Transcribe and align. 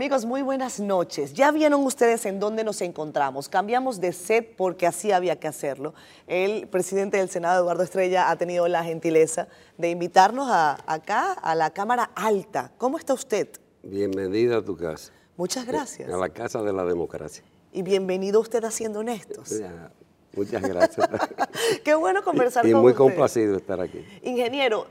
Amigos, 0.00 0.24
muy 0.24 0.40
buenas 0.40 0.80
noches. 0.80 1.34
Ya 1.34 1.50
vieron 1.50 1.84
ustedes 1.84 2.24
en 2.24 2.40
dónde 2.40 2.64
nos 2.64 2.80
encontramos. 2.80 3.50
Cambiamos 3.50 4.00
de 4.00 4.14
set 4.14 4.56
porque 4.56 4.86
así 4.86 5.12
había 5.12 5.38
que 5.38 5.46
hacerlo. 5.46 5.92
El 6.26 6.68
presidente 6.68 7.18
del 7.18 7.28
Senado, 7.28 7.60
Eduardo 7.62 7.82
Estrella, 7.82 8.30
ha 8.30 8.36
tenido 8.36 8.66
la 8.66 8.82
gentileza 8.82 9.46
de 9.76 9.90
invitarnos 9.90 10.48
a, 10.50 10.78
acá 10.90 11.34
a 11.34 11.54
la 11.54 11.68
Cámara 11.68 12.12
Alta. 12.14 12.72
¿Cómo 12.78 12.96
está 12.96 13.12
usted? 13.12 13.50
Bienvenida 13.82 14.56
a 14.56 14.64
tu 14.64 14.74
casa. 14.74 15.12
Muchas 15.36 15.66
gracias. 15.66 16.10
A 16.10 16.16
la 16.16 16.30
casa 16.30 16.62
de 16.62 16.72
la 16.72 16.86
democracia. 16.86 17.44
Y 17.70 17.82
bienvenido 17.82 18.40
usted 18.40 18.64
a 18.64 18.70
Siendo 18.70 19.00
Honestos. 19.00 19.52
muchas 20.34 20.62
gracias. 20.62 21.10
Qué 21.84 21.94
bueno 21.94 22.24
conversar 22.24 22.64
y, 22.64 22.72
con 22.72 22.80
y 22.80 22.82
muy 22.84 22.92
usted. 22.92 23.04
complacido 23.04 23.54
estar 23.58 23.78
aquí. 23.82 24.02
Ingeniero, 24.22 24.86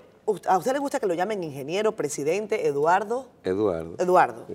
¿A 0.47 0.57
usted 0.57 0.73
le 0.73 0.79
gusta 0.79 0.99
que 0.99 1.07
lo 1.07 1.13
llamen 1.13 1.43
ingeniero, 1.43 1.93
presidente, 1.93 2.67
Eduardo? 2.67 3.27
Eduardo. 3.43 3.95
Eduardo. 3.97 4.45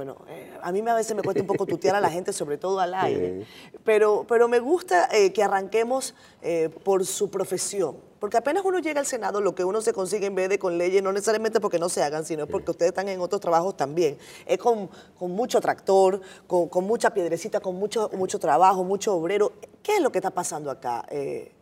Bueno, 0.00 0.16
eh, 0.30 0.50
a 0.62 0.72
mí 0.72 0.80
a 0.88 0.94
veces 0.94 1.14
me 1.14 1.20
cuesta 1.20 1.42
un 1.42 1.46
poco 1.46 1.66
tutear 1.66 1.94
a 1.94 2.00
la 2.00 2.08
gente, 2.08 2.32
sobre 2.32 2.56
todo 2.56 2.80
al 2.80 2.94
aire, 2.94 3.46
pero, 3.84 4.24
pero 4.26 4.48
me 4.48 4.58
gusta 4.58 5.10
eh, 5.12 5.30
que 5.30 5.42
arranquemos 5.42 6.14
eh, 6.40 6.70
por 6.84 7.04
su 7.04 7.30
profesión. 7.30 7.98
Porque 8.18 8.38
apenas 8.38 8.64
uno 8.64 8.78
llega 8.78 8.98
al 8.98 9.04
Senado, 9.04 9.42
lo 9.42 9.54
que 9.54 9.62
uno 9.62 9.82
se 9.82 9.92
consigue 9.92 10.24
en 10.24 10.34
vez 10.34 10.48
de 10.48 10.58
con 10.58 10.78
leyes, 10.78 11.02
no 11.02 11.12
necesariamente 11.12 11.60
porque 11.60 11.78
no 11.78 11.90
se 11.90 12.02
hagan, 12.02 12.24
sino 12.24 12.46
porque 12.46 12.70
ustedes 12.70 12.92
están 12.92 13.10
en 13.10 13.20
otros 13.20 13.42
trabajos 13.42 13.76
también. 13.76 14.16
Es 14.46 14.56
con, 14.56 14.88
con 15.18 15.32
mucho 15.32 15.60
tractor, 15.60 16.22
con, 16.46 16.70
con, 16.70 16.86
mucha 16.86 17.12
piedrecita, 17.12 17.60
con 17.60 17.74
mucho, 17.76 18.08
mucho 18.14 18.38
trabajo, 18.38 18.84
mucho 18.84 19.14
obrero. 19.14 19.52
¿Qué 19.82 19.96
es 19.96 20.00
lo 20.00 20.10
que 20.10 20.16
está 20.16 20.30
pasando 20.30 20.70
acá, 20.70 21.04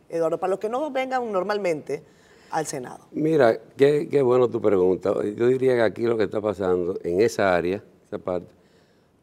Eduardo? 0.07 0.39
Para 0.39 0.51
los 0.51 0.59
que 0.59 0.69
no 0.69 0.89
vengan 0.91 1.29
normalmente, 1.29 2.05
al 2.51 2.65
Senado? 2.65 2.99
Mira, 3.11 3.59
qué, 3.77 4.07
qué, 4.09 4.21
bueno 4.21 4.47
tu 4.47 4.61
pregunta. 4.61 5.13
Yo 5.35 5.47
diría 5.47 5.75
que 5.75 5.81
aquí 5.81 6.03
lo 6.03 6.17
que 6.17 6.23
está 6.23 6.41
pasando 6.41 6.97
en 7.03 7.21
esa 7.21 7.55
área, 7.55 7.83
parte, 8.17 8.51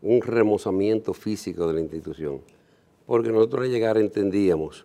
un 0.02 0.20
remozamiento 0.22 1.12
físico 1.12 1.66
de 1.66 1.74
la 1.74 1.80
institución. 1.80 2.40
Porque 3.06 3.30
nosotros 3.30 3.64
al 3.64 3.70
llegar 3.70 3.98
entendíamos 3.98 4.84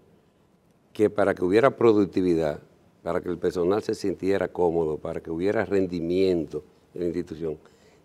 que 0.94 1.10
para 1.10 1.34
que 1.34 1.44
hubiera 1.44 1.76
productividad, 1.76 2.60
para 3.04 3.22
que 3.22 3.30
el 3.30 3.38
personal 3.38 3.82
se 3.82 3.96
sintiera 3.96 4.48
cómodo, 4.48 4.98
para 4.98 5.22
que 5.22 5.32
hubiera 5.32 5.66
rendimiento 5.66 6.64
en 6.94 7.02
la 7.02 7.08
institución, 7.08 7.58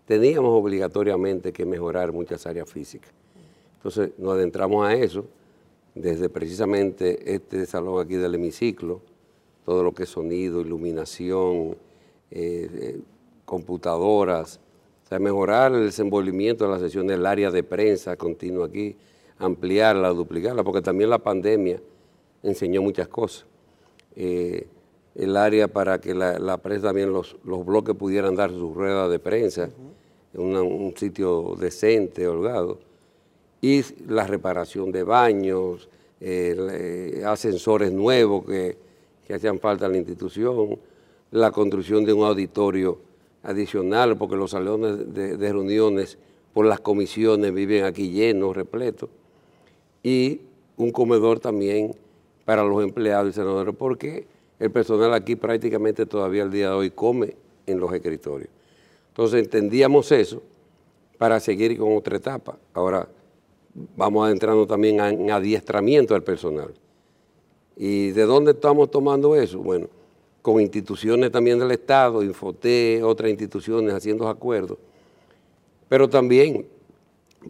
teníamos 0.05 0.51
obligatoriamente 0.51 1.51
que 1.51 1.65
mejorar 1.65 2.11
muchas 2.11 2.45
áreas 2.47 2.69
físicas. 2.69 3.11
Entonces 3.75 4.11
nos 4.17 4.33
adentramos 4.33 4.85
a 4.87 4.93
eso, 4.95 5.25
desde 5.93 6.29
precisamente 6.29 7.33
este 7.33 7.65
salón 7.65 8.03
aquí 8.03 8.15
del 8.15 8.35
hemiciclo, 8.35 9.01
todo 9.65 9.83
lo 9.83 9.93
que 9.93 10.03
es 10.03 10.09
sonido, 10.09 10.61
iluminación, 10.61 11.75
eh, 12.31 12.69
eh, 12.73 12.99
computadoras, 13.45 14.59
o 15.07 15.09
sea, 15.09 15.19
mejorar 15.19 15.73
el 15.73 15.85
desenvolvimiento 15.85 16.65
de 16.65 16.71
la 16.71 16.79
sesión 16.79 17.07
del 17.07 17.25
área 17.25 17.49
de 17.49 17.63
prensa 17.63 18.17
continua 18.17 18.65
aquí, 18.65 18.97
ampliarla, 19.39 20.09
duplicarla, 20.09 20.65
porque 20.65 20.81
también 20.81 21.09
la 21.09 21.19
pandemia 21.19 21.79
enseñó 22.43 22.81
muchas 22.81 23.07
cosas. 23.07 23.45
Eh, 24.17 24.67
el 25.15 25.37
área 25.37 25.69
para 25.69 26.01
que 26.01 26.13
la, 26.13 26.57
prensa 26.57 26.87
también, 26.87 27.13
los, 27.13 27.37
los, 27.45 27.65
bloques 27.65 27.95
pudieran 27.95 28.35
dar 28.35 28.51
sus 28.51 28.75
ruedas 28.75 29.09
de 29.09 29.19
prensa, 29.19 29.69
en 30.33 30.55
un 30.55 30.93
sitio 30.95 31.55
decente, 31.57 32.27
holgado, 32.27 32.79
y 33.61 33.81
la 34.07 34.27
reparación 34.27 34.91
de 34.91 35.03
baños, 35.03 35.89
ascensores 37.23 37.91
nuevos 37.91 38.45
que 38.45 38.77
que 39.27 39.33
hacían 39.33 39.59
falta 39.59 39.85
a 39.85 39.89
la 39.89 39.97
institución, 39.97 40.79
la 41.31 41.51
construcción 41.51 42.05
de 42.05 42.13
un 42.13 42.23
auditorio 42.23 42.97
adicional, 43.47 44.17
porque 44.17 44.35
los 44.35 44.51
salones 44.51 45.13
de, 45.13 45.37
reuniones 45.37 46.17
por 46.53 46.65
las 46.65 46.81
comisiones 46.81 47.53
viven 47.53 47.85
aquí 47.85 48.11
llenos, 48.11 48.55
repletos, 48.55 49.09
y 50.03 50.41
un 50.75 50.91
comedor 50.91 51.39
también 51.39 51.95
para 52.43 52.63
los 52.63 52.83
empleados 52.83 53.29
y 53.29 53.33
senadores, 53.33 53.73
porque 53.75 54.27
el 54.59 54.69
personal 54.69 55.13
aquí 55.13 55.37
prácticamente 55.37 56.05
todavía 56.05 56.43
el 56.43 56.51
día 56.51 56.69
de 56.69 56.75
hoy 56.75 56.91
come 56.91 57.35
en 57.65 57.79
los 57.79 57.91
escritorios. 57.93 58.49
Entonces 59.09 59.43
entendíamos 59.43 60.11
eso 60.11 60.41
para 61.17 61.39
seguir 61.39 61.77
con 61.77 61.95
otra 61.95 62.17
etapa. 62.17 62.57
Ahora 62.73 63.07
vamos 63.95 64.25
adentrando 64.25 64.67
también 64.67 64.99
en 64.99 65.31
adiestramiento 65.31 66.13
del 66.13 66.23
personal. 66.23 66.73
¿Y 67.77 68.11
de 68.11 68.23
dónde 68.23 68.51
estamos 68.51 68.91
tomando 68.91 69.35
eso? 69.35 69.59
Bueno, 69.59 69.87
con 70.47 70.61
instituciones 70.61 71.29
también 71.29 71.59
del 71.59 71.71
Estado, 71.71 72.23
Infoté, 72.23 73.03
otras 73.03 73.29
instituciones 73.29 73.93
haciendo 73.93 74.29
acuerdos, 74.29 74.77
pero 75.89 76.09
también 76.09 76.65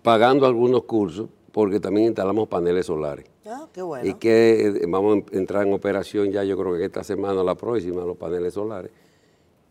pagando 0.02 0.48
algunos 0.48 0.82
cursos, 0.86 1.30
porque 1.52 1.80
también 1.80 2.08
instalamos 2.08 2.48
paneles 2.48 2.88
solares. 2.88 3.28
Ah, 3.46 3.68
qué 3.72 3.84
bueno. 3.84 4.04
Y 4.04 4.16
que 4.16 4.82
eh, 4.82 4.86
vamos 4.88 5.26
a 5.32 5.38
entrar 5.38 5.68
en 5.68 5.74
operación 5.74 6.32
ya, 6.32 6.44
yo 6.44 6.58
creo 6.58 6.76
que 6.76 6.86
esta 6.86 7.04
semana 7.04 7.42
o 7.42 7.44
la 7.44 7.54
próxima, 7.54 8.04
los 8.04 8.18
paneles 8.18 8.56
solares. 8.56 8.90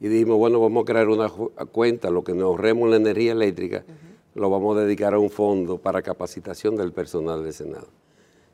Y 0.00 0.06
dijimos, 0.06 0.38
bueno, 0.38 0.60
vamos 0.60 0.82
a 0.82 0.84
crear 0.84 1.08
una 1.08 1.28
cuenta, 1.72 2.10
lo 2.10 2.22
que 2.22 2.32
nos 2.32 2.44
ahorremos 2.44 2.88
la 2.88 2.94
energía 2.94 3.32
eléctrica, 3.32 3.84
lo 4.36 4.50
vamos 4.50 4.76
a 4.76 4.82
dedicar 4.82 5.14
a 5.14 5.18
un 5.18 5.30
fondo 5.30 5.78
para 5.78 6.00
capacitación 6.00 6.76
del 6.76 6.92
personal 6.92 7.42
del 7.42 7.52
Senado. 7.52 7.88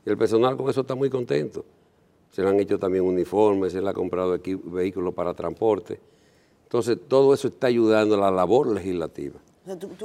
Y 0.03 0.09
el 0.09 0.17
personal 0.17 0.57
con 0.57 0.67
eso 0.67 0.81
está 0.81 0.95
muy 0.95 1.11
contento 1.11 1.63
se 2.33 2.41
le 2.41 2.49
han 2.49 2.59
hecho 2.59 2.79
también 2.79 3.03
uniformes, 3.03 3.73
se 3.73 3.79
le 3.81 3.87
ha 3.87 3.93
comprado 3.93 4.39
vehículos 4.65 5.13
para 5.13 5.35
transporte. 5.35 5.99
Entonces, 6.63 6.97
todo 7.07 7.31
eso 7.31 7.47
está 7.47 7.67
ayudando 7.67 8.15
a 8.15 8.17
la 8.17 8.31
labor 8.31 8.69
legislativa, 8.69 9.35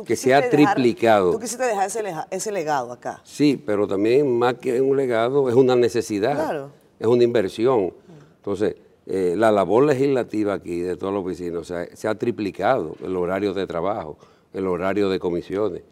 que 0.04 0.14
se 0.14 0.34
ha 0.34 0.50
triplicado. 0.50 1.32
Tú 1.32 1.40
quisiste 1.40 1.64
dejar 1.64 1.88
ese, 2.30 2.52
legado 2.52 2.92
acá. 2.92 3.22
Sí, 3.24 3.60
pero 3.64 3.88
también 3.88 4.38
más 4.38 4.54
que 4.54 4.78
un 4.78 4.94
legado, 4.94 5.48
es 5.48 5.54
una 5.54 5.74
necesidad, 5.74 6.34
claro. 6.34 6.70
es 6.98 7.06
una 7.06 7.24
inversión. 7.24 7.94
Entonces, 8.36 8.76
eh, 9.06 9.32
la 9.34 9.50
labor 9.50 9.84
legislativa 9.84 10.52
aquí 10.52 10.80
de 10.80 10.96
todos 10.96 11.14
los 11.14 11.24
vecinos 11.24 11.62
o 11.62 11.64
sea, 11.64 11.88
se 11.96 12.08
ha 12.08 12.14
triplicado, 12.14 12.94
el 13.02 13.16
horario 13.16 13.54
de 13.54 13.66
trabajo, 13.66 14.18
el 14.52 14.66
horario 14.66 15.08
de 15.08 15.18
comisiones. 15.18 15.82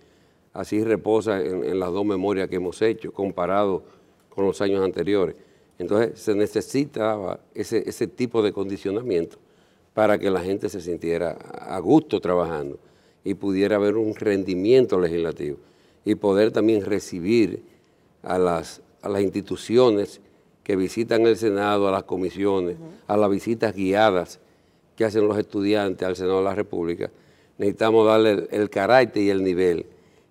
Así 0.52 0.84
reposa 0.84 1.40
en, 1.40 1.64
en 1.64 1.80
las 1.80 1.90
dos 1.92 2.04
memorias 2.04 2.50
que 2.50 2.56
hemos 2.56 2.82
hecho, 2.82 3.10
comparado 3.10 3.84
con 4.28 4.44
los 4.44 4.60
años 4.60 4.84
anteriores. 4.84 5.45
Entonces 5.78 6.18
se 6.20 6.34
necesitaba 6.34 7.40
ese, 7.54 7.88
ese 7.88 8.06
tipo 8.06 8.42
de 8.42 8.52
condicionamiento 8.52 9.38
para 9.94 10.18
que 10.18 10.30
la 10.30 10.40
gente 10.40 10.68
se 10.68 10.80
sintiera 10.80 11.32
a 11.32 11.78
gusto 11.80 12.20
trabajando 12.20 12.78
y 13.24 13.34
pudiera 13.34 13.76
haber 13.76 13.96
un 13.96 14.14
rendimiento 14.14 15.00
legislativo 15.00 15.58
y 16.04 16.14
poder 16.14 16.52
también 16.52 16.84
recibir 16.84 17.62
a 18.22 18.38
las, 18.38 18.80
a 19.02 19.08
las 19.08 19.22
instituciones 19.22 20.20
que 20.62 20.76
visitan 20.76 21.26
el 21.26 21.36
Senado, 21.36 21.88
a 21.88 21.92
las 21.92 22.04
comisiones, 22.04 22.76
a 23.06 23.16
las 23.16 23.30
visitas 23.30 23.74
guiadas 23.74 24.40
que 24.96 25.04
hacen 25.04 25.26
los 25.28 25.38
estudiantes 25.38 26.06
al 26.06 26.16
Senado 26.16 26.38
de 26.38 26.44
la 26.44 26.54
República, 26.54 27.10
necesitamos 27.58 28.06
darle 28.06 28.30
el, 28.30 28.48
el 28.50 28.70
carácter 28.70 29.22
y 29.22 29.30
el 29.30 29.44
nivel 29.44 29.86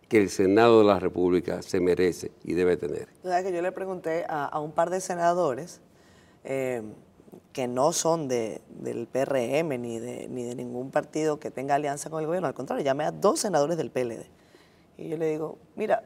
que 0.07 0.17
el 0.17 0.29
Senado 0.29 0.79
de 0.79 0.85
la 0.85 0.99
República 0.99 1.61
se 1.61 1.79
merece 1.79 2.31
y 2.43 2.53
debe 2.53 2.77
tener. 2.77 3.07
que 3.23 3.51
yo 3.51 3.61
le 3.61 3.71
pregunté 3.71 4.25
a, 4.27 4.59
un 4.59 4.71
par 4.71 4.89
de 4.89 5.01
senadores 5.01 5.81
eh, 6.43 6.83
que 7.53 7.67
no 7.67 7.91
son 7.91 8.27
de, 8.27 8.61
del 8.69 9.07
PRM 9.07 9.81
ni 9.81 9.99
de, 9.99 10.27
ni 10.29 10.44
de 10.44 10.55
ningún 10.55 10.91
partido 10.91 11.39
que 11.39 11.51
tenga 11.51 11.75
alianza 11.75 12.09
con 12.09 12.21
el 12.21 12.27
gobierno, 12.27 12.47
al 12.47 12.53
contrario, 12.53 12.83
llamé 12.83 13.05
a 13.05 13.11
dos 13.11 13.39
senadores 13.39 13.77
del 13.77 13.89
PLD. 13.91 14.25
Y 14.97 15.09
yo 15.09 15.18
le 15.18 15.30
digo, 15.30 15.57
mira, 15.75 16.03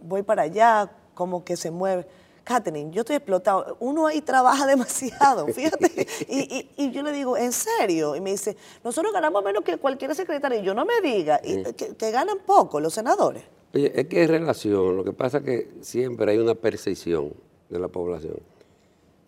voy 0.00 0.22
para 0.22 0.42
allá, 0.42 0.90
como 1.14 1.44
que 1.44 1.56
se 1.56 1.70
mueve. 1.70 2.06
Catherine, 2.44 2.90
yo 2.92 3.00
estoy 3.00 3.16
explotado. 3.16 3.76
Uno 3.80 4.06
ahí 4.06 4.20
trabaja 4.20 4.66
demasiado, 4.68 5.46
fíjate. 5.48 6.06
Y, 6.28 6.90
yo 6.92 7.02
le 7.02 7.12
digo, 7.12 7.36
¿en 7.36 7.52
serio? 7.52 8.14
Y 8.14 8.20
me 8.20 8.32
dice, 8.32 8.56
nosotros 8.84 9.12
ganamos 9.12 9.42
menos 9.42 9.64
que 9.64 9.78
cualquier 9.78 10.14
secretario. 10.14 10.60
Y 10.60 10.62
yo 10.62 10.74
no 10.74 10.84
me 10.84 11.00
diga, 11.02 11.40
que, 11.40 12.10
ganan 12.10 12.38
poco 12.46 12.78
los 12.78 12.92
senadores. 12.92 13.42
Oye, 13.74 13.92
es 13.98 14.06
que 14.06 14.22
es 14.22 14.30
relación. 14.30 14.96
Lo 14.96 15.02
que 15.02 15.12
pasa 15.12 15.38
es 15.38 15.44
que 15.44 15.70
siempre 15.80 16.30
hay 16.30 16.38
una 16.38 16.54
percepción 16.54 17.32
de 17.70 17.78
la 17.78 17.88
población 17.88 18.36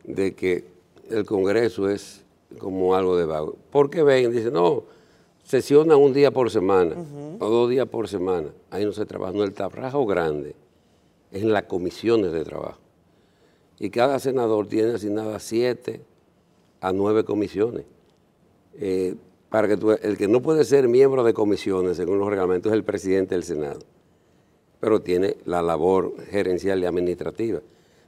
de 0.05 0.35
que 0.35 0.65
el 1.11 1.25
Congreso 1.25 1.89
es 1.89 2.23
como 2.59 2.95
algo 2.95 3.17
de 3.17 3.25
vago. 3.25 3.57
Porque 3.71 4.03
ven, 4.03 4.31
dicen, 4.31 4.53
no, 4.53 4.85
sesionan 5.43 5.99
un 5.99 6.13
día 6.13 6.31
por 6.31 6.51
semana 6.51 6.95
o 7.41 7.49
dos 7.49 7.71
días 7.71 7.89
por 7.89 8.09
semana. 8.09 8.49
Ahí 8.71 8.85
no 8.85 8.93
se 8.93 9.07
trabaja. 9.07 9.33
No, 9.33 9.43
el 9.43 9.53
trabajo 9.53 10.05
grande 10.07 10.55
es 11.33 11.43
en 11.43 11.53
las 11.53 11.65
comisiones 11.65 12.31
de 12.33 12.45
trabajo 12.45 12.86
y 13.79 13.91
cada 13.91 14.19
senador 14.19 14.67
tiene 14.67 14.95
asignadas 14.95 15.43
siete 15.43 16.01
a 16.81 16.93
nueve 16.93 17.25
comisiones. 17.25 17.85
Eh, 18.79 19.15
para 19.49 19.69
que 19.69 19.79
el 20.03 20.19
que 20.19 20.29
no 20.29 20.43
puede 20.43 20.65
ser 20.65 20.89
miembro 20.89 21.23
de 21.25 21.33
comisiones, 21.33 21.97
según 21.97 22.19
los 22.19 22.29
reglamentos, 22.29 22.73
es 22.73 22.77
el 22.77 22.85
presidente 22.85 23.35
del 23.35 23.45
Senado, 23.45 23.79
pero 24.81 25.01
tiene 25.01 25.37
la 25.45 25.63
labor 25.63 26.15
gerencial 26.31 26.83
y 26.83 26.87
administrativa. 26.87 27.61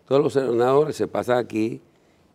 Todos 0.06 0.22
los 0.22 0.32
senadores 0.32 0.96
se 0.96 1.06
pasan 1.06 1.38
aquí 1.38 1.80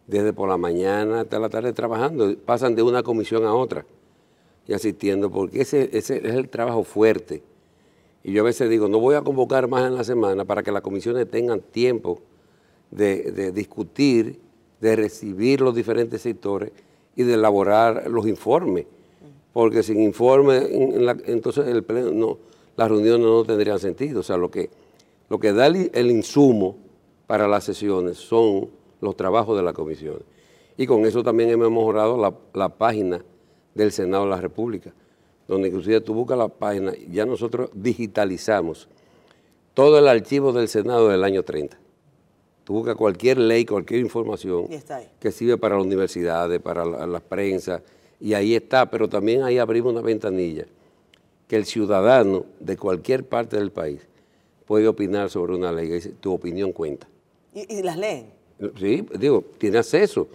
desde 0.07 0.33
por 0.33 0.49
la 0.49 0.57
mañana 0.57 1.21
hasta 1.21 1.39
la 1.39 1.49
tarde 1.49 1.73
trabajando, 1.73 2.35
pasan 2.45 2.75
de 2.75 2.83
una 2.83 3.03
comisión 3.03 3.45
a 3.45 3.53
otra 3.53 3.85
y 4.67 4.73
asistiendo, 4.73 5.29
porque 5.29 5.61
ese, 5.61 5.89
ese 5.93 6.17
es 6.17 6.35
el 6.35 6.47
trabajo 6.49 6.83
fuerte 6.83 7.43
Y 8.23 8.31
yo 8.31 8.41
a 8.41 8.45
veces 8.45 8.69
digo, 8.69 8.87
no 8.87 8.99
voy 8.99 9.15
a 9.15 9.21
convocar 9.21 9.67
más 9.67 9.85
en 9.85 9.95
la 9.95 10.03
semana 10.03 10.45
para 10.45 10.63
que 10.63 10.71
las 10.71 10.81
comisiones 10.81 11.29
tengan 11.29 11.59
tiempo 11.59 12.21
de, 12.95 13.51
discutir, 13.51 14.39
de 14.79 14.95
recibir 14.95 15.61
los 15.61 15.75
diferentes 15.75 16.21
sectores 16.21 16.71
y 17.15 17.23
de 17.23 17.33
elaborar 17.33 18.09
los 18.09 18.27
informes. 18.27 18.85
Porque 19.51 19.83
sin 19.83 20.01
informe, 20.01 20.67
entonces 21.25 21.67
el 21.67 21.83
pleno, 21.83 22.11
no, 22.11 22.37
las 22.75 22.89
reuniones 22.89 23.25
no 23.25 23.43
tendrían 23.43 23.79
sentido. 23.79 24.21
O 24.21 24.23
sea, 24.23 24.37
lo 24.37 24.49
que, 24.49 24.69
da 25.29 25.67
el, 25.67 26.11
insumo 26.11 26.77
para 27.27 27.47
las 27.47 27.63
sesiones 27.63 28.17
son 28.17 28.69
los 29.01 29.15
trabajos 29.15 29.55
de 29.57 29.63
la 29.63 29.73
comisión. 29.73 30.19
Y 30.77 30.87
con 30.87 31.05
eso 31.05 31.23
también 31.23 31.49
hemos 31.49 31.69
mejorado 31.69 32.17
la, 32.17 32.33
la 32.53 32.69
página 32.69 33.23
del 33.75 33.91
Senado 33.91 34.23
de 34.23 34.31
la 34.31 34.41
República, 34.41 34.91
donde 35.47 35.67
inclusive 35.67 36.01
tú 36.01 36.13
buscas 36.13 36.37
la 36.37 36.47
página, 36.47 36.93
ya 37.11 37.25
nosotros 37.25 37.69
digitalizamos 37.73 38.87
todo 39.75 39.99
el 39.99 40.07
archivo 40.07 40.51
del 40.51 40.67
Senado 40.67 41.09
del 41.09 41.23
año 41.23 41.43
30. 41.43 41.82
Tú 42.63 42.73
buscas 42.73 42.95
cualquier 42.95 43.37
ley, 43.37 43.65
cualquier 43.65 43.99
información 43.99 44.67
que 45.19 45.31
sirve 45.31 45.57
para 45.57 45.75
las 45.75 45.85
universidades, 45.85 46.61
para 46.61 46.85
la, 46.85 47.05
la, 47.05 47.19
prensa, 47.19 47.81
y 48.19 48.33
ahí 48.33 48.55
está, 48.55 48.89
pero 48.89 49.09
también 49.09 49.43
ahí 49.43 49.57
abrimos 49.57 49.91
una 49.91 50.01
ventanilla 50.01 50.65
que 51.47 51.57
el 51.57 51.65
ciudadano 51.65 52.45
de 52.59 52.77
cualquier 52.77 53.25
parte 53.25 53.57
del 53.57 53.71
país 53.71 54.01
puede 54.65 54.87
opinar 54.87 55.29
sobre 55.29 55.55
una 55.55 55.71
ley, 55.71 55.99
tu 56.19 56.33
opinión 56.33 56.71
cuenta. 56.71 57.07
¿Y, 57.53 57.81
las 57.83 57.97
leen? 57.97 58.27
Sí, 58.79 59.05
digo, 59.19 59.43
tiene 59.57 59.77
acceso. 59.77 60.27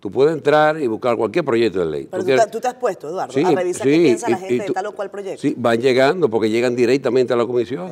Tú 0.00 0.10
puedes 0.10 0.32
entrar 0.32 0.80
y 0.80 0.86
buscar 0.86 1.16
cualquier 1.16 1.44
proyecto 1.44 1.78
de 1.80 1.86
ley. 1.86 2.08
Pero 2.10 2.24
tú, 2.50 2.58
te 2.58 2.68
has 2.68 2.74
puesto, 2.74 3.08
Eduardo, 3.08 3.46
a 3.46 3.50
revisar 3.52 3.86
qué 3.86 3.98
piensa 3.98 4.28
la 4.28 4.38
gente 4.38 4.64
de 4.64 4.70
tal 4.70 4.86
o 4.86 4.92
cual 4.92 5.10
proyecto. 5.10 5.40
Sí, 5.40 5.54
van 5.56 5.78
llegando 5.78 6.28
porque 6.28 6.50
llegan 6.50 6.74
directamente 6.74 7.32
a 7.32 7.36
la 7.36 7.46
comisión. 7.46 7.90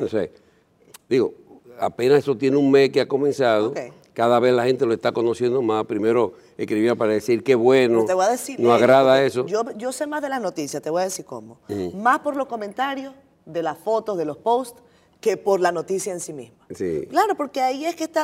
digo, 1.07 1.33
apenas 1.79 2.19
eso 2.19 2.37
tiene 2.37 2.57
un 2.57 2.69
mes 2.71 2.89
que 2.89 3.01
ha 3.01 3.07
comenzado. 3.07 3.73
Cada 4.13 4.39
vez 4.39 4.53
la 4.53 4.65
gente 4.65 4.85
lo 4.85 4.93
está 4.93 5.11
conociendo 5.11 5.61
más. 5.61 5.85
Primero 5.85 6.33
escribía 6.57 6.95
para 6.95 7.13
decir 7.13 7.43
qué 7.43 7.55
bueno, 7.55 8.05
te 8.05 8.13
voy 8.13 8.25
a 8.25 8.29
decir, 8.29 8.59
no 8.59 8.73
agrada 8.73 9.23
eso. 9.23 9.45
Yo, 9.45 9.63
yo 9.77 9.91
sé 9.91 10.07
más 10.07 10.21
de 10.21 10.29
las 10.29 10.41
noticias, 10.41 10.81
te 10.83 10.89
voy 10.89 11.01
a 11.01 11.05
decir 11.05 11.25
cómo. 11.25 11.59
Más 11.95 12.19
por 12.19 12.35
los 12.35 12.47
comentarios, 12.47 13.13
de 13.45 13.63
las 13.63 13.77
fotos, 13.77 14.17
de 14.17 14.25
los 14.25 14.37
posts, 14.37 14.81
que 15.19 15.35
por 15.37 15.59
la 15.59 15.71
noticia 15.71 16.13
en 16.13 16.19
sí 16.19 16.33
misma. 16.33 16.65
Sí. 16.73 17.05
Claro, 17.09 17.35
porque 17.35 17.61
ahí 17.61 17.85
es 17.85 17.95
que 17.95 18.05
está 18.05 18.23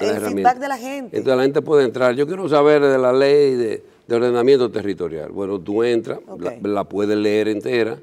el 0.00 0.20
feedback 0.20 0.58
de 0.58 0.68
la 0.68 0.78
gente. 0.78 1.16
Entonces 1.16 1.36
la 1.36 1.42
gente 1.42 1.62
puede 1.62 1.84
entrar. 1.84 2.14
Yo 2.14 2.26
quiero 2.26 2.48
saber 2.48 2.82
de 2.82 2.98
la 2.98 3.12
ley 3.12 3.54
de, 3.54 3.82
ordenamiento 4.10 4.70
territorial. 4.70 5.30
Bueno, 5.30 5.58
tú 5.60 5.82
entras, 5.82 6.20
la, 6.62 6.84
puedes 6.84 7.16
leer 7.16 7.48
entera 7.48 7.98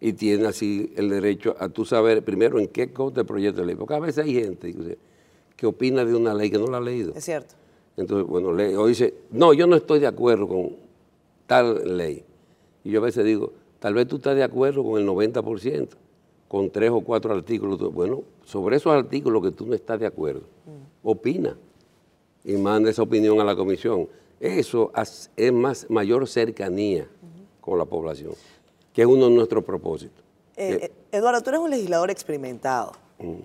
y 0.00 0.12
tienes 0.12 0.46
así 0.46 0.92
el 0.96 1.08
derecho 1.08 1.56
a 1.58 1.68
tú 1.68 1.84
saber 1.84 2.22
primero 2.22 2.58
en 2.58 2.68
qué 2.68 2.92
cosa 2.92 3.20
el 3.20 3.26
proyecto 3.26 3.60
de 3.60 3.68
ley. 3.68 3.76
Porque 3.76 3.94
a 3.94 4.00
veces 4.00 4.24
hay 4.24 4.34
gente 4.34 4.98
que 5.56 5.66
opina 5.66 6.04
de 6.04 6.14
una 6.14 6.34
ley 6.34 6.50
que 6.50 6.58
no 6.58 6.66
la 6.66 6.78
ha 6.78 6.80
leído. 6.80 7.12
Es 7.14 7.24
cierto. 7.24 7.54
Entonces, 7.96 8.28
bueno, 8.28 8.50
o 8.50 8.86
dice, 8.86 9.14
no, 9.30 9.54
yo 9.54 9.66
no 9.66 9.76
estoy 9.76 10.00
de 10.00 10.06
acuerdo 10.06 10.46
con 10.46 10.76
tal 11.46 11.96
ley. 11.96 12.24
Y 12.84 12.90
yo 12.90 13.00
a 13.00 13.04
veces 13.04 13.24
digo, 13.24 13.52
tal 13.78 13.94
vez 13.94 14.06
tú 14.06 14.16
estás 14.16 14.36
de 14.36 14.42
acuerdo 14.42 14.84
con 14.84 15.00
el 15.00 15.08
90%, 15.08 15.88
con 16.48 16.70
tres 16.70 16.90
o 16.90 17.00
cuatro 17.00 17.34
artículos. 17.34 17.78
Bueno, 17.92 18.22
sobre 18.44 18.76
esos 18.76 18.92
artículos 18.92 19.42
que 19.42 19.50
tú 19.50 19.66
no 19.66 19.74
estás 19.74 19.98
de 19.98 20.06
acuerdo, 20.06 20.42
mm. 20.66 21.08
opina 21.08 21.56
y 22.44 22.56
manda 22.56 22.90
esa 22.90 23.02
opinión 23.02 23.40
a 23.40 23.44
la 23.44 23.56
comisión. 23.56 24.08
Eso 24.38 24.92
es 25.36 25.52
más 25.52 25.88
mayor 25.88 26.28
cercanía 26.28 27.08
con 27.60 27.78
la 27.78 27.86
población, 27.86 28.32
que 28.96 29.02
es 29.02 29.08
uno 29.08 29.26
de 29.26 29.32
nuestros 29.32 29.62
propósitos. 29.62 30.24
Eh, 30.56 30.78
eh, 30.84 30.92
Eduardo, 31.12 31.42
tú 31.42 31.50
eres 31.50 31.60
un 31.60 31.70
legislador 31.70 32.10
experimentado. 32.10 32.92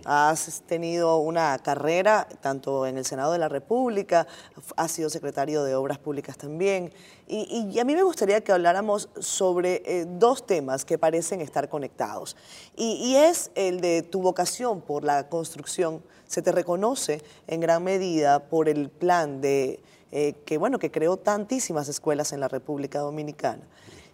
Has 0.06 0.62
tenido 0.66 1.18
una 1.18 1.58
carrera 1.60 2.28
tanto 2.42 2.86
en 2.86 2.98
el 2.98 3.06
Senado 3.06 3.34
de 3.34 3.40
la 3.40 3.48
República, 3.48 4.28
has 4.76 4.92
sido 4.92 5.10
secretario 5.10 5.64
de 5.64 5.76
Obras 5.76 5.98
Públicas 5.98 6.38
también, 6.38 6.92
y, 7.28 7.80
a 7.80 7.86
mí 7.86 7.96
me 7.96 8.04
gustaría 8.04 8.42
que 8.42 8.52
habláramos 8.52 9.08
sobre 9.20 9.82
eh, 9.86 10.06
dos 10.06 10.46
temas 10.46 10.84
que 10.84 10.98
parecen 10.98 11.40
estar 11.40 11.70
conectados. 11.70 12.36
Y, 12.76 13.16
es 13.16 13.52
el 13.56 13.80
de 13.82 14.04
tu 14.04 14.22
vocación 14.22 14.82
por 14.82 15.04
la 15.06 15.28
construcción. 15.30 16.02
Se 16.28 16.42
te 16.42 16.52
reconoce 16.52 17.22
en 17.48 17.60
gran 17.62 17.84
medida 17.84 18.48
por 18.48 18.68
el 18.68 18.90
plan 18.90 19.42
de, 19.42 19.82
eh, 20.12 20.34
que, 20.46 20.58
bueno, 20.58 20.80
que 20.80 20.92
creó 20.92 21.16
tantísimas 21.16 21.88
escuelas 21.88 22.34
en 22.34 22.40
la 22.42 22.50
República 22.50 23.00
Dominicana. 23.00 23.64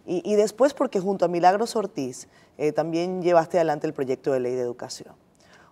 Y, 0.10 0.36
después 0.36 0.74
porque 0.74 1.02
junto 1.02 1.26
a 1.26 1.28
Milagros 1.28 1.76
Ortiz 1.76 2.30
eh, 2.58 2.72
también 2.72 3.22
llevaste 3.22 3.58
adelante 3.58 3.88
el 3.88 3.94
proyecto 3.94 4.32
de 4.32 4.40
ley 4.40 4.56
de 4.56 4.62
educación 4.62 5.14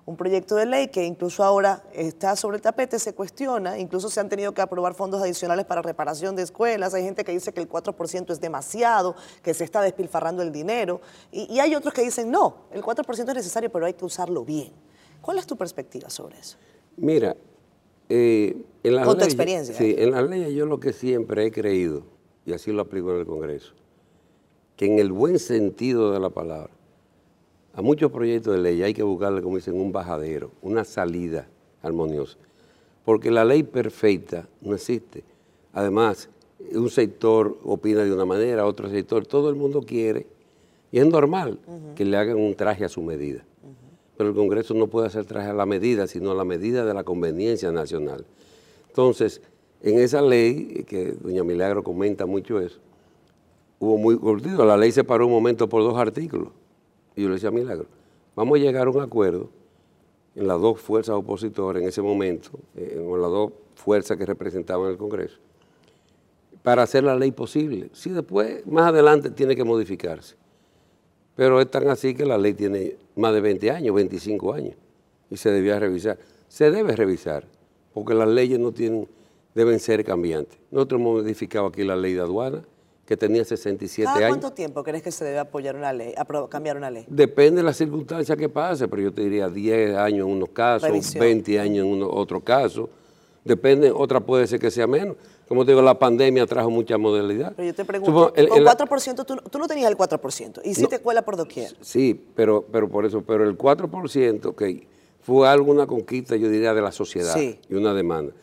un 0.06 0.18
proyecto 0.18 0.56
de 0.56 0.68
ley 0.68 0.88
que 0.90 1.04
incluso 1.04 1.44
ahora 1.44 1.84
está 1.92 2.36
sobre 2.36 2.58
el 2.58 2.62
tapete, 2.62 3.00
se 3.00 3.14
cuestiona, 3.16 3.80
incluso 3.80 4.10
se 4.10 4.20
han 4.20 4.30
tenido 4.30 4.54
que 4.54 4.62
aprobar 4.62 4.94
fondos 4.94 5.22
adicionales 5.22 5.66
para 5.66 5.82
reparación 5.82 6.36
de 6.36 6.44
escuelas, 6.44 6.94
hay 6.94 7.04
gente 7.04 7.24
que 7.24 7.32
dice 7.32 7.52
que 7.54 7.60
el 7.60 7.68
4% 7.68 8.32
es 8.32 8.40
demasiado, 8.40 9.16
que 9.42 9.54
se 9.54 9.64
está 9.64 9.82
despilfarrando 9.82 10.44
el 10.44 10.52
dinero, 10.52 11.02
y, 11.32 11.60
hay 11.60 11.74
otros 11.74 11.94
que 11.94 12.04
dicen, 12.04 12.30
no, 12.30 12.68
el 12.72 12.84
4% 12.84 13.30
es 13.30 13.36
necesario, 13.36 13.72
pero 13.72 13.88
hay 13.88 13.94
que 13.94 14.06
usarlo 14.06 14.46
bien. 14.46 14.72
¿Cuál 15.22 15.40
es 15.40 15.48
tu 15.48 15.58
perspectiva 15.58 16.10
sobre 16.10 16.38
eso? 16.38 16.58
Mira, 16.98 17.36
eh, 18.08 18.56
en 18.84 18.96
la 18.96 19.04
Con 19.04 19.18
tu 19.18 19.24
experiencia. 19.24 19.74
Sí, 19.74 19.96
en 19.98 20.12
la 20.12 20.22
ley 20.22 20.54
yo 20.54 20.68
lo 20.68 20.80
que 20.80 20.94
siempre 20.94 21.48
he 21.48 21.52
creído, 21.52 22.04
y 22.46 22.54
así 22.54 22.72
lo 22.72 22.84
aplico 22.84 23.12
en 23.12 23.22
el 23.22 23.26
Congreso, 23.26 23.74
que 24.76 24.86
en 24.86 25.00
el 25.00 25.12
buen 25.12 25.40
sentido 25.40 26.12
de 26.12 26.20
la 26.20 26.30
palabra, 26.30 26.72
a 27.74 27.82
muchos 27.82 28.12
proyectos 28.12 28.56
de 28.56 28.62
ley 28.62 28.84
hay 28.84 28.94
que 28.94 29.04
buscarle, 29.04 29.42
como 29.42 29.58
dicen, 29.58 29.80
un 29.80 29.92
bajadero, 29.92 30.52
una 30.62 30.84
salida 30.84 31.48
armoniosa. 31.82 32.38
Porque 33.04 33.30
la 33.30 33.46
ley 33.46 33.64
perfecta 33.64 34.48
no 34.62 34.76
existe. 34.76 35.24
Además, 35.74 36.30
un 36.74 36.90
sector 36.90 37.58
opina 37.64 38.04
de 38.04 38.14
una 38.14 38.26
manera, 38.26 38.66
otro 38.66 38.90
sector, 38.90 39.26
todo 39.26 39.50
el 39.50 39.56
mundo 39.56 39.82
quiere, 39.82 40.26
y 40.92 41.00
es 41.00 41.06
normal 41.06 41.60
que 41.96 42.06
le 42.06 42.16
hagan 42.16 42.38
un 42.38 42.56
traje 42.56 42.86
a 42.86 42.90
su 42.90 43.02
medida. 43.02 43.44
Pero 44.18 44.30
el 44.30 44.36
Congreso 44.36 44.74
no 44.74 44.88
puede 44.88 45.08
hacer 45.08 45.26
traje 45.26 45.50
a 45.50 45.54
la 45.54 45.66
medida, 45.66 46.08
sino 46.08 46.32
a 46.32 46.36
la 46.36 46.46
medida 46.46 46.86
de 46.86 46.94
la 46.94 47.04
conveniencia 47.04 47.72
nacional. 47.72 48.26
Entonces, 48.88 49.42
en 49.82 50.00
esa 50.00 50.22
ley, 50.22 50.86
que 50.88 51.12
doña 51.12 51.44
Milagro 51.44 51.84
comenta 51.84 52.26
mucho 52.26 52.62
eso, 52.62 52.80
hubo 53.80 53.98
muy 53.98 54.18
cortito, 54.18 54.66
la 54.66 54.78
ley 54.78 54.92
se 54.92 55.04
paró 55.04 55.28
un 55.28 55.34
momento 55.34 55.68
por 55.68 55.84
dos 55.84 55.98
artículos 55.98 56.50
y 57.16 57.24
yo 57.24 57.30
le 57.30 57.36
decía 57.36 57.52
Milagro, 57.52 57.88
vamos 58.36 58.58
a 58.58 58.62
llegar 58.62 58.88
a 58.88 58.90
un 58.90 59.02
acuerdo 59.02 59.50
en 60.36 60.48
las 60.48 60.60
dos 60.60 60.80
fuerzas 60.82 61.16
opositoras 61.16 61.82
en 61.82 61.88
ese 61.88 62.02
momento, 62.02 62.52
eh, 62.76 62.98
en 62.98 63.22
las 63.22 63.32
dos 63.32 63.54
fuerzas 63.76 64.18
que 64.18 64.26
representaban 64.26 64.92
el 64.92 64.98
Congreso, 64.98 65.38
para 66.62 66.84
hacer 66.84 67.04
la 67.04 67.16
ley 67.16 67.32
posible. 67.32 67.90
Si 67.94 68.10
después, 68.10 68.66
más 68.68 68.88
adelante, 68.88 69.30
tiene 69.30 69.56
que 69.56 69.64
modificarse. 69.64 70.36
Pero 71.36 71.62
es 71.62 71.70
tan 71.70 71.88
así 71.90 72.14
que 72.14 72.26
la 72.26 72.38
ley 72.38 72.54
tiene 72.54 72.98
más 73.16 73.34
de 73.34 73.42
20 73.42 73.72
años, 73.72 73.96
25 73.96 74.54
años, 74.54 74.76
y 75.30 75.38
se 75.38 75.52
debía 75.52 75.80
revisar. 75.80 76.18
Se 76.48 76.72
debe 76.72 76.96
revisar, 76.96 77.46
porque 77.94 78.14
las 78.14 78.28
leyes 78.28 78.60
no 78.60 78.72
tienen, 78.72 79.08
deben 79.54 79.80
ser 79.80 80.04
cambiantes. 80.04 80.58
Nosotros 80.72 81.00
hemos 81.00 81.22
modificado 81.22 81.68
aquí 81.68 81.84
la 81.84 81.96
ley 81.96 82.14
de 82.14 82.22
aduana, 82.22 82.64
que 83.06 83.16
tenía 83.16 83.46
67 83.46 84.12
¿Cada 84.12 84.30
cuánto 84.30 84.52
tiempo 84.52 84.84
crees 84.84 85.04
que 85.04 85.12
se 85.12 85.24
debe 85.24 85.40
apoyar 85.40 85.76
una 85.76 85.94
ley, 85.94 86.14
cambiar 86.50 86.78
una 86.78 86.90
ley? 86.90 87.06
Depende 87.08 87.62
de 87.62 87.64
las 87.64 87.78
circunstancias 87.78 88.38
que 88.38 88.50
pase, 88.50 88.88
pero 88.88 89.04
yo 89.04 89.14
te 89.14 89.22
diría 89.22 89.48
10 89.48 89.96
años 89.96 90.28
en 90.28 90.34
unos 90.34 90.50
casos, 90.50 91.14
20 91.14 91.60
años 91.60 91.86
en 91.86 92.04
otros 92.04 92.44
casos. 92.44 92.90
Depende, 93.44 93.92
otra 93.92 94.20
puede 94.20 94.48
ser 94.48 94.60
que 94.60 94.72
sea 94.72 94.88
menos. 94.88 95.16
Como 95.48 95.64
te 95.64 95.72
digo, 95.72 95.84
la 95.84 96.00
pandemia 96.00 96.48
trajo 96.48 96.72
mucha 96.72 96.98
modalidad. 96.98 97.54
Pero 97.56 97.68
yo 97.68 97.76
te 97.76 97.86
pregunto, 97.86 98.34
con 98.34 98.66
4%, 98.66 99.26
tú, 99.52 99.60
no 99.60 99.68
tenías 99.68 99.92
el 99.92 99.96
4%, 99.96 100.62
y 100.64 100.74
si 100.74 100.88
te 100.88 100.98
cuela 100.98 101.22
por 101.22 101.38
doquier. 101.38 101.76
Sí, 101.82 102.20
pero, 102.36 102.66
pero 102.72 102.90
por 102.90 103.06
eso, 103.06 103.22
pero 103.22 103.48
el 103.48 103.56
4%, 103.56 104.46
ok, 104.48 104.64
fue 105.22 105.48
alguna 105.48 105.86
conquista, 105.86 106.36
yo 106.36 106.50
diría, 106.50 106.74
de 106.74 106.82
la 106.82 106.92
sociedad 106.92 107.38
y 107.38 107.76
una 107.76 107.94
demanda. 107.94 108.34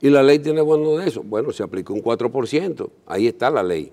Y 0.00 0.10
la 0.10 0.22
ley 0.22 0.38
tiene 0.40 0.62
bueno 0.62 0.96
de 0.96 1.06
eso. 1.06 1.22
Bueno, 1.22 1.52
se 1.52 1.62
aplicó 1.62 1.92
un 1.92 2.02
4%, 2.02 2.90
ahí 3.06 3.28
está 3.28 3.50
la 3.50 3.62
ley. 3.62 3.92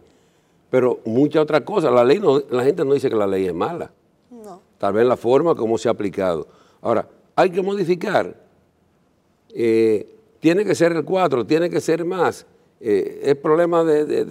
Pero 0.70 1.00
muchas 1.06 1.44
otras 1.44 1.62
cosas. 1.62 1.92
La 1.94 2.04
ley 2.04 2.20
no, 2.20 2.40
la 2.50 2.64
gente 2.64 2.84
no 2.84 2.94
dice 2.94 3.10
que 3.10 3.16
la 3.16 3.28
ley 3.28 3.46
es 3.46 3.54
mala. 3.54 3.92
No. 4.30 4.62
Tal 4.78 4.94
vez 4.94 5.06
la 5.06 5.18
forma 5.18 5.56
como 5.56 5.78
se 5.78 5.88
ha 5.88 5.92
aplicado. 5.92 6.48
Ahora, 6.82 7.08
hay 7.36 7.50
que 7.50 7.62
modificar. 7.62 8.36
Eh, 9.50 10.16
tiene 10.40 10.66
que 10.66 10.76
ser 10.76 10.92
el 10.92 11.04
4, 11.04 11.46
tiene 11.46 11.70
que 11.70 11.82
ser 11.82 12.04
más. 12.06 12.46
Eh, 12.80 13.22
es 13.24 13.36
problema 13.36 13.84
de, 13.84 14.22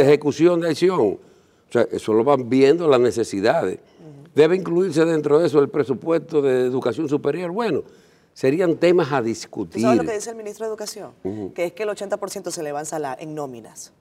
ejecución. 0.00 0.60
de, 0.60 0.68
acción. 0.68 1.00
O 1.00 1.72
sea, 1.72 1.86
eso 1.90 2.12
lo 2.12 2.24
van 2.24 2.48
viendo 2.48 2.88
las 2.88 3.00
necesidades. 3.00 3.78
Debe 4.34 4.56
incluirse 4.56 5.04
dentro 5.04 5.38
de 5.38 5.46
eso 5.46 5.58
el 5.60 5.68
presupuesto 5.68 6.42
de 6.42 6.66
educación 6.66 7.08
superior. 7.08 7.50
Bueno, 7.52 7.84
serían 8.34 8.76
temas 8.76 9.12
a 9.12 9.22
discutir. 9.22 9.82
¿Sabes 9.82 9.98
lo 9.98 10.04
que 10.04 10.12
dice 10.12 10.30
el 10.30 10.36
ministro 10.36 10.66
de 10.66 10.70
Educación? 10.70 11.12
Que 11.54 11.66
es 11.66 11.72
que 11.72 11.84
el 11.84 11.88
80% 11.88 12.50
se 12.50 12.62
le 12.62 12.72
va 12.72 12.82
en 13.18 13.34
nóminas. 13.34 13.92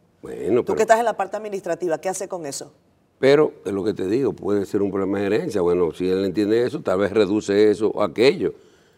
Tú 0.65 0.75
que 0.75 0.81
estás 0.83 0.99
en 0.99 1.05
la 1.05 1.15
parte 1.15 1.37
administrativa, 1.37 1.97
¿qué 1.99 2.09
hace 2.09 2.27
con 2.27 2.45
eso? 2.45 2.71
Pero 3.19 3.53
es 3.65 3.71
lo 3.71 3.83
que 3.83 3.93
te 3.93 4.07
digo, 4.07 4.33
puede 4.33 4.65
ser 4.65 4.81
un 4.81 4.91
problema 4.91 5.19
de 5.19 5.25
gerencia. 5.25 5.61
Bueno, 5.61 5.91
si 5.93 6.09
él 6.09 6.25
entiende 6.25 6.65
eso, 6.65 6.81
tal 6.81 6.99
vez 6.99 7.11
reduce 7.11 7.71
eso 7.71 7.89
o 7.89 8.03
aquello. 8.03 8.53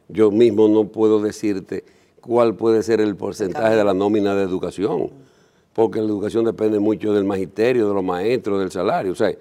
Yo 0.08 0.32
mismo 0.32 0.68
no 0.68 0.86
puedo 0.86 1.22
decirte 1.22 1.84
cuál 2.22 2.56
puede 2.56 2.82
ser 2.84 3.00
el 3.00 3.16
porcentaje 3.16 3.76
de 3.76 3.84
la 3.84 3.94
nómina 3.94 4.36
de 4.36 4.44
educación, 4.44 5.12
porque 5.74 6.00
la 6.00 6.08
educación 6.08 6.46
depende 6.46 6.80
mucho 6.80 7.14
del 7.14 7.26
magisterio, 7.26 7.88
de 7.88 7.94
los 7.94 8.04
maestros, 8.04 8.60
del 8.60 8.72
salario. 8.72 9.12
O 9.12 9.16
sea, 9.16 9.34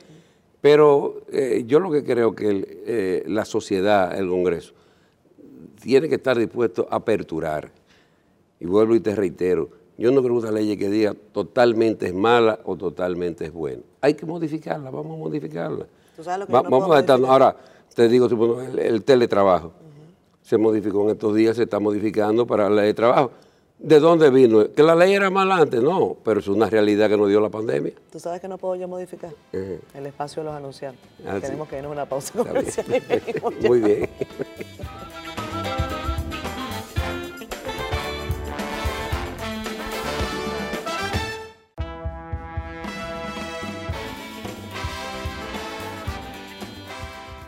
pero 0.60 1.22
eh, 1.32 1.64
yo 1.66 1.80
lo 1.80 1.90
que 1.90 2.04
creo 2.04 2.34
que 2.34 2.66
eh, 2.86 3.24
la 3.26 3.44
sociedad, 3.44 4.18
el 4.18 4.28
Congreso, 4.28 4.74
tiene 5.80 6.08
que 6.08 6.16
estar 6.16 6.36
dispuesto 6.36 6.86
a 6.90 6.96
aperturar. 6.96 7.70
Y 8.58 8.66
vuelvo 8.66 8.94
y 8.94 9.00
te 9.00 9.14
reitero, 9.14 9.70
yo 9.98 10.10
no 10.10 10.22
creo 10.22 10.34
que 10.34 10.40
una 10.40 10.52
ley 10.52 10.76
que 10.76 10.88
diga 10.90 11.14
totalmente 11.32 12.06
es 12.06 12.14
mala 12.14 12.58
o 12.64 12.76
totalmente 12.76 13.46
es 13.46 13.52
buena. 13.52 13.82
Hay 14.00 14.14
que 14.14 14.26
modificarla, 14.26 14.90
vamos 14.90 15.16
a 15.16 15.18
modificarla. 15.18 15.86
vamos 16.48 16.94
a 16.94 17.00
estar, 17.00 17.18
ahora, 17.24 17.56
te 17.94 18.08
digo, 18.08 18.28
el, 18.78 19.04
teletrabajo 19.04 19.72
se 20.42 20.58
modificó 20.58 21.04
en 21.04 21.10
estos 21.10 21.34
días, 21.34 21.56
se 21.56 21.64
está 21.64 21.80
modificando 21.80 22.46
para 22.46 22.68
la 22.68 22.76
ley 22.76 22.86
de 22.86 22.94
trabajo. 22.94 23.30
¿De 23.78 24.00
dónde 24.00 24.30
vino? 24.30 24.70
¿Que 24.72 24.82
la 24.82 24.94
ley 24.94 25.12
era 25.12 25.28
mala 25.28 25.56
antes? 25.56 25.82
No, 25.82 26.16
pero 26.24 26.40
es 26.40 26.48
una 26.48 26.70
realidad 26.70 27.10
que 27.10 27.16
nos 27.16 27.28
dio 27.28 27.40
la 27.40 27.50
pandemia. 27.50 27.92
¿Tú 28.10 28.18
sabes 28.18 28.40
que 28.40 28.48
no 28.48 28.56
puedo 28.56 28.74
yo 28.76 28.88
modificar? 28.88 29.32
El 29.52 30.06
espacio 30.06 30.42
de 30.42 30.48
los 30.48 30.56
anunciantes. 30.56 31.04
Ah, 31.26 31.38
Tenemos 31.40 31.68
que 31.68 31.76
irnos 31.76 31.90
a 31.90 31.92
una 31.92 32.06
pausa 32.06 32.32
comercial. 32.38 32.86
Muy 33.66 33.80
bien. 33.80 34.08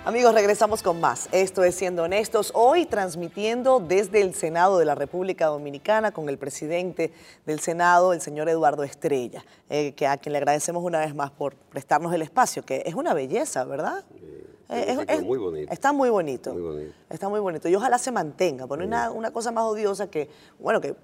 Amigos, 0.08 0.32
regresamos 0.32 0.82
con 0.82 1.02
más. 1.02 1.28
Esto 1.32 1.62
es 1.62 1.74
Siendo 1.74 2.04
Honestos, 2.04 2.50
hoy 2.54 2.86
transmitiendo 2.86 3.78
desde 3.78 4.22
el 4.22 4.32
Senado 4.32 4.78
de 4.78 4.86
la 4.86 4.94
República 4.94 5.48
Dominicana 5.48 6.12
con 6.12 6.30
el 6.30 6.38
presidente 6.38 7.12
del 7.44 7.60
Senado, 7.60 8.14
el 8.14 8.22
señor 8.22 8.48
Eduardo 8.48 8.84
Estrella, 8.84 9.44
eh, 9.68 9.92
que 9.92 10.06
a 10.06 10.16
quien 10.16 10.32
le 10.32 10.38
agradecemos 10.38 10.82
una 10.82 11.00
vez 11.00 11.14
más 11.14 11.30
por 11.30 11.56
prestarnos 11.56 12.14
el 12.14 12.22
espacio, 12.22 12.64
que 12.64 12.84
es 12.86 12.94
una 12.94 13.12
belleza, 13.12 13.64
¿verdad? 13.64 14.02
Eh, 14.70 14.96
es, 15.08 15.22
muy 15.22 15.36
bonito. 15.36 15.70
Está 15.70 15.92
muy 15.92 16.08
bonito. 16.08 16.56
Está 17.10 17.28
muy 17.28 17.40
bonito. 17.40 17.68
Y 17.68 17.74
ojalá 17.74 17.98
se 17.98 18.10
mantenga. 18.10 18.66
Pero 18.66 18.86
una, 18.86 19.10
una 19.10 19.30
cosa 19.30 19.52
más 19.52 19.64
odiosa 19.64 20.08
que, 20.08 20.30
bueno, 20.58 20.80
que 20.80 20.96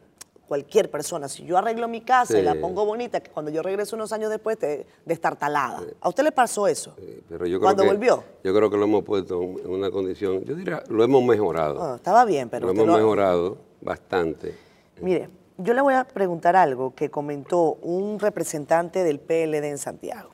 cualquier 0.46 0.90
persona, 0.90 1.28
si 1.28 1.44
yo 1.44 1.56
arreglo 1.58 1.88
mi 1.88 2.00
casa 2.00 2.38
y 2.38 2.42
la 2.42 2.54
pongo 2.54 2.84
bonita, 2.84 3.20
que 3.20 3.30
cuando 3.30 3.50
yo 3.50 3.62
regreso 3.62 3.96
unos 3.96 4.12
años 4.12 4.30
después 4.30 4.58
de 4.58 4.86
destartalada. 5.04 5.82
¿A 6.00 6.08
usted 6.08 6.24
le 6.24 6.32
pasó 6.32 6.66
eso? 6.66 6.94
pero 7.28 7.46
yo 7.46 7.60
cuando 7.60 7.84
volvió. 7.84 8.22
Yo 8.42 8.54
creo 8.54 8.70
que 8.70 8.76
lo 8.76 8.84
hemos 8.84 9.04
puesto 9.04 9.42
en 9.42 9.70
una 9.70 9.90
condición, 9.90 10.44
yo 10.44 10.54
diría, 10.54 10.82
lo 10.88 11.02
hemos 11.02 11.22
mejorado. 11.24 11.82
Ah, 11.82 11.96
estaba 11.96 12.24
bien, 12.24 12.48
pero... 12.48 12.66
Lo 12.66 12.72
hemos 12.72 12.96
mejorado 12.96 13.56
bastante. 13.80 14.54
Mire, 15.00 15.28
yo 15.58 15.74
le 15.74 15.80
voy 15.80 15.94
a 15.94 16.04
preguntar 16.04 16.56
algo 16.56 16.94
que 16.94 17.10
comentó 17.10 17.74
un 17.82 18.18
representante 18.18 19.02
del 19.04 19.20
PLD 19.20 19.64
en 19.64 19.78
Santiago 19.78 20.33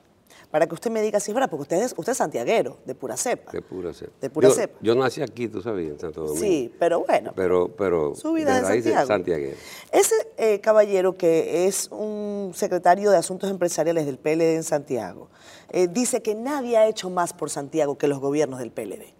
para 0.50 0.66
que 0.66 0.74
usted 0.74 0.90
me 0.90 1.00
diga 1.00 1.20
si 1.20 1.30
es 1.30 1.34
verdad, 1.34 1.48
porque 1.48 1.62
usted 1.62 1.82
es, 1.82 1.94
usted 1.96 2.12
es 2.12 2.18
santiaguero, 2.18 2.78
de 2.84 2.94
pura 2.94 3.16
cepa. 3.16 3.52
De 3.52 3.62
pura 3.62 3.92
cepa. 3.94 4.12
De 4.20 4.30
pura 4.30 4.50
cepa. 4.50 4.78
Yo 4.80 4.94
nací 4.94 5.22
aquí, 5.22 5.48
tú 5.48 5.62
sabías, 5.62 5.92
en 5.92 6.00
Santo 6.00 6.22
Domingo. 6.22 6.40
Sí, 6.40 6.74
pero 6.78 7.04
bueno. 7.04 7.32
Pero, 7.36 7.68
pero 7.68 8.14
su 8.14 8.32
vida 8.32 8.58
es 8.58 8.66
Santiago. 8.66 9.06
santiaguero. 9.06 9.56
Ese 9.92 10.14
eh, 10.38 10.60
caballero 10.60 11.16
que 11.16 11.66
es 11.66 11.88
un 11.92 12.52
secretario 12.54 13.10
de 13.10 13.16
Asuntos 13.16 13.48
Empresariales 13.48 14.06
del 14.06 14.18
PLD 14.18 14.56
en 14.56 14.64
Santiago, 14.64 15.28
eh, 15.70 15.86
dice 15.86 16.20
que 16.20 16.34
nadie 16.34 16.76
ha 16.76 16.88
hecho 16.88 17.10
más 17.10 17.32
por 17.32 17.48
Santiago 17.48 17.96
que 17.96 18.08
los 18.08 18.18
gobiernos 18.18 18.58
del 18.58 18.72
PLD. 18.72 19.14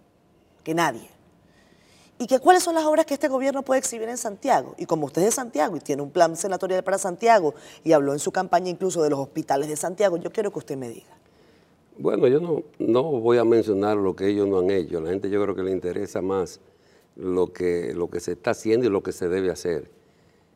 Que 0.63 0.73
nadie 0.73 1.09
y 2.21 2.27
que 2.27 2.37
cuáles 2.37 2.61
son 2.61 2.75
las 2.75 2.85
obras 2.85 3.07
que 3.07 3.15
este 3.15 3.29
gobierno 3.29 3.63
puede 3.63 3.79
exhibir 3.79 4.07
en 4.07 4.15
Santiago. 4.15 4.75
Y 4.77 4.85
como 4.85 5.07
usted 5.07 5.23
es 5.23 5.29
de 5.29 5.31
Santiago 5.31 5.75
y 5.75 5.79
tiene 5.79 6.03
un 6.03 6.11
plan 6.11 6.35
senatorial 6.37 6.83
para 6.83 6.99
Santiago 6.99 7.55
y 7.83 7.93
habló 7.93 8.13
en 8.13 8.19
su 8.19 8.31
campaña 8.31 8.69
incluso 8.69 9.01
de 9.01 9.09
los 9.09 9.17
hospitales 9.17 9.67
de 9.67 9.75
Santiago, 9.75 10.17
yo 10.17 10.31
quiero 10.31 10.51
que 10.51 10.59
usted 10.59 10.77
me 10.77 10.87
diga. 10.87 11.20
Bueno, 11.97 12.27
yo 12.27 12.39
no, 12.39 12.63
no 12.79 13.03
voy 13.03 13.37
a 13.37 13.45
mencionar 13.45 13.97
lo 13.97 14.15
que 14.15 14.27
ellos 14.27 14.47
no 14.47 14.59
han 14.59 14.71
hecho. 14.71 14.97
A 14.97 15.01
la 15.01 15.09
gente 15.09 15.29
yo 15.29 15.41
creo 15.43 15.55
que 15.55 15.63
le 15.63 15.71
interesa 15.71 16.21
más 16.21 16.59
lo 17.15 17.51
que, 17.51 17.93
lo 17.93 18.09
que 18.09 18.19
se 18.19 18.33
está 18.33 18.51
haciendo 18.51 18.87
y 18.87 18.89
lo 18.89 19.03
que 19.03 19.11
se 19.11 19.27
debe 19.27 19.51
hacer. 19.51 19.89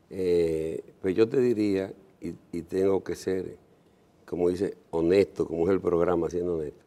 Eh, 0.09 0.81
pues 1.01 1.15
yo 1.15 1.27
te 1.27 1.39
diría, 1.39 1.93
y, 2.21 2.33
y, 2.51 2.61
tengo 2.61 3.03
que 3.03 3.15
ser, 3.15 3.57
como 4.25 4.49
dice, 4.49 4.75
honesto, 4.91 5.45
como 5.45 5.67
es 5.67 5.73
el 5.73 5.81
programa, 5.81 6.29
siendo 6.29 6.55
honesto, 6.55 6.83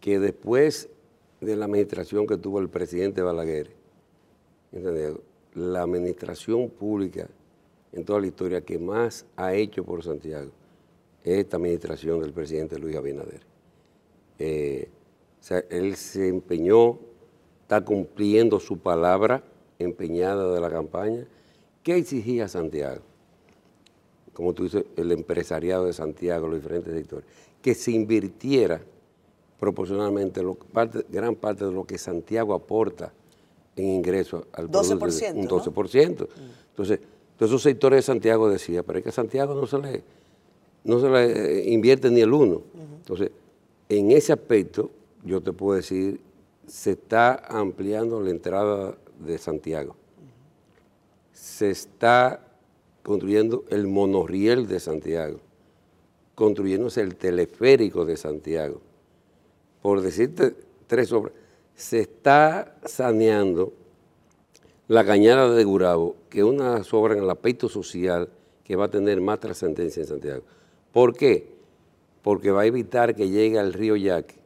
que 0.00 0.18
después 0.18 0.88
de 1.40 1.56
la 1.56 1.66
administración 1.66 2.26
que 2.26 2.36
tuvo 2.36 2.60
el 2.60 2.68
presidente 2.68 3.22
Balaguer, 3.22 3.70
la 5.54 5.82
administración 5.82 6.70
pública 6.70 7.28
en 7.92 8.04
toda 8.04 8.20
la 8.20 8.26
historia 8.26 8.60
que 8.60 8.78
más 8.78 9.24
ha 9.36 9.54
hecho 9.54 9.84
por 9.84 10.02
Santiago 10.02 10.50
esta 11.26 11.56
administración 11.56 12.20
del 12.20 12.32
presidente 12.32 12.78
Luis 12.78 12.96
Abinader. 12.96 13.40
Eh, 14.38 14.88
o 15.40 15.42
sea, 15.42 15.64
él 15.70 15.96
se 15.96 16.28
empeñó, 16.28 16.98
está 17.62 17.84
cumpliendo 17.84 18.60
su 18.60 18.78
palabra 18.78 19.42
empeñada 19.78 20.52
de 20.52 20.60
la 20.60 20.70
campaña. 20.70 21.26
¿Qué 21.82 21.96
exigía 21.96 22.48
Santiago? 22.48 23.02
Como 24.32 24.52
tú 24.52 24.64
dices, 24.64 24.84
el 24.96 25.10
empresariado 25.10 25.86
de 25.86 25.92
Santiago, 25.92 26.46
los 26.46 26.62
diferentes 26.62 26.94
sectores, 26.94 27.26
que 27.60 27.74
se 27.74 27.90
invirtiera 27.90 28.80
proporcionalmente 29.58 30.42
gran 31.08 31.34
parte 31.34 31.64
de 31.64 31.72
lo 31.72 31.84
que 31.84 31.98
Santiago 31.98 32.54
aporta 32.54 33.12
en 33.74 33.88
ingresos 33.88 34.44
al 34.52 34.70
12%, 34.70 35.34
un 35.34 35.48
12%. 35.48 36.28
Entonces, 36.70 37.00
todos 37.36 37.50
esos 37.50 37.62
sectores 37.62 37.98
de 37.98 38.02
Santiago 38.02 38.48
decía, 38.48 38.82
pero 38.82 38.98
es 38.98 39.02
que 39.02 39.08
a 39.08 39.12
Santiago 39.12 39.54
no 39.54 39.66
se 39.66 39.78
le, 39.78 40.02
no 40.86 41.00
se 41.00 41.08
le 41.08 41.60
eh, 41.60 41.70
invierte 41.70 42.10
ni 42.10 42.20
el 42.20 42.32
uno. 42.32 42.62
Entonces, 42.98 43.30
en 43.88 44.10
ese 44.10 44.32
aspecto, 44.32 44.90
yo 45.24 45.40
te 45.40 45.52
puedo 45.52 45.76
decir, 45.76 46.20
se 46.66 46.92
está 46.92 47.34
ampliando 47.48 48.20
la 48.20 48.30
entrada 48.30 48.96
de 49.18 49.38
Santiago. 49.38 49.96
Se 51.32 51.70
está 51.70 52.42
construyendo 53.02 53.64
el 53.68 53.86
monorriel 53.86 54.66
de 54.66 54.80
Santiago, 54.80 55.40
construyéndose 56.34 57.02
el 57.02 57.16
teleférico 57.16 58.04
de 58.04 58.16
Santiago 58.16 58.80
por 59.86 60.00
decirte 60.00 60.52
tres 60.88 61.12
obras, 61.12 61.32
se 61.76 62.00
está 62.00 62.74
saneando 62.84 63.72
la 64.88 65.04
cañada 65.04 65.54
de 65.54 65.62
Gurabo, 65.62 66.16
que 66.28 66.40
es 66.40 66.44
una 66.44 66.82
obra 66.90 67.14
en 67.14 67.22
el 67.22 67.30
aspecto 67.30 67.68
social 67.68 68.28
que 68.64 68.74
va 68.74 68.86
a 68.86 68.90
tener 68.90 69.20
más 69.20 69.38
trascendencia 69.38 70.00
en 70.00 70.08
Santiago. 70.08 70.42
¿Por 70.96 71.12
qué? 71.12 71.46
Porque 72.22 72.50
va 72.50 72.62
a 72.62 72.64
evitar 72.64 73.14
que 73.14 73.28
llegue 73.28 73.58
al 73.58 73.74
río 73.74 73.96
Yaque 73.96 74.36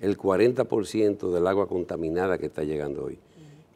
el 0.00 0.18
40% 0.18 1.30
del 1.32 1.46
agua 1.46 1.68
contaminada 1.68 2.38
que 2.38 2.46
está 2.46 2.64
llegando 2.64 3.04
hoy. 3.04 3.20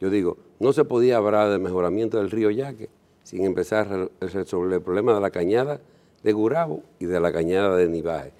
Yo 0.01 0.09
digo, 0.09 0.35
no 0.59 0.73
se 0.73 0.83
podía 0.83 1.15
hablar 1.15 1.49
del 1.49 1.61
mejoramiento 1.61 2.17
del 2.17 2.29
río 2.29 2.51
Yaque 2.51 2.89
sin 3.23 3.45
empezar 3.45 4.09
a 4.19 4.25
resolver 4.25 4.73
el 4.73 4.81
problema 4.81 5.15
de 5.15 5.21
la 5.21 5.29
cañada 5.29 5.79
de 6.21 6.33
Gurabo 6.33 6.83
y 6.99 7.05
de 7.05 7.17
la 7.21 7.31
cañada 7.31 7.77
de 7.77 7.87
Nivaje, 7.87 8.33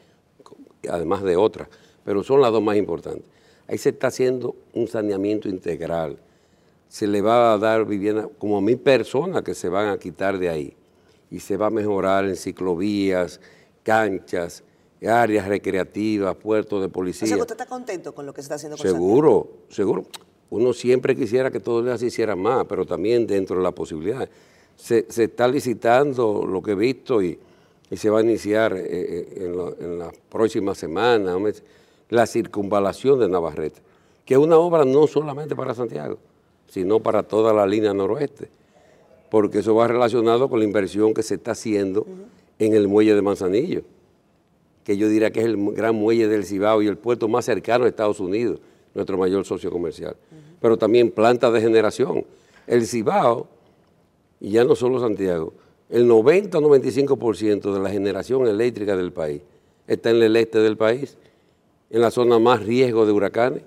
además 0.89 1.23
de 1.23 1.37
otras 1.37 1.69
pero 2.03 2.23
son 2.23 2.41
las 2.41 2.51
dos 2.51 2.61
más 2.61 2.75
importantes. 2.75 3.23
Ahí 3.69 3.77
se 3.77 3.91
está 3.91 4.07
haciendo 4.07 4.57
un 4.73 4.89
saneamiento 4.89 5.47
integral. 5.47 6.17
Se 6.89 7.07
le 7.07 7.21
va 7.21 7.53
a 7.53 7.57
dar 7.57 7.85
vivienda 7.85 8.27
como 8.37 8.57
a 8.57 8.61
mil 8.61 8.79
personas 8.79 9.43
que 9.43 9.53
se 9.53 9.69
van 9.69 9.87
a 9.87 9.97
quitar 9.97 10.39
de 10.39 10.49
ahí. 10.49 10.73
Y 11.31 11.39
se 11.39 11.55
va 11.55 11.67
a 11.67 11.69
mejorar 11.69 12.25
en 12.25 12.35
ciclovías, 12.35 13.39
canchas, 13.87 14.65
áreas 15.01 15.47
recreativas, 15.47 16.35
puertos 16.35 16.81
de 16.81 16.89
policía. 16.89 17.25
O 17.25 17.27
sea, 17.29 17.37
¿usted 17.37 17.53
está 17.53 17.65
contento 17.65 18.13
con 18.13 18.25
lo 18.25 18.33
que 18.33 18.41
se 18.41 18.47
está 18.47 18.55
haciendo 18.55 18.75
con 18.75 18.85
Seguro, 18.85 19.47
seguro. 19.69 20.03
Uno 20.49 20.73
siempre 20.73 21.15
quisiera 21.15 21.49
que 21.49 21.61
todo 21.61 21.97
se 21.97 22.07
hiciera 22.07 22.35
más, 22.35 22.65
pero 22.65 22.85
también 22.85 23.25
dentro 23.25 23.55
de 23.55 23.63
la 23.63 23.71
posibilidad. 23.71 24.27
Se, 24.75 25.05
está 25.07 25.47
licitando 25.47 26.45
lo 26.45 26.61
que 26.61 26.71
he 26.71 26.75
visto 26.75 27.23
y, 27.23 27.39
se 27.89 28.09
va 28.09 28.19
a 28.19 28.21
iniciar 28.21 28.73
eh, 28.75 28.83
eh, 28.89 29.45
en, 29.45 29.85
en 29.85 29.99
las 29.99 30.13
próximas 30.27 30.77
semanas 30.77 31.63
la 32.09 32.27
circunvalación 32.27 33.17
de 33.19 33.29
Navarrete, 33.29 33.79
que 34.25 34.33
es 34.33 34.37
una 34.37 34.57
obra 34.57 34.83
no 34.83 35.07
solamente 35.07 35.55
para 35.55 35.73
Santiago, 35.73 36.17
sino 36.67 36.99
para 36.99 37.23
toda 37.23 37.53
la 37.53 37.65
línea 37.65 37.93
noroeste, 37.93 38.49
porque 39.31 39.59
eso 39.59 39.73
va 39.75 39.87
relacionado 39.87 40.49
con 40.49 40.59
la 40.59 40.65
inversión 40.65 41.13
que 41.13 41.23
se 41.23 41.35
está 41.35 41.51
haciendo 41.51 42.05
en 42.59 42.73
el 42.73 42.87
muelle 42.87 43.15
de 43.15 43.21
Manzanillo, 43.21 43.83
que 44.83 44.97
yo 44.97 45.09
diría 45.09 45.31
que 45.31 45.41
es 45.41 45.45
el 45.45 45.71
gran 45.73 45.95
muelle 45.95 46.27
del 46.27 46.45
Cibao 46.45 46.81
y 46.81 46.87
el 46.87 46.97
puerto 46.97 47.27
más 47.27 47.45
cercano 47.45 47.85
a 47.85 47.87
Estados 47.87 48.19
Unidos, 48.19 48.59
nuestro 48.93 49.17
mayor 49.17 49.45
socio 49.45 49.69
comercial, 49.69 50.15
pero 50.59 50.77
también 50.77 51.11
plantas 51.11 51.53
de 51.53 51.61
generación. 51.61 52.25
El 52.65 52.85
Cibao, 52.87 53.47
y 54.39 54.51
ya 54.51 54.63
no 54.63 54.75
solo 54.75 54.99
Santiago, 54.99 55.53
el 55.89 56.07
90 56.07 56.57
o 56.57 56.61
95% 56.61 57.73
de 57.73 57.79
la 57.79 57.89
generación 57.89 58.47
eléctrica 58.47 58.97
del 58.97 59.13
país 59.13 59.41
está 59.87 60.09
en 60.09 60.21
el 60.21 60.35
este 60.35 60.59
del 60.59 60.77
país, 60.77 61.17
en 61.89 62.01
la 62.01 62.11
zona 62.11 62.39
más 62.39 62.65
riesgo 62.65 63.05
de 63.05 63.13
huracanes. 63.13 63.63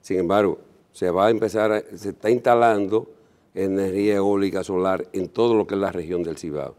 Sin 0.00 0.18
embargo, 0.18 0.58
se 0.92 1.10
va 1.10 1.26
a 1.26 1.30
empezar, 1.30 1.84
se 1.94 2.10
está 2.10 2.30
instalando 2.30 3.10
energía 3.54 4.16
eólica 4.16 4.64
solar 4.64 5.06
en 5.12 5.28
todo 5.28 5.54
lo 5.54 5.66
que 5.66 5.74
es 5.74 5.80
la 5.80 5.92
región 5.92 6.22
del 6.22 6.38
Cibao. 6.38 6.74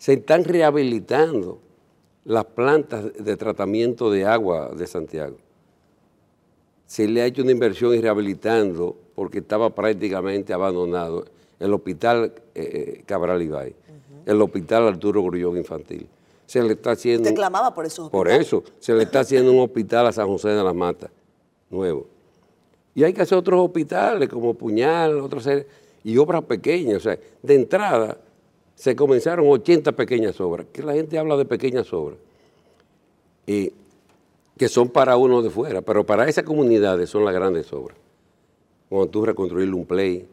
Se 0.00 0.14
están 0.14 0.44
rehabilitando 0.44 1.58
las 2.24 2.46
plantas 2.46 3.12
de 3.22 3.36
tratamiento 3.36 4.10
de 4.10 4.24
agua 4.24 4.70
de 4.74 4.86
Santiago. 4.86 5.36
Se 6.86 7.06
le 7.06 7.20
ha 7.20 7.26
hecho 7.26 7.42
una 7.42 7.50
inversión 7.50 7.94
y 7.94 8.00
rehabilitando 8.00 8.96
porque 9.14 9.40
estaba 9.40 9.68
prácticamente 9.74 10.54
abandonado 10.54 11.26
el 11.58 11.74
hospital 11.74 12.32
eh, 12.54 12.62
eh, 12.98 13.02
Cabral 13.04 13.42
Ibay, 13.42 13.76
el 14.24 14.40
hospital 14.40 14.88
Arturo 14.88 15.22
Grullón 15.22 15.58
Infantil. 15.58 16.08
Se 16.46 16.62
le 16.62 16.72
está 16.72 16.92
haciendo... 16.92 17.24
Usted 17.24 17.36
clamaba 17.36 17.74
por 17.74 17.84
esos 17.84 18.08
Por 18.08 18.26
eso, 18.26 18.64
se 18.78 18.94
le 18.94 19.02
está 19.02 19.20
haciendo 19.20 19.52
un 19.52 19.60
hospital 19.60 20.06
a 20.06 20.12
San 20.12 20.28
José 20.28 20.48
de 20.48 20.64
las 20.64 20.74
Matas, 20.74 21.10
nuevo. 21.68 22.06
Y 22.94 23.04
hay 23.04 23.12
que 23.12 23.20
hacer 23.20 23.36
otros 23.36 23.60
hospitales 23.60 24.30
como 24.30 24.54
Puñal, 24.54 25.20
otros 25.20 25.46
y 26.02 26.16
obras 26.16 26.42
pequeñas. 26.44 26.96
O 26.96 27.00
sea, 27.00 27.18
de 27.42 27.54
entrada 27.54 28.16
se 28.80 28.96
comenzaron 28.96 29.46
80 29.46 29.92
pequeñas 29.92 30.40
obras, 30.40 30.66
que 30.72 30.82
la 30.82 30.94
gente 30.94 31.18
habla 31.18 31.36
de 31.36 31.44
pequeñas 31.44 31.92
obras, 31.92 32.18
y 33.46 33.74
que 34.56 34.68
son 34.70 34.88
para 34.88 35.18
uno 35.18 35.42
de 35.42 35.50
fuera, 35.50 35.82
pero 35.82 36.06
para 36.06 36.26
esas 36.26 36.44
comunidades 36.44 37.10
son 37.10 37.26
las 37.26 37.34
grandes 37.34 37.70
obras. 37.74 37.98
Cuando 38.88 39.08
tú 39.08 39.26
reconstruir 39.26 39.74
un 39.74 39.84
play, 39.84 40.26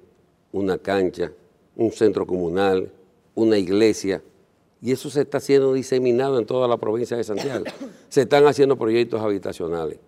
una 0.54 0.78
cancha, 0.78 1.30
un 1.76 1.92
centro 1.92 2.26
comunal, 2.26 2.90
una 3.36 3.58
iglesia, 3.58 4.22
y 4.82 4.94
eso 4.94 5.10
se 5.10 5.24
está 5.24 5.40
haciendo 5.40 5.74
diseminado 5.74 6.40
en 6.40 6.46
toda 6.46 6.70
la 6.70 6.78
provincia 6.78 7.18
de 7.18 7.26
Santiago. 7.26 7.66
Se 8.08 8.22
están 8.22 8.48
haciendo 8.48 8.78
proyectos 8.78 9.20
habitacionales. 9.20 10.00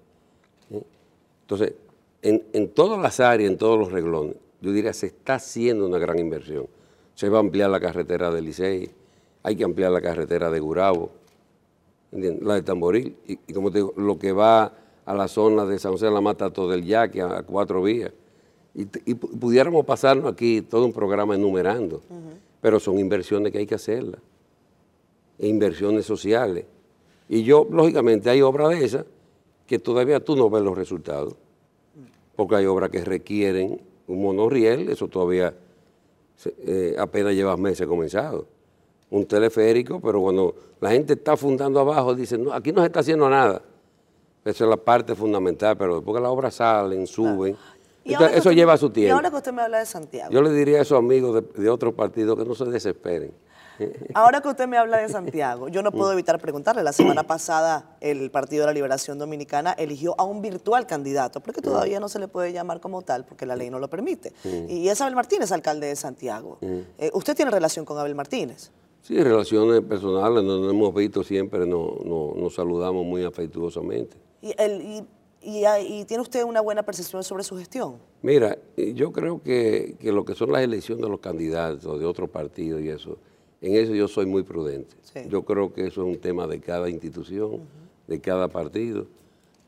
Entonces, 1.41 1.74
en, 2.22 2.41
en, 2.53 2.69
todas 2.69 3.01
las 3.01 3.19
áreas, 3.19 3.51
en 3.51 3.58
todos 3.58 3.77
los 3.77 3.91
reglones, 3.91 4.38
yo 4.62 4.72
diría, 4.72 4.93
se 4.93 5.08
está 5.08 5.36
haciendo 5.36 5.86
una 5.86 5.98
gran 5.98 6.19
inversión. 6.19 6.67
Se 7.20 7.28
va 7.28 7.40
a 7.40 7.42
ampliar 7.42 7.70
la 7.70 7.82
carretera 7.82 8.32
de 8.32 8.42
Licey, 8.42 8.90
hay 9.44 9.56
que 9.58 9.66
ampliar 9.66 9.92
la 9.92 10.00
carretera 10.00 10.50
de 10.50 10.58
Gurabo, 10.62 11.10
la 12.14 12.54
de 12.54 12.62
Tamboril, 12.62 13.18
y, 13.28 13.36
como 13.52 13.72
te 13.72 13.80
digo, 13.80 13.94
lo 13.98 14.18
que 14.18 14.32
va 14.32 14.72
a 15.06 15.14
la 15.14 15.28
zona 15.28 15.66
de 15.66 15.78
San 15.80 15.92
José 15.92 16.06
de 16.06 16.12
la 16.14 16.22
Mata, 16.22 16.50
todo 16.50 16.74
el 16.74 16.86
Yaque, 16.86 17.22
a 17.22 17.44
cuatro 17.44 17.84
vías. 17.84 18.14
Y, 18.74 18.86
pudiéramos 19.16 19.86
pasarnos 19.86 20.32
aquí 20.32 20.62
todo 20.62 20.86
un 20.86 20.94
programa 20.94 21.36
enumerando, 21.36 22.02
pero 22.62 22.80
son 22.80 22.98
inversiones 22.98 23.52
que 23.52 23.58
hay 23.58 23.68
que 23.68 23.76
hacerlas, 23.76 24.22
e 25.38 25.46
inversiones 25.50 26.06
sociales. 26.06 26.68
Y 27.28 27.44
yo, 27.44 27.68
lógicamente, 27.70 28.30
hay 28.30 28.42
obras 28.42 28.70
de 28.70 28.86
esas 28.86 29.06
que 29.68 29.78
todavía 29.78 30.24
tú 30.24 30.38
no 30.38 30.50
ves 30.50 30.64
los 30.64 30.78
resultados, 30.78 31.36
porque 32.38 32.56
hay 32.56 32.66
obras 32.66 32.90
que 32.92 33.04
requieren 33.04 33.82
un 34.08 34.22
monorriel, 34.22 34.88
eso 34.88 35.10
todavía 35.10 35.54
eh, 36.46 36.96
apenas 36.98 37.34
lleva 37.34 37.55
meses 37.58 37.88
comenzado. 37.88 38.48
Un 39.10 39.25
teleférico, 39.25 40.00
pero 40.00 40.22
cuando 40.22 40.55
la 40.79 40.91
gente 40.91 41.13
está 41.13 41.36
fundando 41.36 41.79
abajo, 41.79 42.13
dicen, 42.13 42.43
no, 42.43 42.53
aquí 42.53 42.72
no 42.72 42.81
se 42.81 42.88
está 42.88 43.00
haciendo 43.00 43.29
nada. 43.29 43.62
Esa 44.46 44.63
es 44.63 44.69
la 44.69 44.77
parte 44.77 45.15
fundamental, 45.15 45.77
pero 45.77 45.96
después 45.96 46.15
que 46.15 46.22
las 46.22 46.31
obras 46.31 46.55
salen, 46.55 47.08
suben, 47.08 47.58
eso 48.03 48.51
lleva 48.51 48.77
su 48.77 48.89
tiempo. 48.89 49.10
Y 49.10 49.15
ahora 49.15 49.29
que 49.29 49.36
usted 49.36 49.51
me 49.51 49.62
habla 49.62 49.80
de 49.80 49.86
Santiago. 49.86 50.32
Yo 50.32 50.41
le 50.41 50.52
diría 50.52 50.80
a 50.80 50.82
esos 50.82 50.97
amigos 50.97 51.43
de, 51.56 51.69
otros 51.69 51.93
partidos 51.93 52.38
que 52.38 52.45
no 52.45 52.56
se 52.56 52.65
desesperen. 52.65 53.32
Ahora 54.13 54.42
que 54.42 54.50
usted 54.50 54.68
me 54.68 54.78
habla 54.78 54.98
de 54.98 55.10
Santiago, 55.10 55.68
yo 55.70 55.82
no 55.82 55.92
puedo 55.92 56.12
evitar 56.13 56.39
preguntarle. 56.39 56.84
La 56.84 56.94
semana 56.94 57.24
pasada 57.24 57.98
el 58.02 58.32
Partido 58.32 58.62
de 58.62 58.68
la 58.68 58.74
Liberación 58.74 59.20
Dominicana 59.20 59.74
eligió 59.74 60.15
a 60.18 60.24
un 60.24 60.42
virtual 60.42 60.88
candidato, 60.88 61.42
porque 61.42 61.62
todavía 61.62 62.00
no 62.00 62.10
se 62.10 62.20
le 62.20 62.28
puede 62.28 62.54
llamar 62.54 62.80
como 62.80 63.02
tal, 63.02 63.26
porque 63.26 63.46
la 63.46 63.56
ley 63.56 63.70
no 63.70 63.80
lo 63.80 63.89
permite. 63.89 64.34
Y 64.68 64.88
es 64.88 65.00
Abel 65.02 65.15
Martínez, 65.15 65.52
alcalde 65.52 65.88
de 65.88 65.96
Santiago. 65.96 66.58
Eh, 66.62 67.12
¿Usted 67.13 67.36
tiene 67.36 67.52
relación 67.52 67.86
con 67.86 67.98
Abel 67.98 68.15
Martínez? 68.15 68.72
Sí, 69.02 69.22
relaciones 69.22 69.82
personales, 69.82 70.44
nos 70.44 70.70
hemos 70.70 70.94
visto 70.94 71.24
siempre, 71.24 71.65
nos 71.65 72.54
saludamos 72.54 73.06
muy 73.06 73.24
afectuosamente. 73.24 74.18
¿Y, 74.42 74.54
el, 74.58 75.06
y, 75.42 76.06
tiene 76.06 76.22
usted 76.22 76.44
una 76.44 76.62
buena 76.62 76.84
percepción 76.84 77.24
sobre 77.24 77.44
su 77.44 77.58
gestión. 77.58 77.98
Mira, 78.22 78.58
yo 78.76 79.12
creo 79.12 79.42
que, 79.42 79.96
lo 80.02 80.26
que 80.26 80.36
son 80.36 80.52
las 80.52 80.62
elecciones 80.62 81.04
de 81.04 81.10
los 81.10 81.20
candidatos 81.20 82.00
de 82.00 82.06
otros 82.06 82.30
partidos 82.30 82.82
y 82.82 82.89
eso, 82.89 83.18
en 83.62 83.76
eso 83.76 83.93
yo 83.93 84.08
soy 84.08 84.26
muy 84.26 84.43
prudente. 84.43 84.95
Yo 85.28 85.43
creo 85.43 85.74
que 85.74 85.88
eso 85.88 86.02
es 86.02 86.15
un 86.15 86.22
tema 86.22 86.48
de 86.48 86.60
cada 86.60 86.89
institución, 86.89 87.62
de 88.08 88.19
cada 88.19 88.48
partido. 88.48 89.08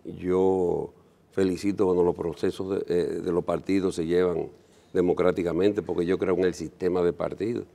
Yo 0.06 0.92
felicito 1.32 1.86
cuando 1.86 2.04
los 2.04 2.16
procesos 2.16 2.84
eh, 2.88 3.22
de, 3.24 3.32
los 3.32 3.44
partidos 3.44 3.96
se 3.96 4.06
llevan 4.06 4.48
democráticamente, 4.94 5.82
porque 5.82 6.06
yo 6.06 6.18
creo 6.18 6.36
en 6.36 6.46
el 6.46 6.54
sistema 6.54 7.02
de 7.02 7.14
partidos. 7.14 7.66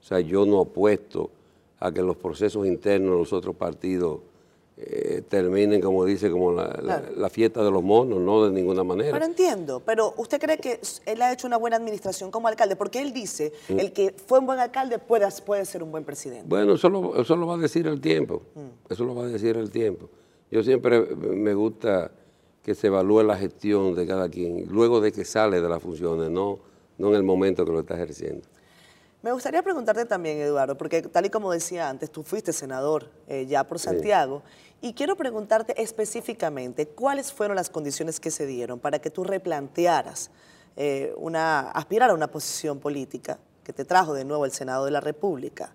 O 0.00 0.04
sea, 0.04 0.20
yo 0.20 0.46
no 0.46 0.60
apuesto 0.60 1.30
a 1.78 1.92
que 1.92 2.02
los 2.02 2.16
procesos 2.16 2.66
internos 2.66 3.12
de 3.12 3.18
los 3.18 3.32
otros 3.32 3.54
partidos 3.54 4.20
eh, 4.84 5.22
terminen, 5.28 5.80
como 5.80 6.04
dice, 6.04 6.30
como 6.30 6.52
la, 6.52 7.28
fiesta 7.30 7.62
de 7.62 7.70
los 7.70 7.82
monos, 7.82 8.20
no 8.20 8.44
de 8.44 8.50
ninguna 8.50 8.82
manera. 8.82 9.12
Pero 9.12 9.24
entiendo, 9.24 9.80
pero 9.84 10.12
¿usted 10.16 10.40
cree 10.40 10.58
que 10.58 10.80
él 11.06 11.22
ha 11.22 11.32
hecho 11.32 11.46
una 11.46 11.56
buena 11.56 11.76
administración 11.76 12.30
como 12.30 12.48
alcalde? 12.48 12.74
Porque 12.74 13.00
él 13.00 13.12
dice, 13.12 13.52
mm. 13.68 13.78
el 13.78 13.92
que 13.92 14.14
fue 14.26 14.40
un 14.40 14.46
buen 14.46 14.58
alcalde 14.58 14.98
puede, 14.98 15.28
puede 15.46 15.64
ser 15.64 15.82
un 15.82 15.92
buen 15.92 16.04
presidente. 16.04 16.46
Bueno, 16.48 16.74
eso 16.74 16.88
lo, 16.88 17.20
eso 17.20 17.36
lo 17.36 17.46
va 17.46 17.54
a 17.54 17.58
decir 17.58 17.86
el 17.86 18.00
tiempo, 18.00 18.42
mm. 18.54 18.92
eso 18.92 19.04
lo 19.04 19.14
va 19.14 19.24
a 19.24 19.28
decir 19.28 19.56
el 19.56 19.70
tiempo. 19.70 20.08
Yo 20.50 20.62
siempre 20.62 21.00
me 21.00 21.54
gusta 21.54 22.10
que 22.62 22.74
se 22.74 22.88
evalúe 22.88 23.22
la 23.22 23.36
gestión 23.36 23.94
de 23.94 24.06
cada 24.06 24.28
quien, 24.28 24.66
luego 24.68 25.00
de 25.00 25.12
que 25.12 25.24
sale 25.24 25.60
de 25.60 25.68
las 25.68 25.82
funciones, 25.82 26.30
no, 26.30 26.58
no 26.98 27.08
en 27.08 27.14
el 27.14 27.22
momento 27.22 27.64
que 27.64 27.72
lo 27.72 27.80
está 27.80 27.94
ejerciendo. 27.94 28.42
Me 29.22 29.30
gustaría 29.30 29.62
preguntarte 29.62 30.04
también, 30.04 30.38
Eduardo, 30.38 30.76
porque 30.76 31.00
tal 31.00 31.26
y 31.26 31.30
como 31.30 31.52
decía 31.52 31.88
antes, 31.88 32.10
tú 32.10 32.24
fuiste 32.24 32.52
senador 32.52 33.08
eh, 33.28 33.46
ya 33.46 33.62
por 33.62 33.78
Santiago, 33.78 34.42
y 34.80 34.94
quiero 34.94 35.14
preguntarte 35.14 35.80
específicamente 35.80 36.88
cuáles 36.88 37.32
fueron 37.32 37.54
las 37.54 37.70
condiciones 37.70 38.18
que 38.18 38.32
se 38.32 38.46
dieron 38.46 38.80
para 38.80 38.98
que 38.98 39.10
tú 39.10 39.22
replantearas 39.22 40.32
eh, 40.76 41.14
una, 41.16 41.70
aspirar 41.70 42.10
a 42.10 42.14
una 42.14 42.26
posición 42.26 42.80
política 42.80 43.38
que 43.62 43.72
te 43.72 43.84
trajo 43.84 44.12
de 44.12 44.24
nuevo 44.24 44.44
el 44.44 44.50
Senado 44.50 44.86
de 44.86 44.90
la 44.90 45.00
República. 45.00 45.72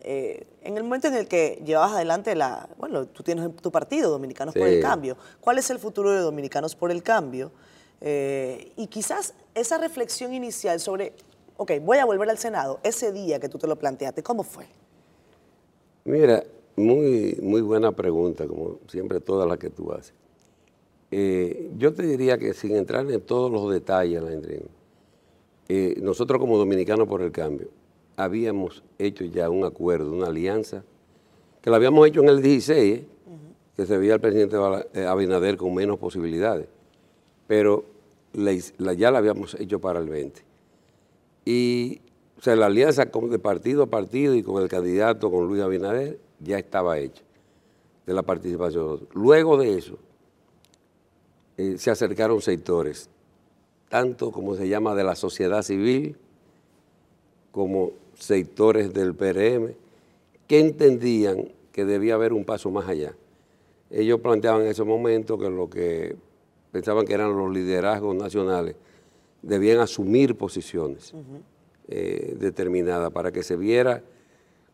Eh, 0.00 0.46
en 0.62 0.78
el 0.78 0.82
momento 0.82 1.08
en 1.08 1.16
el 1.16 1.28
que 1.28 1.62
llevabas 1.66 1.92
adelante 1.92 2.34
la, 2.34 2.66
bueno, 2.78 3.04
tú 3.08 3.22
tienes 3.22 3.54
tu 3.56 3.70
partido, 3.70 4.10
Dominicanos 4.10 4.54
por 4.54 4.66
el 4.66 4.80
Cambio, 4.80 5.18
¿cuál 5.42 5.58
es 5.58 5.68
el 5.68 5.78
futuro 5.78 6.12
de 6.12 6.20
Dominicanos 6.20 6.74
por 6.74 6.90
el 6.90 7.02
Cambio? 7.02 7.52
y 7.98 8.88
quizás 8.88 9.32
esa 9.54 9.78
reflexión 9.78 10.34
inicial 10.34 10.80
sobre 10.80 11.14
ok, 11.56 11.72
voy 11.82 11.98
a 11.98 12.04
volver 12.04 12.28
al 12.30 12.38
Senado, 12.38 12.80
ese 12.82 13.12
día 13.12 13.40
que 13.40 13.48
tú 13.48 13.58
te 13.58 13.66
lo 13.66 13.76
planteaste, 13.76 14.22
¿cómo 14.22 14.42
fue? 14.42 14.66
Mira, 16.04 16.44
muy, 16.76 17.38
muy 17.42 17.62
buena 17.62 17.92
pregunta, 17.92 18.46
como 18.46 18.78
siempre 18.86 19.20
todas 19.20 19.48
las 19.48 19.58
que 19.58 19.70
tú 19.70 19.92
haces. 19.92 20.14
Eh, 21.10 21.70
yo 21.78 21.94
te 21.94 22.02
diría 22.02 22.36
que 22.36 22.52
sin 22.52 22.76
entrar 22.76 23.10
en 23.10 23.20
todos 23.20 23.50
los 23.50 23.72
detalles, 23.72 24.22
eh, 25.68 25.94
nosotros 26.00 26.40
como 26.40 26.58
Dominicanos 26.58 27.08
por 27.08 27.22
el 27.22 27.32
Cambio 27.32 27.68
habíamos 28.16 28.82
hecho 28.98 29.24
ya 29.24 29.50
un 29.50 29.64
acuerdo, 29.64 30.12
una 30.12 30.28
alianza, 30.28 30.84
que 31.60 31.70
lo 31.70 31.76
habíamos 31.76 32.06
hecho 32.06 32.22
en 32.22 32.28
el 32.28 32.42
16, 32.42 32.98
¿eh? 32.98 33.04
que 33.76 33.84
se 33.84 33.98
veía 33.98 34.14
el 34.14 34.20
presidente 34.20 34.56
Abinader 35.06 35.56
con 35.56 35.74
menos 35.74 35.98
posibilidades, 35.98 36.66
pero 37.46 37.84
ya 38.96 39.10
la 39.10 39.18
habíamos 39.18 39.54
hecho 39.54 39.80
para 39.80 39.98
el 39.98 40.08
20. 40.08 40.45
Y 41.46 42.00
o 42.38 42.42
sea, 42.42 42.54
la 42.54 42.66
alianza 42.66 43.06
de 43.06 43.38
partido 43.38 43.84
a 43.84 43.86
partido 43.86 44.34
y 44.34 44.42
con 44.42 44.62
el 44.62 44.68
candidato, 44.68 45.30
con 45.30 45.46
Luis 45.46 45.62
Abinader, 45.62 46.18
ya 46.40 46.58
estaba 46.58 46.98
hecha 46.98 47.22
de 48.04 48.12
la 48.12 48.22
participación. 48.22 49.08
Luego 49.14 49.56
de 49.56 49.78
eso, 49.78 49.96
eh, 51.56 51.76
se 51.78 51.90
acercaron 51.90 52.42
sectores, 52.42 53.08
tanto 53.88 54.30
como 54.30 54.54
se 54.54 54.68
llama 54.68 54.94
de 54.94 55.04
la 55.04 55.16
sociedad 55.16 55.62
civil, 55.62 56.16
como 57.52 57.92
sectores 58.14 58.92
del 58.92 59.14
PRM, 59.14 59.72
que 60.46 60.60
entendían 60.60 61.52
que 61.72 61.86
debía 61.86 62.14
haber 62.14 62.34
un 62.34 62.44
paso 62.44 62.70
más 62.70 62.86
allá. 62.86 63.14
Ellos 63.90 64.20
planteaban 64.20 64.62
en 64.62 64.68
ese 64.68 64.84
momento 64.84 65.38
que 65.38 65.48
lo 65.48 65.70
que 65.70 66.16
pensaban 66.70 67.06
que 67.06 67.14
eran 67.14 67.34
los 67.34 67.50
liderazgos 67.50 68.14
nacionales 68.14 68.76
debían 69.46 69.78
asumir 69.78 70.36
posiciones 70.36 71.12
eh, 71.88 72.36
determinadas 72.38 73.10
para 73.12 73.30
que 73.30 73.42
se 73.42 73.56
viera 73.56 74.02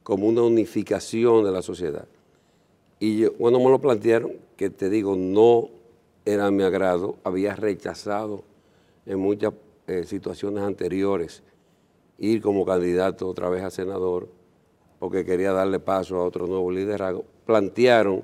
como 0.02 0.26
una 0.26 0.42
unificación 0.42 1.44
de 1.44 1.52
la 1.52 1.62
sociedad. 1.62 2.06
Y 2.98 3.18
yo, 3.18 3.34
cuando 3.34 3.58
me 3.58 3.68
lo 3.70 3.80
plantearon, 3.80 4.32
que 4.56 4.70
te 4.70 4.88
digo, 4.88 5.14
no 5.14 5.68
era 6.24 6.50
mi 6.50 6.62
agrado, 6.62 7.16
había 7.22 7.54
rechazado 7.54 8.44
en 9.04 9.18
muchas 9.18 9.52
eh, 9.86 10.04
situaciones 10.04 10.62
anteriores 10.62 11.42
ir 12.18 12.40
como 12.40 12.64
candidato 12.64 13.28
otra 13.28 13.48
vez 13.48 13.62
a 13.64 13.70
senador, 13.70 14.28
porque 14.98 15.24
quería 15.24 15.52
darle 15.52 15.80
paso 15.80 16.16
a 16.16 16.24
otro 16.24 16.46
nuevo 16.46 16.70
liderazgo, 16.70 17.24
plantearon 17.44 18.22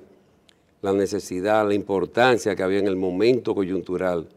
la 0.81 0.93
necesidad, 0.93 1.67
la 1.67 1.75
importancia 1.75 2.55
que 2.55 2.63
había 2.63 2.79
en 2.79 2.87
el 2.87 2.97
momento 2.97 3.55
coyuntural 3.55 4.29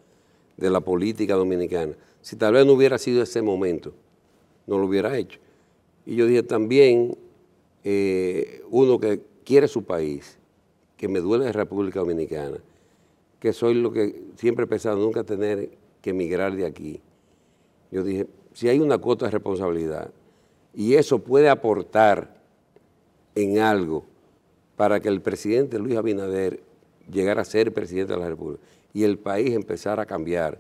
de 0.58 0.70
la 0.70 0.82
política 0.82 1.36
dominicana. 1.36 1.94
Si 2.22 2.36
tal 2.36 2.54
vez 2.54 2.66
no 2.66 2.74
hubiera 2.74 2.98
sido 2.98 3.24
ese 3.24 3.42
momento, 3.42 3.94
no 4.68 4.78
lo 4.78 4.86
hubiera 4.86 5.18
hecho. 5.18 5.40
Y 6.06 6.16
yo 6.16 6.26
dije 6.26 6.44
también, 6.44 7.18
eh, 7.84 8.64
uno 8.70 9.00
que 9.00 9.22
quiere 9.44 9.68
su 9.68 9.84
país, 9.84 10.38
que 10.98 11.08
me 11.08 11.20
duele 11.20 11.46
de 11.46 11.52
República 11.52 12.00
Dominicana, 12.00 12.58
que 13.40 13.54
soy 13.54 13.74
lo 13.74 13.92
que 13.92 14.22
siempre 14.36 14.66
he 14.66 14.68
pensado, 14.68 14.98
nunca 14.98 15.24
tener 15.24 15.72
que 16.02 16.12
emigrar 16.12 16.56
de 16.56 16.66
aquí. 16.66 17.02
Yo 17.92 18.04
dije, 18.04 18.28
si 18.54 18.70
hay 18.70 18.80
una 18.80 18.98
cuota 18.98 19.26
de 19.26 19.32
responsabilidad 19.32 20.12
y 20.76 20.94
eso 20.94 21.20
puede 21.20 21.50
aportar 21.50 22.40
en 23.36 23.60
algo 23.60 24.06
para 24.76 25.00
que 25.00 25.10
el 25.10 25.22
presidente 25.22 25.80
Luis 25.80 25.98
Abinader 25.98 26.62
llegara 27.12 27.42
a 27.42 27.46
ser 27.46 27.74
presidente 27.74 28.14
de 28.14 28.20
la 28.20 28.30
República 28.30 28.62
y 28.94 29.04
el 29.04 29.18
país 29.18 29.54
empezara 29.54 30.04
a 30.04 30.06
cambiar 30.06 30.60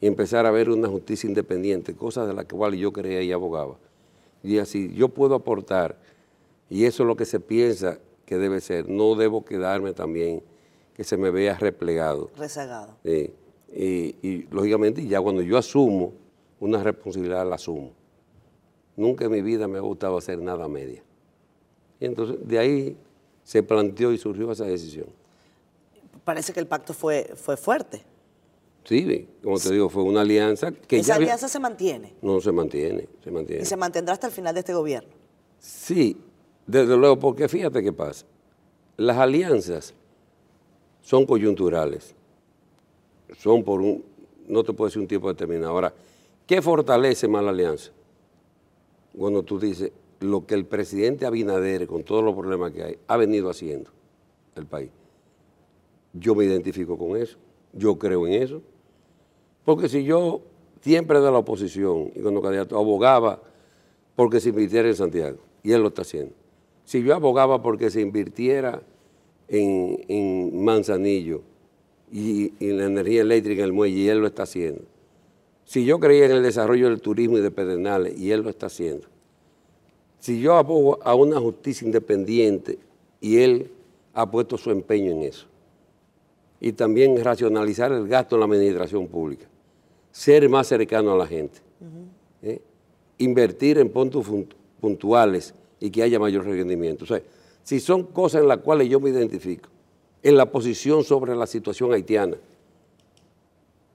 y 0.00 0.06
empezar 0.06 0.46
a 0.46 0.50
ver 0.50 0.70
una 0.70 0.88
justicia 0.88 1.28
independiente, 1.28 1.94
cosas 1.94 2.26
de 2.28 2.34
las 2.34 2.44
cuales 2.46 2.80
yo 2.80 2.92
creía 2.92 3.22
y 3.22 3.32
abogaba. 3.32 3.76
Y 4.42 4.58
así, 4.58 4.92
yo 4.94 5.08
puedo 5.08 5.34
aportar, 5.34 5.98
y 6.70 6.84
eso 6.84 7.02
es 7.02 7.06
lo 7.06 7.16
que 7.16 7.24
se 7.24 7.40
piensa 7.40 7.98
que 8.24 8.38
debe 8.38 8.60
ser, 8.60 8.88
no 8.88 9.14
debo 9.14 9.44
quedarme 9.44 9.92
también 9.92 10.42
que 10.94 11.04
se 11.04 11.16
me 11.16 11.30
vea 11.30 11.56
replegado. 11.56 12.30
Rezagado. 12.36 12.96
Y, 13.04 13.32
y, 14.22 14.46
lógicamente 14.50 15.06
ya 15.06 15.20
cuando 15.20 15.42
yo 15.42 15.58
asumo 15.58 16.12
una 16.60 16.82
responsabilidad 16.82 17.48
la 17.48 17.54
asumo. 17.54 17.92
Nunca 18.96 19.26
en 19.26 19.30
mi 19.30 19.42
vida 19.42 19.68
me 19.68 19.78
ha 19.78 19.80
gustado 19.80 20.16
hacer 20.16 20.40
nada 20.40 20.66
media. 20.68 21.02
Y 22.00 22.06
entonces 22.06 22.36
de 22.46 22.58
ahí 22.58 22.96
se 23.44 23.62
planteó 23.62 24.12
y 24.12 24.18
surgió 24.18 24.50
esa 24.50 24.64
decisión. 24.64 25.06
Parece 26.28 26.52
que 26.52 26.60
el 26.60 26.66
pacto 26.66 26.92
fue, 26.92 27.32
fue 27.36 27.56
fuerte. 27.56 28.02
Sí, 28.84 29.26
como 29.42 29.58
te 29.58 29.72
digo, 29.72 29.88
fue 29.88 30.02
una 30.02 30.20
alianza 30.20 30.72
que 30.72 30.98
¿Esa 30.98 31.14
alianza 31.14 31.48
se 31.48 31.58
mantiene? 31.58 32.16
No, 32.20 32.38
se 32.42 32.52
mantiene, 32.52 33.08
se 33.24 33.30
mantiene. 33.30 33.62
¿Y 33.62 33.64
se 33.64 33.78
mantendrá 33.78 34.12
hasta 34.12 34.26
el 34.26 34.32
final 34.34 34.52
de 34.52 34.60
este 34.60 34.74
gobierno? 34.74 35.08
Sí, 35.58 36.18
desde 36.66 36.98
luego, 36.98 37.18
porque 37.18 37.48
fíjate 37.48 37.82
qué 37.82 37.94
pasa. 37.94 38.26
Las 38.98 39.16
alianzas 39.16 39.94
son 41.00 41.24
coyunturales, 41.24 42.14
son 43.38 43.64
por 43.64 43.80
un, 43.80 44.04
no 44.48 44.62
te 44.62 44.74
puedo 44.74 44.88
decir 44.90 45.00
un 45.00 45.08
tiempo 45.08 45.28
determinado. 45.28 45.70
Ahora, 45.70 45.94
¿qué 46.46 46.60
fortalece 46.60 47.26
más 47.26 47.42
la 47.42 47.52
alianza? 47.52 47.90
Cuando 49.16 49.42
tú 49.44 49.58
dices 49.58 49.92
lo 50.20 50.44
que 50.44 50.54
el 50.54 50.66
presidente 50.66 51.24
Abinader, 51.24 51.86
con 51.86 52.04
todos 52.04 52.22
los 52.22 52.34
problemas 52.34 52.72
que 52.72 52.82
hay, 52.82 52.98
ha 53.06 53.16
venido 53.16 53.48
haciendo 53.48 53.90
el 54.56 54.66
país. 54.66 54.90
Yo 56.12 56.34
me 56.34 56.44
identifico 56.44 56.96
con 56.96 57.16
eso, 57.16 57.36
yo 57.72 57.98
creo 57.98 58.26
en 58.26 58.42
eso. 58.42 58.62
Porque 59.64 59.88
si 59.88 60.04
yo 60.04 60.40
siempre 60.80 61.20
de 61.20 61.30
la 61.30 61.38
oposición 61.38 62.10
y 62.14 62.20
cuando 62.20 62.40
candidato 62.40 62.78
abogaba 62.78 63.42
porque 64.16 64.40
se 64.40 64.48
invirtiera 64.48 64.88
en 64.88 64.96
Santiago, 64.96 65.38
y 65.62 65.72
él 65.72 65.82
lo 65.82 65.88
está 65.88 66.02
haciendo. 66.02 66.32
Si 66.84 67.02
yo 67.02 67.14
abogaba 67.14 67.62
porque 67.62 67.90
se 67.90 68.00
invirtiera 68.00 68.82
en, 69.48 70.64
Manzanillo 70.64 71.42
y, 72.10 72.52
en 72.60 72.78
la 72.78 72.86
energía 72.86 73.20
eléctrica 73.20 73.60
en 73.60 73.66
el 73.66 73.72
muelle, 73.72 73.96
y 73.96 74.08
él 74.08 74.18
lo 74.18 74.26
está 74.26 74.44
haciendo. 74.44 74.82
Si 75.64 75.84
yo 75.84 76.00
creía 76.00 76.24
en 76.24 76.32
el 76.32 76.42
desarrollo 76.42 76.88
del 76.88 77.00
turismo 77.00 77.38
y 77.38 77.42
de 77.42 77.50
Pedernales, 77.50 78.18
y 78.18 78.32
él 78.32 78.40
lo 78.40 78.50
está 78.50 78.66
haciendo. 78.66 79.06
Si 80.18 80.40
yo 80.40 80.54
abogo 80.54 80.98
a 81.02 81.14
una 81.14 81.38
justicia 81.38 81.84
independiente, 81.84 82.78
y 83.20 83.38
él 83.38 83.70
ha 84.14 84.30
puesto 84.30 84.56
su 84.56 84.70
empeño 84.70 85.12
en 85.12 85.22
eso. 85.22 85.46
Y 86.60 86.72
también 86.72 87.22
racionalizar 87.22 87.92
el 87.92 88.08
gasto 88.08 88.36
en 88.36 88.40
la 88.40 88.46
administración 88.46 89.06
pública 89.06 89.46
ser 90.18 90.48
más 90.48 90.66
cercano 90.66 91.12
a 91.12 91.16
la 91.16 91.28
gente, 91.28 91.60
¿eh? 92.42 92.60
invertir 93.18 93.78
en 93.78 93.88
puntos 93.88 94.26
puntuales 94.80 95.54
y 95.78 95.90
que 95.90 96.02
haya 96.02 96.18
mayor 96.18 96.44
rendimiento. 96.44 97.04
O 97.04 97.06
sea, 97.06 97.22
si 97.62 97.78
son 97.78 98.02
cosas 98.02 98.42
en 98.42 98.48
las 98.48 98.58
cuales 98.58 98.88
yo 98.88 98.98
me 98.98 99.10
identifico, 99.10 99.68
en 100.22 100.36
la 100.36 100.50
posición 100.50 101.04
sobre 101.04 101.36
la 101.36 101.46
situación 101.46 101.92
haitiana, 101.92 102.36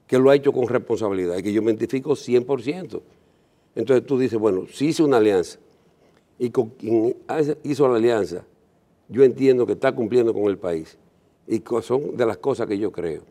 que 0.06 0.18
lo 0.18 0.30
ha 0.30 0.36
hecho 0.36 0.50
con 0.50 0.66
responsabilidad 0.66 1.36
y 1.36 1.42
que 1.42 1.52
yo 1.52 1.60
me 1.60 1.72
identifico 1.72 2.12
100%. 2.12 3.02
Entonces 3.74 4.06
tú 4.06 4.18
dices, 4.18 4.38
bueno, 4.38 4.66
si 4.72 4.86
hice 4.86 5.02
una 5.02 5.18
alianza 5.18 5.58
y 6.38 6.48
con 6.48 6.70
quien 6.70 7.16
hizo 7.64 7.86
la 7.86 7.96
alianza, 7.96 8.44
yo 9.10 9.22
entiendo 9.24 9.66
que 9.66 9.72
está 9.72 9.94
cumpliendo 9.94 10.32
con 10.32 10.44
el 10.44 10.56
país 10.56 10.96
y 11.46 11.62
son 11.82 12.16
de 12.16 12.26
las 12.26 12.38
cosas 12.38 12.66
que 12.66 12.78
yo 12.78 12.90
creo 12.90 13.22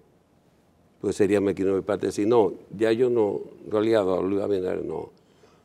pues 1.03 1.17
sería 1.17 1.41
Mequino 1.41 1.75
de 1.75 1.81
parte 1.81 2.05
decir, 2.05 2.25
no, 2.25 2.53
ya 2.77 2.93
yo 2.93 3.09
no, 3.09 3.41
no 3.69 3.77
aliado 3.77 4.17
a 4.17 4.21
Luis 4.21 4.41
Abinader, 4.41 4.85
no. 4.85 5.11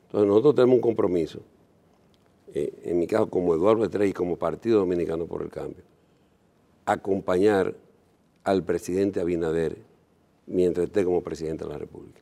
Entonces 0.07 0.27
nosotros 0.27 0.57
tenemos 0.57 0.75
un 0.75 0.81
compromiso, 0.81 1.39
eh, 2.53 2.73
en 2.83 2.99
mi 2.99 3.07
caso 3.07 3.31
como 3.31 3.55
Eduardo 3.55 3.85
Estrella 3.85 4.11
y 4.11 4.13
como 4.13 4.35
Partido 4.37 4.81
Dominicano 4.81 5.27
por 5.27 5.43
el 5.43 5.49
Cambio, 5.49 5.85
acompañar 6.87 7.73
al 8.43 8.65
presidente 8.65 9.21
Abinader 9.21 9.79
mientras 10.49 10.89
esté 10.89 11.05
como 11.05 11.23
presidente 11.23 11.63
de 11.63 11.71
la 11.71 11.79
República. 11.79 12.21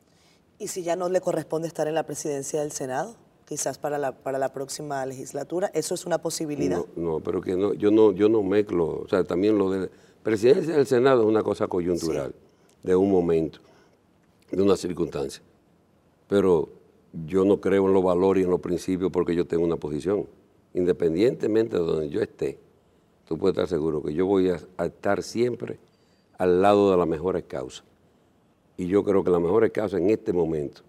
¿Y 0.59 0.67
si 0.67 0.83
ya 0.83 0.95
no 0.95 1.09
le 1.09 1.19
corresponde 1.19 1.67
estar 1.67 1.87
en 1.87 1.95
la 1.95 2.03
presidencia 2.03 2.61
del 2.61 2.71
Senado? 2.71 3.15
Quizás 3.47 3.77
para 3.77 3.97
la, 3.97 4.11
para 4.11 4.37
la 4.37 4.51
próxima 4.51 5.05
legislatura, 5.05 5.71
¿eso 5.73 5.95
es 5.95 6.05
una 6.05 6.17
posibilidad? 6.17 6.83
No, 6.97 7.13
no 7.13 7.19
pero 7.21 7.39
que 7.39 7.55
no, 7.55 7.73
yo 7.73 7.91
no, 7.91 8.11
yo 8.11 8.27
no 8.27 8.43
mezclo, 8.43 9.03
o 9.03 9.07
sea, 9.07 9.23
también 9.23 9.57
lo 9.57 9.71
de 9.71 9.89
presidencia 10.21 10.75
del 10.75 10.85
Senado 10.85 11.21
es 11.21 11.27
una 11.27 11.43
cosa 11.43 11.67
coyuntural 11.67 12.35
de 12.83 12.95
un 12.95 13.09
momento, 13.09 13.59
de 14.51 14.61
una 14.61 14.75
circunstancia. 14.75 15.41
Pero 16.27 16.67
yo 17.25 17.45
no 17.45 17.61
creo 17.61 17.87
en 17.87 17.93
los 17.93 18.03
valores 18.03 18.41
y 18.41 18.43
en 18.43 18.51
los 18.51 18.59
principios 18.59 19.11
porque 19.11 19.33
yo 19.33 19.47
tengo 19.47 19.63
una 19.63 19.77
posición. 19.77 20.27
Independientemente 20.73 21.77
de 21.77 21.83
donde 21.83 22.09
yo 22.09 22.21
esté, 22.21 22.59
tú 23.27 23.37
puedes 23.37 23.55
estar 23.55 23.69
seguro 23.69 24.03
que 24.03 24.13
yo 24.13 24.25
voy 24.25 24.49
a, 24.49 24.85
estar 24.85 25.23
siempre 25.23 25.79
al 26.37 26.61
lado 26.61 26.91
de 26.91 26.97
las 26.97 27.07
mejores 27.07 27.45
causas. 27.45 27.85
Y 28.75 28.87
yo 28.87 29.05
creo 29.05 29.23
que 29.23 29.31
las 29.31 29.41
mejores 29.41 29.71
causas 29.71 30.01
en 30.01 30.09
este 30.09 30.33
momento 30.33 30.81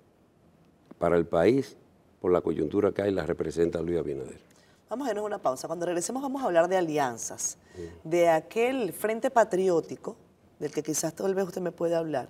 para 0.98 1.16
el 1.16 1.24
país, 1.24 1.76
por 2.20 2.32
la 2.32 2.40
coyuntura 2.40 2.92
que 2.92 3.02
hay, 3.02 3.12
las 3.12 3.26
representa 3.26 3.80
Luis 3.80 3.98
Abinader. 3.98 4.40
Vamos 4.88 5.06
a 5.06 5.10
irnos 5.10 5.24
una 5.24 5.38
pausa. 5.38 5.66
Cuando 5.66 5.86
regresemos 5.86 6.22
vamos 6.22 6.42
a 6.42 6.46
hablar 6.46 6.68
de 6.68 6.76
alianzas, 6.76 7.58
de 8.04 8.28
aquel 8.28 8.92
frente 8.92 9.30
patriótico 9.30 10.16
del 10.58 10.72
que 10.72 10.82
quizás 10.82 11.14
tal 11.14 11.34
vez 11.34 11.46
usted 11.46 11.60
me 11.60 11.72
puede 11.72 11.94
hablar, 11.94 12.28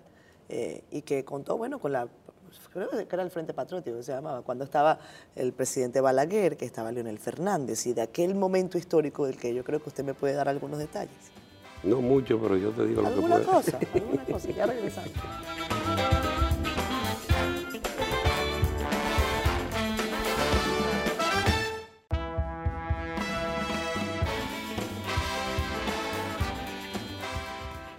eh, 0.49 0.83
y 0.91 1.03
que 1.03 1.25
contó, 1.25 1.57
bueno, 1.57 1.79
con 1.79 1.93
la, 1.93 2.09
creo 2.73 2.91
que 2.91 3.07
era 3.11 3.23
el 3.23 3.31
Frente 3.31 3.53
Patriótico, 3.53 4.03
se 4.03 4.13
llamaba, 4.13 4.43
cuando 4.43 4.65
estaba 4.65 4.99
el 5.37 5.53
presidente 5.53 6.01
Balaguer, 6.01 6.57
que 6.57 6.65
estaba 6.65 6.91
Leonel 6.93 7.19
Fernández, 7.19 7.87
y 7.87 7.93
de 7.93 8.03
aquel 8.03 8.35
momento 8.35 8.79
histórico 8.79 9.27
del 9.27 9.37
que 9.37 9.55
yo 9.55 9.65
creo 9.65 9.81
que 9.83 9.89
usted 9.89 10.05
me 10.05 10.15
puede 10.15 10.35
dar 10.35 10.49
algunos 10.49 10.79
detalles. 10.79 11.17
No 11.83 12.01
mucho, 12.01 12.41
pero 12.41 12.57
yo 12.57 12.71
te 12.71 12.87
digo 12.87 13.03
lo 13.03 13.09
que 13.09 13.21
puedo. 13.21 13.35
Alguna 13.35 13.53
cosa, 13.53 13.79
alguna 13.95 14.25
cosa, 14.25 14.51
ya 14.51 14.67
regresamos. 14.67 15.13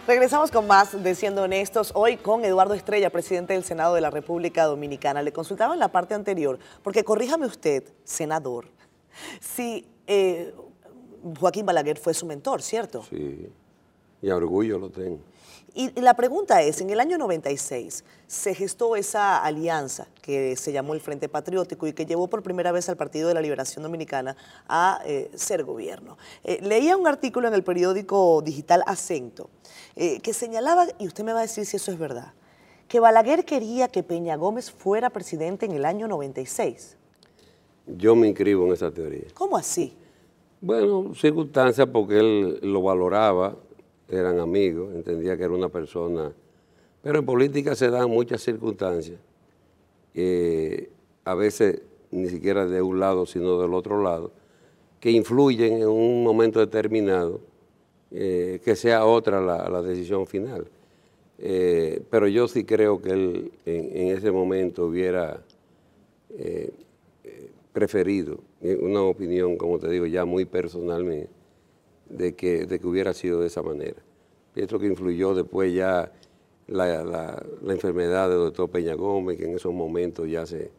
Regresamos 0.09 0.49
con 0.49 0.65
más 0.65 1.03
de 1.03 1.13
Siendo 1.13 1.43
Honestos, 1.43 1.91
hoy 1.93 2.17
con 2.17 2.43
Eduardo 2.43 2.73
Estrella, 2.73 3.11
presidente 3.11 3.53
del 3.53 3.63
Senado 3.63 3.93
de 3.93 4.01
la 4.01 4.09
República 4.09 4.65
Dominicana. 4.65 5.21
Le 5.21 5.31
consultaba 5.31 5.75
en 5.75 5.79
la 5.79 5.91
parte 5.91 6.15
anterior, 6.15 6.57
porque 6.81 7.03
corríjame 7.03 7.45
usted, 7.45 7.83
senador, 8.05 8.65
si 9.39 9.85
eh, 10.07 10.51
Joaquín 11.39 11.63
Balaguer 11.63 11.99
fue 11.99 12.15
su 12.15 12.25
mentor, 12.25 12.63
¿cierto? 12.63 13.03
Sí, 13.03 13.51
y 14.23 14.29
a 14.31 14.35
orgullo 14.35 14.79
lo 14.79 14.89
tengo. 14.89 15.19
Y 15.75 15.99
la 16.01 16.15
pregunta 16.15 16.61
es, 16.61 16.81
en 16.81 16.89
el 16.89 16.99
año 16.99 17.17
96 17.17 18.03
se 18.27 18.53
gestó 18.55 18.95
esa 18.95 19.43
alianza 19.43 20.07
que 20.21 20.55
se 20.55 20.71
llamó 20.71 20.93
el 20.93 21.01
Frente 21.01 21.29
Patriótico 21.29 21.87
y 21.87 21.93
que 21.93 22.05
llevó 22.05 22.27
por 22.27 22.43
primera 22.43 22.71
vez 22.71 22.89
al 22.89 22.97
Partido 22.97 23.27
de 23.27 23.33
la 23.33 23.41
Liberación 23.41 23.83
Dominicana 23.83 24.35
a 24.67 25.01
eh, 25.05 25.29
ser 25.35 25.63
gobierno. 25.63 26.17
Eh, 26.43 26.59
leía 26.61 26.97
un 26.97 27.07
artículo 27.07 27.47
en 27.47 27.53
el 27.53 27.63
periódico 27.63 28.41
digital 28.41 28.83
Acento 28.85 29.49
eh, 29.95 30.19
que 30.21 30.33
señalaba, 30.33 30.87
y 30.97 31.07
usted 31.07 31.23
me 31.23 31.33
va 31.33 31.39
a 31.39 31.43
decir 31.43 31.65
si 31.65 31.77
eso 31.77 31.91
es 31.91 31.99
verdad, 31.99 32.33
que 32.87 32.99
Balaguer 32.99 33.45
quería 33.45 33.87
que 33.87 34.03
Peña 34.03 34.35
Gómez 34.35 34.71
fuera 34.71 35.09
presidente 35.09 35.65
en 35.65 35.73
el 35.73 35.85
año 35.85 36.07
96. 36.07 36.97
Yo 37.85 38.15
me 38.15 38.27
inscribo 38.27 38.65
en 38.65 38.73
esa 38.73 38.91
teoría. 38.91 39.25
¿Cómo 39.33 39.57
así? 39.57 39.95
Bueno, 40.61 41.13
circunstancias 41.15 41.87
porque 41.91 42.19
él 42.19 42.59
lo 42.61 42.81
valoraba, 42.81 43.55
eran 44.09 44.39
amigos, 44.39 44.93
entendía 44.93 45.37
que 45.37 45.43
era 45.43 45.53
una 45.53 45.69
persona. 45.69 46.31
Pero 47.01 47.19
en 47.19 47.25
política 47.25 47.75
se 47.75 47.89
dan 47.89 48.09
muchas 48.09 48.41
circunstancias, 48.41 49.19
a 51.23 51.35
veces 51.35 51.81
ni 52.11 52.27
siquiera 52.29 52.65
de 52.65 52.81
un 52.81 52.99
lado, 52.99 53.25
sino 53.25 53.61
del 53.61 53.73
otro 53.73 54.01
lado, 54.01 54.31
que 54.99 55.11
influyen 55.11 55.81
en 55.81 55.87
un 55.87 56.23
momento 56.23 56.59
determinado 56.59 57.39
eh, 58.11 58.59
que 58.63 58.75
sea 58.75 59.05
otra 59.05 59.39
la, 59.41 59.81
decisión 59.81 60.25
final. 60.25 60.67
Eh, 61.37 62.01
pero 62.09 62.27
yo 62.27 62.47
sí 62.47 62.65
creo 62.65 63.01
que 63.01 63.11
él 63.11 63.51
en, 63.65 64.09
ese 64.09 64.31
momento 64.31 64.87
hubiera 64.87 65.41
eh, 66.31 66.71
preferido, 67.71 68.39
una 68.81 69.03
opinión, 69.03 69.55
como 69.55 69.79
te 69.79 69.89
digo, 69.89 70.05
ya 70.05 70.25
muy 70.25 70.45
personal 70.45 71.03
de 72.09 72.35
que, 72.35 72.65
de 72.65 72.79
que 72.79 72.87
hubiera 72.87 73.13
sido 73.13 73.41
de 73.41 73.47
esa 73.47 73.61
manera. 73.61 74.01
Pienso 74.53 74.79
que 74.79 74.87
influyó 74.87 75.33
después 75.33 75.73
ya 75.73 76.11
la, 76.67 77.03
la 77.03 77.73
enfermedad 77.73 78.29
del 78.29 78.39
doctor 78.39 78.69
Peña 78.69 78.95
Gómez, 78.95 79.37
que 79.37 79.45
en 79.45 79.55
esos 79.55 79.73
momentos 79.73 80.27
ya 80.29 80.45
se, 80.45 80.71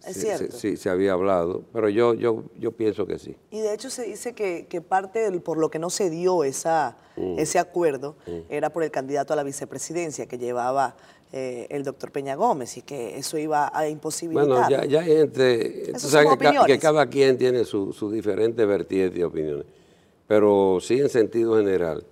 Sí, 0.00 0.76
se 0.78 0.88
había 0.88 1.12
hablado, 1.12 1.62
pero 1.74 1.90
yo, 1.90 2.14
yo, 2.14 2.44
yo 2.58 2.72
pienso 2.72 3.06
que 3.06 3.18
sí. 3.18 3.36
Y 3.50 3.60
de 3.60 3.74
hecho 3.74 3.90
se 3.90 4.04
dice 4.04 4.32
que, 4.32 4.80
parte 4.80 5.18
del, 5.18 5.42
por 5.42 5.58
lo 5.58 5.70
que 5.70 5.78
no 5.78 5.90
se 5.90 6.08
dio 6.08 6.42
esa, 6.42 6.96
mm. 7.16 7.38
ese 7.38 7.58
acuerdo 7.58 8.16
mm. 8.26 8.38
era 8.48 8.70
por 8.70 8.82
el 8.82 8.90
candidato 8.90 9.34
a 9.34 9.36
la 9.36 9.42
vicepresidencia 9.42 10.26
que 10.26 10.38
llevaba 10.38 10.96
eh, 11.32 11.66
el 11.68 11.84
doctor 11.84 12.12
Peña 12.12 12.34
Gómez 12.34 12.78
y 12.78 12.82
que 12.82 13.18
eso 13.18 13.36
iba 13.36 13.70
a 13.74 13.88
imposibilitar. 13.88 14.46
Bueno, 14.48 14.70
ya, 14.70 14.86
ya 14.86 15.00
hay 15.00 15.16
gente, 15.18 15.92
tú 15.92 16.08
sabes 16.08 16.28
que, 16.66 16.78
cada 16.78 17.06
quien 17.06 17.36
tiene 17.36 17.64
su, 17.64 17.92
su 17.92 18.10
diferente 18.10 18.64
vertiente 18.64 19.20
y 19.20 19.22
opiniones, 19.22 19.66
pero 20.30 20.78
sí 20.80 21.00
en 21.00 21.08
sentido 21.08 21.56
general, 21.56 22.06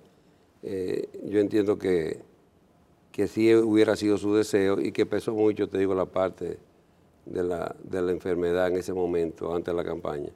eh, 0.61 1.07
yo 1.23 1.39
entiendo 1.39 1.79
que, 1.79 2.21
que 3.13 3.29
sí 3.29 3.55
hubiera 3.55 3.95
sido 3.95 4.17
su 4.17 4.35
deseo 4.35 4.81
y 4.81 4.91
que 4.91 5.05
pesó 5.05 5.33
mucho, 5.33 5.69
te 5.69 5.77
digo, 5.77 5.95
la 5.95 6.03
parte 6.03 6.59
de 7.25 7.43
la, 7.43 7.73
de 7.81 8.01
la 8.01 8.11
enfermedad 8.11 8.67
en 8.67 8.75
ese 8.75 8.91
momento, 8.91 9.55
antes 9.55 9.73
de 9.73 9.81
la 9.81 9.87
campaña, 9.87 10.31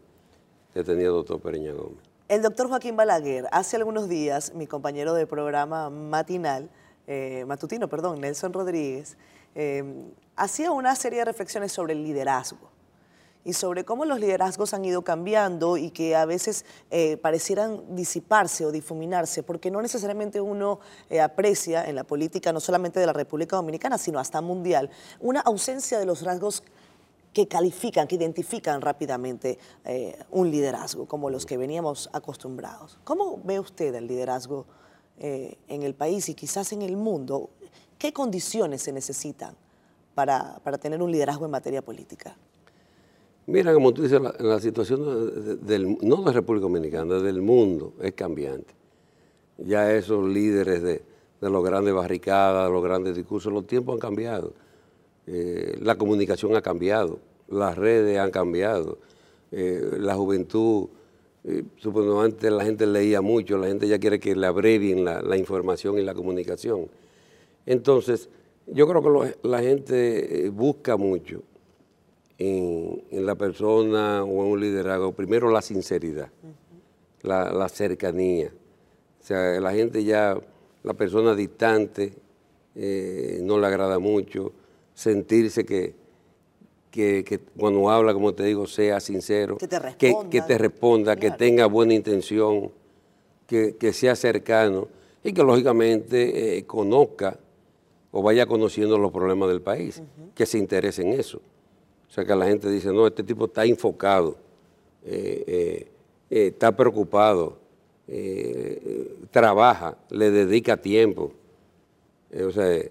que 0.73 0.81
tenía 0.81 1.07
el 1.07 1.11
doctor 1.11 1.41
Pereña 1.41 1.73
Gómez. 1.73 1.99
El 2.29 2.41
doctor 2.41 2.69
Joaquín 2.69 2.95
Balaguer, 2.95 3.49
hace 3.51 3.75
algunos 3.75 4.07
días, 4.07 4.53
mi 4.55 4.65
compañero 4.65 5.13
de 5.13 5.27
programa 5.27 5.89
matinal, 5.89 6.69
eh, 7.05 7.43
matutino, 7.47 7.89
perdón, 7.89 8.21
Nelson 8.21 8.53
Rodríguez, 8.53 9.17
eh, 9.55 9.83
hacía 10.37 10.71
una 10.71 10.95
serie 10.95 11.19
de 11.19 11.25
reflexiones 11.25 11.73
sobre 11.73 11.91
el 11.91 12.05
liderazgo 12.05 12.72
y 13.45 13.53
sobre 13.53 13.83
cómo 13.83 14.05
los 14.05 14.19
liderazgos 14.19 14.73
han 14.73 14.85
ido 14.85 15.01
cambiando 15.01 15.77
y 15.77 15.91
que 15.91 16.15
a 16.15 16.25
veces 16.25 16.65
eh, 16.91 17.17
parecieran 17.17 17.95
disiparse 17.95 18.65
o 18.65 18.71
difuminarse, 18.71 19.43
porque 19.43 19.69
no 19.69 19.81
necesariamente 19.81 20.39
uno 20.39 20.79
eh, 21.09 21.19
aprecia 21.19 21.83
en 21.85 21.95
la 21.95 22.03
política, 22.03 22.53
no 22.53 22.59
solamente 22.59 22.99
de 22.99 23.05
la 23.05 23.13
República 23.13 23.55
Dominicana, 23.55 23.97
sino 23.97 24.19
hasta 24.19 24.41
mundial, 24.41 24.89
una 25.19 25.41
ausencia 25.41 25.99
de 25.99 26.05
los 26.05 26.21
rasgos 26.21 26.63
que 27.33 27.47
califican, 27.47 28.07
que 28.07 28.15
identifican 28.15 28.79
rápidamente 28.81 29.57
eh, 29.83 30.17
un 30.31 30.51
liderazgo, 30.51 31.07
como 31.07 31.29
los 31.29 31.45
que 31.45 31.57
veníamos 31.57 32.09
acostumbrados. 32.13 32.99
¿Cómo 33.03 33.41
ve 33.43 33.59
usted 33.59 33.93
el 33.95 34.07
liderazgo 34.07 34.65
en 35.15 35.83
el 35.83 35.93
país 35.93 36.27
y 36.27 36.33
quizás 36.33 36.73
en 36.73 36.81
el 36.81 36.97
mundo? 36.97 37.51
¿Qué 37.99 38.11
condiciones 38.11 38.81
se 38.81 38.91
necesitan 38.91 39.55
para, 40.15 40.59
para 40.63 40.79
tener 40.79 41.01
un 41.03 41.11
liderazgo 41.11 41.45
en 41.45 41.51
materia 41.51 41.83
política? 41.83 42.35
Mira, 43.45 43.73
como 43.73 43.93
tú 43.93 44.03
dices, 44.03 44.21
la, 44.39 44.59
situación 44.59 45.65
del, 45.65 45.97
no 46.01 46.17
de 46.17 46.25
la 46.25 46.31
República 46.31 46.63
Dominicana, 46.63 47.15
del 47.19 47.41
mundo 47.41 47.93
es 48.01 48.13
cambiante. 48.13 48.73
Ya 49.57 49.93
esos 49.93 50.25
líderes 50.27 50.81
de, 50.81 51.01
los 51.41 51.63
grandes 51.63 51.93
barricadas, 51.93 52.71
los 52.71 52.81
grandes 52.81 53.17
discursos, 53.17 53.51
los 53.51 53.67
tiempos 53.67 53.95
han 53.95 53.99
cambiado. 53.99 54.53
Eh, 55.27 55.77
la 55.81 55.97
comunicación 55.97 56.55
ha 56.55 56.61
cambiado, 56.61 57.19
las 57.49 57.77
redes 57.77 58.17
han 58.17 58.31
cambiado, 58.31 58.99
eh, 59.51 59.97
la 59.99 60.15
juventud, 60.15 60.87
eh, 61.43 61.63
supongo 61.77 62.21
antes 62.21 62.49
la 62.49 62.63
gente 62.63 62.87
leía 62.87 63.21
mucho, 63.21 63.57
la 63.57 63.67
gente 63.67 63.89
ya 63.89 63.99
quiere 63.99 64.21
que 64.21 64.35
le 64.35 64.47
abrevien 64.47 65.03
la, 65.03 65.37
información 65.37 65.99
y 65.99 66.01
la 66.01 66.13
comunicación. 66.13 66.87
Entonces, 67.65 68.29
yo 68.67 68.87
creo 68.87 69.01
que 69.03 69.35
la 69.43 69.59
gente 69.59 70.49
busca 70.49 70.95
mucho 70.95 71.43
en, 72.37 73.25
la 73.25 73.35
persona 73.35 74.23
o 74.23 74.45
en 74.45 74.51
un 74.51 74.59
liderazgo, 74.59 75.11
primero 75.13 75.49
la 75.51 75.61
sinceridad, 75.61 76.29
la, 77.21 77.69
cercanía. 77.69 78.51
O 79.21 79.25
sea, 79.25 79.59
la 79.59 79.71
gente 79.71 80.03
ya, 80.03 80.37
la 80.83 80.93
persona 80.93 81.35
distante, 81.35 82.13
eh, 82.75 83.39
no 83.41 83.59
le 83.59 83.67
agrada 83.67 83.99
mucho, 83.99 84.51
sentirse 84.93 85.65
que, 85.65 85.93
que, 86.91 87.39
cuando 87.57 87.89
habla, 87.89 88.13
como 88.13 88.33
te 88.33 88.43
digo, 88.43 88.67
sea 88.67 88.99
sincero, 88.99 89.57
que 89.57 89.67
te 89.67 89.79
responda, 89.79 90.29
que, 90.29 90.41
te 90.41 90.57
responda, 90.57 91.15
que 91.15 91.31
tenga 91.31 91.65
buena 91.65 91.93
intención, 91.93 92.71
que, 93.47 93.93
sea 93.93 94.15
cercano 94.15 94.87
y 95.23 95.33
que 95.33 95.43
lógicamente 95.43 96.57
eh, 96.57 96.65
conozca 96.65 97.39
o 98.11 98.21
vaya 98.21 98.45
conociendo 98.45 98.97
los 98.97 99.11
problemas 99.11 99.49
del 99.49 99.61
país, 99.61 100.01
que 100.35 100.45
se 100.45 100.57
interese 100.57 101.01
en 101.01 101.13
eso. 101.13 101.41
O 102.13 102.15
sea 102.15 102.25
que 102.25 102.35
la 102.35 102.45
gente 102.45 102.69
dice, 102.69 102.93
no, 102.93 103.07
este 103.07 103.23
tipo 103.23 103.45
está 103.45 103.65
enfocado, 103.65 104.35
eh, 105.03 105.43
eh, 105.47 105.87
eh, 106.29 106.47
está 106.53 106.71
preocupado, 106.71 107.57
trabaja, 109.31 109.97
le 110.11 110.29
dedica 110.29 110.77
tiempo. 110.77 111.31
o 112.39 112.51
sea, 112.51 112.83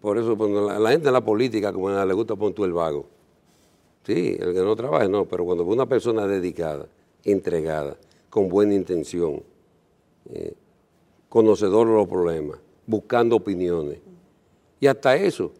por 0.00 0.16
eso 0.16 0.38
cuando 0.38 0.70
la, 0.78 0.90
gente 0.92 1.08
en 1.08 1.14
la 1.14 1.24
política, 1.24 1.72
como 1.72 1.90
le 1.90 2.14
gusta 2.14 2.36
poner 2.36 2.54
tú 2.54 2.64
el 2.64 2.72
vago. 2.72 3.06
Sí, 4.04 4.36
el 4.38 4.54
que 4.54 4.60
no 4.60 4.76
trabaja, 4.76 5.08
no, 5.08 5.24
pero 5.24 5.44
cuando 5.44 5.66
ve 5.66 5.72
una 5.72 5.86
persona 5.86 6.28
dedicada, 6.28 6.86
entregada, 7.24 7.96
con 8.30 8.48
buena 8.48 8.74
intención, 8.74 9.42
conocedor 11.28 11.88
de 11.88 11.94
los 11.94 12.06
problemas, 12.06 12.60
buscando 12.86 13.34
opiniones, 13.34 13.98
y 14.78 14.86
hasta 14.86 15.16
eso, 15.16 15.50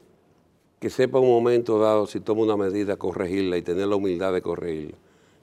que 0.78 0.90
sepa 0.90 1.18
un 1.18 1.28
momento 1.28 1.78
dado, 1.78 2.06
si 2.06 2.20
toma 2.20 2.42
una 2.42 2.56
medida, 2.56 2.96
corregirla 2.96 3.56
y 3.56 3.62
tener 3.62 3.88
la 3.88 3.96
humildad 3.96 4.32
de 4.32 4.42
corregirla. 4.42 4.96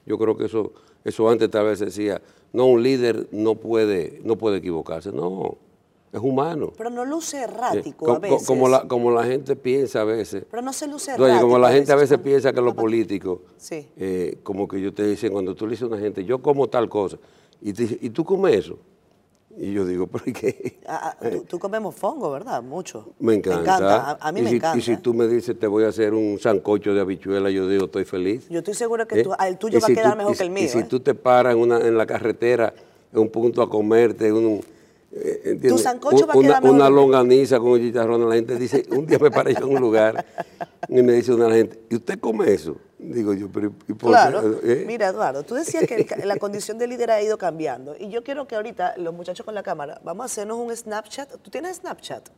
Yo 0.06 0.18
creo 0.18 0.36
que 0.36 0.44
eso, 0.44 0.72
eso 1.04 1.28
antes 1.28 1.50
tal 1.50 1.66
vez 1.66 1.80
decía, 1.80 2.20
no, 2.52 2.66
un 2.66 2.82
líder 2.82 3.28
no 3.32 3.56
puede, 3.56 4.20
no 4.24 4.36
puede 4.36 4.58
equivocarse, 4.58 5.10
no, 5.10 5.56
es 6.12 6.20
humano. 6.20 6.72
Pero 6.76 6.90
no 6.90 7.04
luce 7.04 7.42
errático 7.42 8.12
a 8.12 8.18
veces. 8.20 8.46
Como 8.46 8.68
la, 8.68 8.86
como 8.86 9.10
la 9.10 9.24
gente 9.24 9.56
piensa 9.56 10.02
a 10.02 10.04
veces. 10.04 10.44
Pero 10.48 10.62
no 10.62 10.72
se 10.72 10.86
luce 10.86 11.10
errático. 11.12 11.42
como 11.42 11.58
la 11.58 11.72
gente 11.72 11.90
a 11.90 11.96
veces 11.96 12.18
piensa 12.18 12.52
que 12.52 12.60
los 12.60 12.74
políticos, 12.74 13.40
eh, 13.70 14.38
como 14.44 14.68
que 14.68 14.80
yo 14.80 14.94
te 14.94 15.04
dicen, 15.04 15.32
cuando 15.32 15.54
tú 15.56 15.66
le 15.66 15.72
dices 15.72 15.84
a 15.84 15.86
una 15.86 15.98
gente, 15.98 16.24
yo 16.24 16.40
como 16.40 16.68
tal 16.68 16.88
cosa, 16.88 17.18
y, 17.60 17.72
te, 17.72 17.98
y 18.00 18.10
tú 18.10 18.24
comes 18.24 18.54
eso. 18.54 18.78
Y 19.56 19.72
yo 19.72 19.84
digo, 19.84 20.06
¿por 20.06 20.22
qué? 20.24 20.80
Ah, 20.86 21.16
ah, 21.20 21.28
tú, 21.48 21.58
comes 21.58 21.80
mofongo, 21.80 22.30
¿verdad? 22.30 22.62
Mucho. 22.62 23.14
Me 23.20 23.34
encanta. 23.34 24.18
A, 24.20 24.32
mí 24.32 24.42
me 24.42 24.50
encanta. 24.50 24.76
Y 24.76 24.82
si 24.82 24.96
tú 24.96 25.14
me 25.14 25.28
dices, 25.28 25.58
te 25.58 25.66
voy 25.66 25.84
a 25.84 25.88
hacer 25.88 26.12
un 26.12 26.38
sancocho 26.40 26.92
de 26.92 27.00
habichuela, 27.00 27.50
yo 27.50 27.68
digo, 27.68 27.84
estoy 27.84 28.04
feliz. 28.04 28.48
Yo 28.48 28.58
estoy 28.58 28.74
seguro 28.74 29.06
que 29.06 29.20
¿Eh? 29.20 29.26
el 29.46 29.58
tuyo 29.58 29.78
va 29.80 29.86
a 29.86 29.94
quedar 29.94 30.16
mejor 30.16 30.36
que 30.36 30.42
el 30.42 30.50
mío. 30.50 30.64
Y 30.64 30.68
si 30.68 30.78
¿eh? 30.78 30.86
tú 30.88 31.00
te 31.00 31.14
paras 31.14 31.54
en, 31.54 31.60
una, 31.60 31.78
en 31.78 31.96
la 31.96 32.06
carretera, 32.06 32.74
en 33.12 33.20
un 33.20 33.28
punto 33.28 33.62
a 33.62 33.70
comerte, 33.70 34.32
un, 34.32 34.60
eh, 35.12 35.60
tu 35.68 35.78
sancocho 35.78 36.26
va 36.26 36.34
a 36.34 36.40
quedar 36.40 36.62
una, 36.64 36.72
una 36.72 36.90
longaniza 36.90 37.60
con 37.60 37.78
chicharrón, 37.78 38.28
la 38.28 38.34
gente 38.34 38.56
dice, 38.56 38.84
un 38.90 39.06
día 39.06 39.18
me 39.20 39.30
paré 39.30 39.52
en 39.52 39.62
un 39.62 39.80
lugar 39.80 40.24
y 40.88 41.00
me 41.02 41.12
dice 41.12 41.32
una 41.32 41.48
gente, 41.50 41.78
¿y 41.88 41.94
usted 41.94 42.18
come 42.18 42.52
eso? 42.52 42.76
Digo 43.12 43.34
yo, 43.34 43.48
pero 43.50 43.72
¿y 43.86 43.92
por 43.92 44.10
claro. 44.10 44.60
¿Eh? 44.62 44.84
Mira, 44.86 45.08
Eduardo, 45.08 45.42
tú 45.42 45.54
decías 45.54 45.86
que 45.86 46.06
la 46.24 46.36
condición 46.36 46.78
de 46.78 46.86
líder 46.86 47.10
ha 47.10 47.22
ido 47.22 47.36
cambiando. 47.36 47.94
Y 47.98 48.08
yo 48.08 48.24
quiero 48.24 48.46
que 48.46 48.56
ahorita, 48.56 48.96
los 48.96 49.12
muchachos 49.12 49.44
con 49.44 49.54
la 49.54 49.62
cámara, 49.62 50.00
vamos 50.02 50.24
a 50.24 50.26
hacernos 50.26 50.58
un 50.58 50.74
Snapchat. 50.74 51.36
¿Tú 51.42 51.50
tienes 51.50 51.76
Snapchat? 51.76 52.28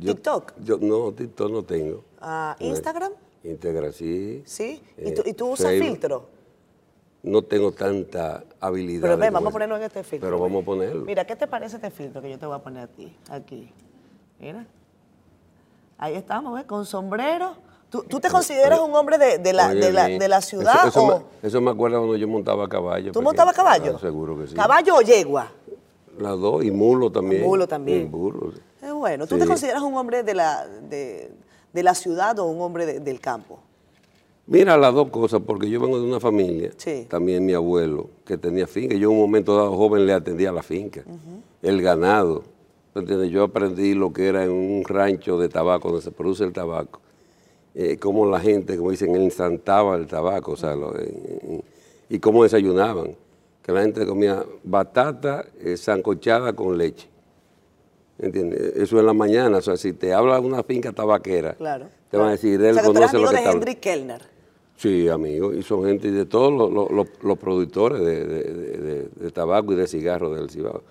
¿TikTok? 0.00 0.54
Yo, 0.60 0.78
no, 0.78 1.12
TikTok 1.12 1.50
no 1.50 1.62
tengo. 1.62 2.04
Ah, 2.20 2.56
¿Instagram? 2.58 3.12
Instagram, 3.44 3.92
sí. 3.92 4.42
¿Sí? 4.46 4.82
¿Y, 4.96 5.12
tú, 5.12 5.22
¿y 5.26 5.34
tú 5.34 5.50
usas 5.50 5.72
filtro? 5.72 6.28
No 7.22 7.42
tengo 7.42 7.72
tanta 7.72 8.44
habilidad. 8.60 9.02
Pero 9.02 9.16
ven, 9.18 9.32
vamos 9.32 9.50
a 9.50 9.52
ponerlo 9.52 9.76
en 9.76 9.82
este 9.82 10.02
filtro. 10.04 10.26
Pero 10.26 10.40
vamos 10.40 10.62
a 10.62 10.64
ponerlo. 10.64 11.04
Mira, 11.04 11.26
¿qué 11.26 11.36
te 11.36 11.46
parece 11.46 11.76
este 11.76 11.90
filtro 11.90 12.22
que 12.22 12.30
yo 12.30 12.38
te 12.38 12.46
voy 12.46 12.56
a 12.56 12.60
poner 12.60 12.84
a 12.84 12.86
ti? 12.86 13.14
Aquí. 13.28 13.70
Mira. 14.38 14.66
Ahí 15.98 16.14
estamos, 16.14 16.54
¿ves? 16.54 16.64
Con 16.64 16.86
sombrero 16.86 17.67
¿Tú, 17.90 18.20
te 18.20 18.28
consideras 18.28 18.80
un 18.80 18.94
hombre 18.94 19.16
de, 19.16 19.52
la, 19.54 19.72
de, 19.72 20.28
la, 20.28 20.42
ciudad? 20.42 20.88
Eso, 20.88 21.04
o... 21.04 21.24
me, 21.42 21.60
me, 21.60 21.70
acuerda 21.70 21.96
cuando 21.96 22.16
yo 22.16 22.28
montaba 22.28 22.66
a 22.66 22.68
caballo. 22.68 23.12
¿Tú 23.12 23.22
montabas 23.22 23.56
caballo? 23.56 23.98
seguro 23.98 24.38
que 24.38 24.48
sí. 24.48 24.54
¿Caballo 24.54 24.96
o 24.96 25.00
yegua? 25.00 25.50
Las 26.18 26.38
dos, 26.38 26.64
y 26.64 26.70
mulo 26.70 27.10
también. 27.10 27.42
mulo 27.42 27.66
también. 27.66 28.10
Y 28.12 28.84
Es 28.84 28.92
bueno. 28.92 29.26
¿Tú 29.26 29.38
te 29.38 29.46
consideras 29.46 29.80
un 29.80 29.96
hombre 29.96 30.22
de 30.22 30.34
la, 30.34 30.66
de, 30.66 31.30
la 31.72 31.94
ciudad 31.94 32.38
o 32.38 32.44
un 32.44 32.60
hombre 32.60 33.00
del 33.00 33.20
campo? 33.20 33.60
Mira 34.46 34.76
las 34.76 34.92
dos 34.92 35.08
cosas, 35.08 35.40
porque 35.46 35.70
yo 35.70 35.80
vengo 35.80 35.98
de 35.98 36.06
una 36.06 36.20
familia, 36.20 36.70
también 37.08 37.44
mi 37.46 37.54
abuelo, 37.54 38.10
que 38.26 38.36
tenía 38.36 38.66
finca. 38.66 38.96
Yo 38.96 39.10
en 39.10 39.16
un 39.16 39.22
momento 39.22 39.56
dado 39.56 39.74
joven 39.74 40.04
le 40.04 40.12
atendía 40.12 40.50
a 40.50 40.52
la 40.52 40.62
finca, 40.62 41.04
el 41.62 41.80
ganado. 41.80 42.44
Yo 43.30 43.44
aprendí 43.44 43.94
lo 43.94 44.12
que 44.12 44.26
era 44.26 44.44
en 44.44 44.50
un 44.50 44.84
rancho 44.84 45.38
de 45.38 45.48
tabaco, 45.48 45.88
donde 45.88 46.02
se 46.02 46.10
produce 46.10 46.44
el 46.44 46.52
tabaco 46.52 47.00
eh, 47.74 47.96
cómo 47.98 48.26
la 48.26 48.40
gente, 48.40 48.76
como 48.76 48.90
dicen, 48.90 49.14
ensantaba 49.16 49.96
el 49.96 50.06
tabaco, 50.06 50.52
o 50.52 50.56
sea, 50.56 50.74
y 52.08 52.18
cómo 52.18 52.42
desayunaban. 52.42 53.16
que 53.62 53.72
la 53.72 53.82
gente 53.82 54.06
comía 54.06 54.44
batata 54.64 55.44
eh, 55.60 55.76
sancochada 55.76 56.54
con 56.54 56.78
leche. 56.78 57.06
¿Entiendes? 58.18 58.60
Eso 58.76 58.98
en 58.98 59.04
la 59.06 59.12
mañana, 59.12 59.58
o 59.58 59.60
sea, 59.62 59.76
si 59.76 59.92
te 59.92 60.12
habla 60.14 60.40
una 60.40 60.62
finca 60.64 60.90
tabaquera, 60.92 61.52
Claro. 61.54 61.86
te 62.10 62.16
van 62.16 62.28
a 62.28 62.30
decir, 62.32 62.60
él 62.62 62.70
o 62.70 62.74
sea, 62.74 62.82
conoce 62.84 63.16
amigo 63.16 63.30
lo 63.30 63.38
que 63.38 63.44
de 63.44 63.50
Henry 63.50 63.74
Kellner. 63.76 64.22
Sí, 64.76 65.08
amigo, 65.08 65.52
y 65.52 65.62
son 65.62 65.84
gente 65.84 66.10
de 66.10 66.24
todos 66.24 66.50
los, 66.52 66.90
los- 66.90 67.08
los- 67.22 67.38
productores 67.38 68.00
de, 68.00 68.24
de- 68.24 68.42
de- 68.54 68.78
de- 68.78 69.08
de 69.08 69.30
tabaco 69.30 69.72
y 69.72 69.76
de 69.76 69.86
cigarros 69.86 70.34
del 70.34 70.48
Cibao, 70.50 70.82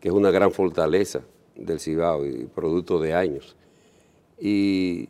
que 0.00 0.08
es 0.08 0.14
una 0.14 0.30
gran 0.30 0.52
fortaleza 0.52 1.22
del 1.56 1.80
Cibao 1.80 2.24
y 2.24 2.44
producto 2.46 3.00
de 3.00 3.14
años. 3.14 3.56
Y, 4.38 5.08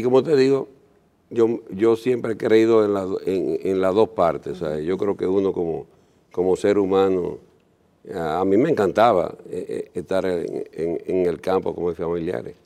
y 0.00 0.02
como 0.02 0.22
te 0.22 0.34
digo, 0.34 0.68
yo, 1.28 1.60
yo 1.70 1.94
siempre 1.96 2.32
he 2.32 2.36
creído 2.36 2.84
en, 2.84 2.94
la- 2.94 3.06
en, 3.26 3.58
en 3.62 3.80
las 3.80 3.94
dos 3.94 4.08
partes. 4.10 4.52
O 4.60 4.66
sea, 4.66 4.80
yo 4.80 4.96
creo 4.96 5.16
que 5.16 5.26
uno 5.26 5.52
como, 5.52 5.86
como 6.32 6.56
ser 6.56 6.78
humano, 6.78 7.38
a, 8.14 8.40
a 8.40 8.44
mí 8.46 8.56
me 8.56 8.70
encantaba 8.70 9.36
eh, 9.50 9.66
eh, 9.68 9.90
estar 9.94 10.24
en, 10.24 11.26
el 11.26 11.40
campo 11.40 11.74
con 11.74 11.84
mis 11.84 11.96
familiares. 11.96 12.56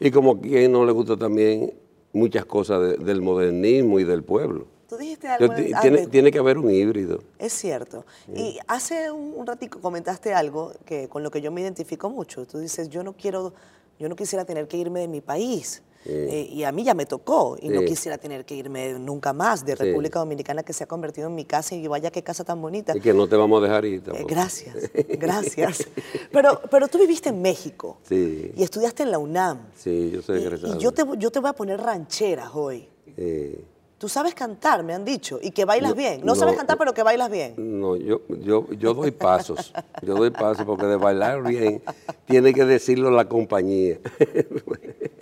Y 0.00 0.10
como 0.10 0.40
quien 0.40 0.72
no 0.72 0.84
le 0.84 0.92
gusta 0.92 1.16
también 1.16 1.72
muchas 2.12 2.44
cosas 2.44 2.80
de- 2.82 2.96
del 3.04 3.22
modernismo 3.22 4.00
y 4.00 4.04
del 4.04 4.24
pueblo. 4.24 4.66
Tú 4.88 4.96
dijiste 4.96 5.28
algo. 5.28 5.54
Yo- 5.56 5.76
ah, 5.76 5.80
tiene, 5.80 6.06
tiene 6.08 6.32
que 6.32 6.38
haber 6.40 6.58
un 6.58 6.68
híbrido. 6.70 7.22
Es 7.38 7.52
cierto. 7.52 8.04
Y 8.34 8.58
hace 8.66 9.10
un, 9.12 9.34
un 9.36 9.46
ratico 9.46 9.80
comentaste 9.80 10.34
algo 10.34 10.72
que 10.84 11.08
con 11.08 11.22
lo 11.22 11.30
que 11.30 11.40
yo 11.40 11.52
me 11.52 11.60
identifico 11.60 12.10
mucho. 12.10 12.44
Tú 12.44 12.58
dices, 12.58 12.88
yo 12.88 13.04
no 13.04 13.12
quiero, 13.12 13.52
yo 14.00 14.08
no 14.08 14.16
quisiera 14.16 14.44
tener 14.44 14.66
que 14.66 14.76
irme 14.78 14.98
de 15.00 15.06
mi 15.08 15.20
país. 15.20 15.82
Eh, 16.06 16.48
y 16.50 16.64
a 16.64 16.72
mí 16.72 16.82
ya 16.82 16.94
me 16.94 17.04
tocó 17.04 17.58
y 17.60 17.68
no 17.68 17.82
quisiera 17.82 18.16
tener 18.16 18.46
que 18.46 18.54
irme 18.54 18.94
nunca 18.98 19.32
más 19.34 19.66
de 19.66 19.76
Sí. 19.76 19.82
República 19.84 20.18
Dominicana 20.18 20.62
que 20.62 20.72
se 20.72 20.84
ha 20.84 20.86
convertido 20.86 21.28
en 21.28 21.34
mi 21.34 21.44
casa 21.44 21.74
y 21.74 21.86
vaya 21.86 22.10
qué 22.10 22.22
casa 22.22 22.42
tan 22.42 22.60
bonita. 22.62 22.96
Y 22.96 23.00
que 23.00 23.12
no 23.12 23.28
te 23.28 23.36
vamos 23.36 23.60
a 23.60 23.66
dejar 23.66 23.84
ir 23.84 24.02
Eh, 24.14 24.24
gracias, 24.26 24.76
gracias. 25.18 25.86
Pero, 26.32 26.60
pero 26.70 26.88
tú 26.88 26.98
viviste 26.98 27.28
en 27.28 27.42
México 27.42 27.98
Sí. 28.02 28.50
y 28.56 28.62
estudiaste 28.62 29.02
en 29.02 29.10
la 29.10 29.18
UNAM. 29.18 29.58
Sí, 29.76 30.10
yo 30.10 30.22
soy 30.22 30.38
Y- 30.40 30.42
egresado. 30.42 30.74
y 30.74 30.78
yo 30.78 30.92
te, 30.92 31.04
yo 31.18 31.30
te 31.30 31.38
voy 31.38 31.50
a 31.50 31.52
poner 31.52 31.78
rancheras 31.80 32.50
hoy. 32.54 32.88
Tú 33.98 34.08
sabes 34.08 34.34
cantar, 34.34 34.82
me 34.82 34.94
han 34.94 35.04
dicho, 35.04 35.38
y 35.42 35.50
que 35.50 35.66
bailas 35.66 35.90
No, 35.90 35.96
bien. 35.96 36.20
No, 36.20 36.28
no, 36.28 36.34
sabes 36.34 36.56
cantar, 36.56 36.78
pero 36.78 36.94
que 36.94 37.02
bailas 37.02 37.30
bien. 37.30 37.52
no, 37.58 37.96
yo, 37.96 38.22
yo, 38.40 38.66
yo 38.72 38.94
doy 38.94 39.10
pasos. 39.10 39.74
Yo 40.00 40.14
doy 40.14 40.30
pasos 40.30 40.64
porque 40.64 40.86
de 40.86 40.96
bailar 40.96 41.42
bien 41.42 41.82
tiene 42.26 42.54
que 42.54 42.64
decirlo 42.64 43.10
la 43.10 43.28
compañía. 43.28 43.98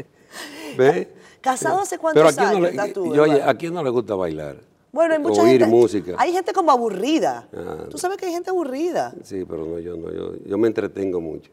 ¿Casado 1.41 1.81
hace 1.81 1.99
Pero 1.99 2.03
cuántos 2.03 2.37
no 2.37 2.43
años 2.49 2.61
le, 2.63 2.69
estás 2.71 2.93
tú, 2.93 3.15
yo, 3.15 3.23
oye, 3.23 3.33
Eduardo? 3.35 3.51
¿a 3.51 3.55
quién 3.55 3.75
no 3.75 3.83
le 3.85 3.91
gusta 3.91 4.15
bailar? 4.15 4.57
Bueno, 4.91 5.15
hay 5.15 5.21
mucha 5.21 5.43
Oír 5.43 5.61
gente. 5.61 5.67
música. 5.67 6.15
Hay 6.19 6.33
gente 6.33 6.53
como 6.53 6.73
aburrida. 6.73 7.47
Ah. 7.55 7.85
Tú 7.91 7.99
sabes 7.99 8.17
que 8.17 8.27
hay 8.27 8.33
gente 8.33 8.51
aburrida. 8.51 9.13
Sí, 9.23 9.45
pero 9.49 9.67
no, 9.67 9.79
yo 9.79 9.97
no, 9.97 10.11
yo, 10.13 10.33
yo 10.47 10.59
me 10.59 10.67
entretengo 10.69 11.21
mucho. 11.21 11.51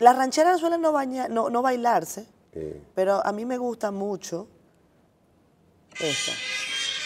Las 0.00 0.16
rancheras 0.16 0.58
suelen 0.58 0.80
no, 0.80 0.90
baña- 0.92 1.28
no, 1.28 1.50
no 1.50 1.60
bailarse, 1.62 2.26
Sí. 2.54 2.72
pero 2.94 3.24
a 3.24 3.32
mí 3.32 3.44
me 3.44 3.58
gusta 3.58 3.90
mucho 3.90 4.48
esta. 6.00 6.32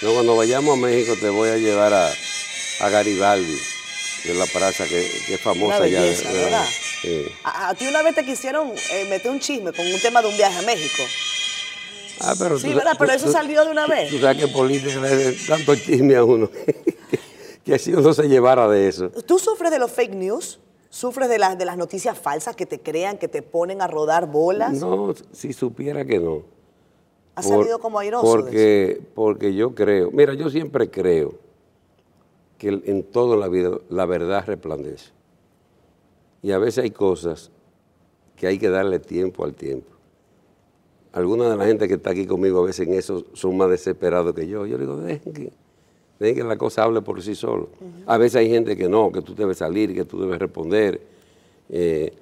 No, 0.02 0.12
cuando 0.14 0.36
vayamos 0.36 0.78
a 0.78 0.80
México 0.80 1.14
te 1.20 1.28
voy 1.28 1.48
a 1.48 1.56
llevar 1.58 1.92
a, 1.92 2.06
a 2.06 2.88
Garibaldi, 2.88 3.56
de 4.24 4.34
la 4.34 4.46
plaza 4.46 4.84
que, 4.84 5.04
que 5.26 5.34
es 5.34 5.40
famosa 5.40 5.78
Una 5.78 5.86
ya. 5.88 6.00
Sí. 7.02 7.26
A, 7.44 7.68
a 7.70 7.74
ti 7.74 7.86
una 7.86 8.02
vez 8.02 8.14
te 8.14 8.24
quisieron 8.24 8.70
eh, 8.92 9.06
meter 9.08 9.30
un 9.30 9.40
chisme 9.40 9.72
con 9.72 9.86
un 9.86 10.00
tema 10.00 10.20
de 10.22 10.28
un 10.28 10.36
viaje 10.36 10.58
a 10.58 10.62
México. 10.62 11.02
Ah, 12.20 12.34
pero 12.38 12.58
Sí, 12.58 12.68
tú- 12.70 12.76
¿verdad? 12.76 12.96
Pero 12.98 13.10
tú- 13.12 13.16
eso 13.16 13.32
salió 13.32 13.64
de 13.64 13.70
una 13.70 13.86
tú- 13.86 13.92
vez. 13.92 14.10
Tú 14.10 14.18
sabes 14.18 14.36
que 14.44 14.48
política 14.48 15.00
le 15.00 15.32
tanto 15.46 15.74
chisme 15.76 16.16
a 16.16 16.24
uno 16.24 16.50
que 17.64 17.78
si 17.78 17.92
uno 17.94 18.12
se 18.12 18.28
llevara 18.28 18.68
de 18.68 18.88
eso. 18.88 19.10
¿Tú 19.10 19.38
sufres 19.38 19.70
de 19.70 19.78
los 19.78 19.90
fake 19.90 20.14
news? 20.14 20.60
¿Sufres 20.92 21.28
de 21.28 21.38
las, 21.38 21.56
de 21.56 21.64
las 21.64 21.76
noticias 21.76 22.18
falsas 22.18 22.56
que 22.56 22.66
te 22.66 22.80
crean, 22.80 23.16
que 23.16 23.28
te 23.28 23.42
ponen 23.42 23.80
a 23.80 23.86
rodar 23.86 24.26
bolas? 24.26 24.72
No, 24.72 25.14
si 25.32 25.52
supiera 25.52 26.04
que 26.04 26.18
no. 26.18 26.42
¿Has 27.36 27.46
Por- 27.46 27.58
salido 27.58 27.78
como 27.78 28.00
airoso 28.00 28.26
de 28.26 28.32
eso? 28.32 28.42
Porque, 28.44 29.00
porque 29.14 29.54
yo 29.54 29.74
creo, 29.74 30.10
mira, 30.10 30.34
yo 30.34 30.50
siempre 30.50 30.90
creo 30.90 31.34
que 32.58 32.68
en 32.84 33.04
toda 33.04 33.36
la 33.36 33.48
vida 33.48 33.70
la 33.88 34.04
verdad 34.04 34.44
resplandece. 34.46 35.10
Y 36.42 36.52
a 36.52 36.58
veces 36.58 36.84
hay 36.84 36.90
cosas 36.90 37.50
que 38.36 38.46
hay 38.46 38.58
que 38.58 38.68
darle 38.68 38.98
tiempo 38.98 39.44
al 39.44 39.54
tiempo. 39.54 39.90
Alguna 41.12 41.50
de 41.50 41.56
la 41.56 41.66
gente 41.66 41.88
que 41.88 41.94
está 41.94 42.10
aquí 42.10 42.26
conmigo 42.26 42.60
a 42.60 42.66
veces 42.66 42.86
en 42.86 42.94
eso 42.94 43.26
son 43.34 43.56
más 43.56 43.68
desesperados 43.68 44.34
que 44.34 44.46
yo. 44.46 44.64
Yo 44.66 44.78
le 44.78 44.84
digo, 44.84 44.96
dejen 44.96 45.32
que, 45.32 45.52
dejen 46.18 46.36
que 46.36 46.44
la 46.44 46.56
cosa 46.56 46.84
hable 46.84 47.02
por 47.02 47.20
sí 47.22 47.34
solo. 47.34 47.68
A 48.06 48.16
veces 48.16 48.36
hay 48.36 48.48
gente 48.48 48.76
que 48.76 48.88
no, 48.88 49.10
que 49.12 49.20
tú 49.20 49.34
debes 49.34 49.58
salir, 49.58 49.94
que 49.94 50.04
tú 50.04 50.20
debes 50.20 50.38
responder. 50.38 51.00
Eh, 51.68 52.12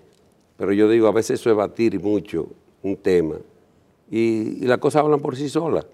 pero 0.57 0.73
yo 0.73 0.89
digo, 0.89 1.07
a 1.07 1.13
veces 1.13 1.39
eso 1.41 1.51
es 1.51 1.57
batir 1.57 2.01
mucho 2.01 2.49
un 2.83 2.97
tema 2.97 3.37
y, 4.11 4.65
y 4.65 4.67
las 4.67 4.79
cosas 4.79 5.03
hablan 5.03 5.21
por 5.21 5.37
sí 5.37 5.49
solas. 5.49 5.87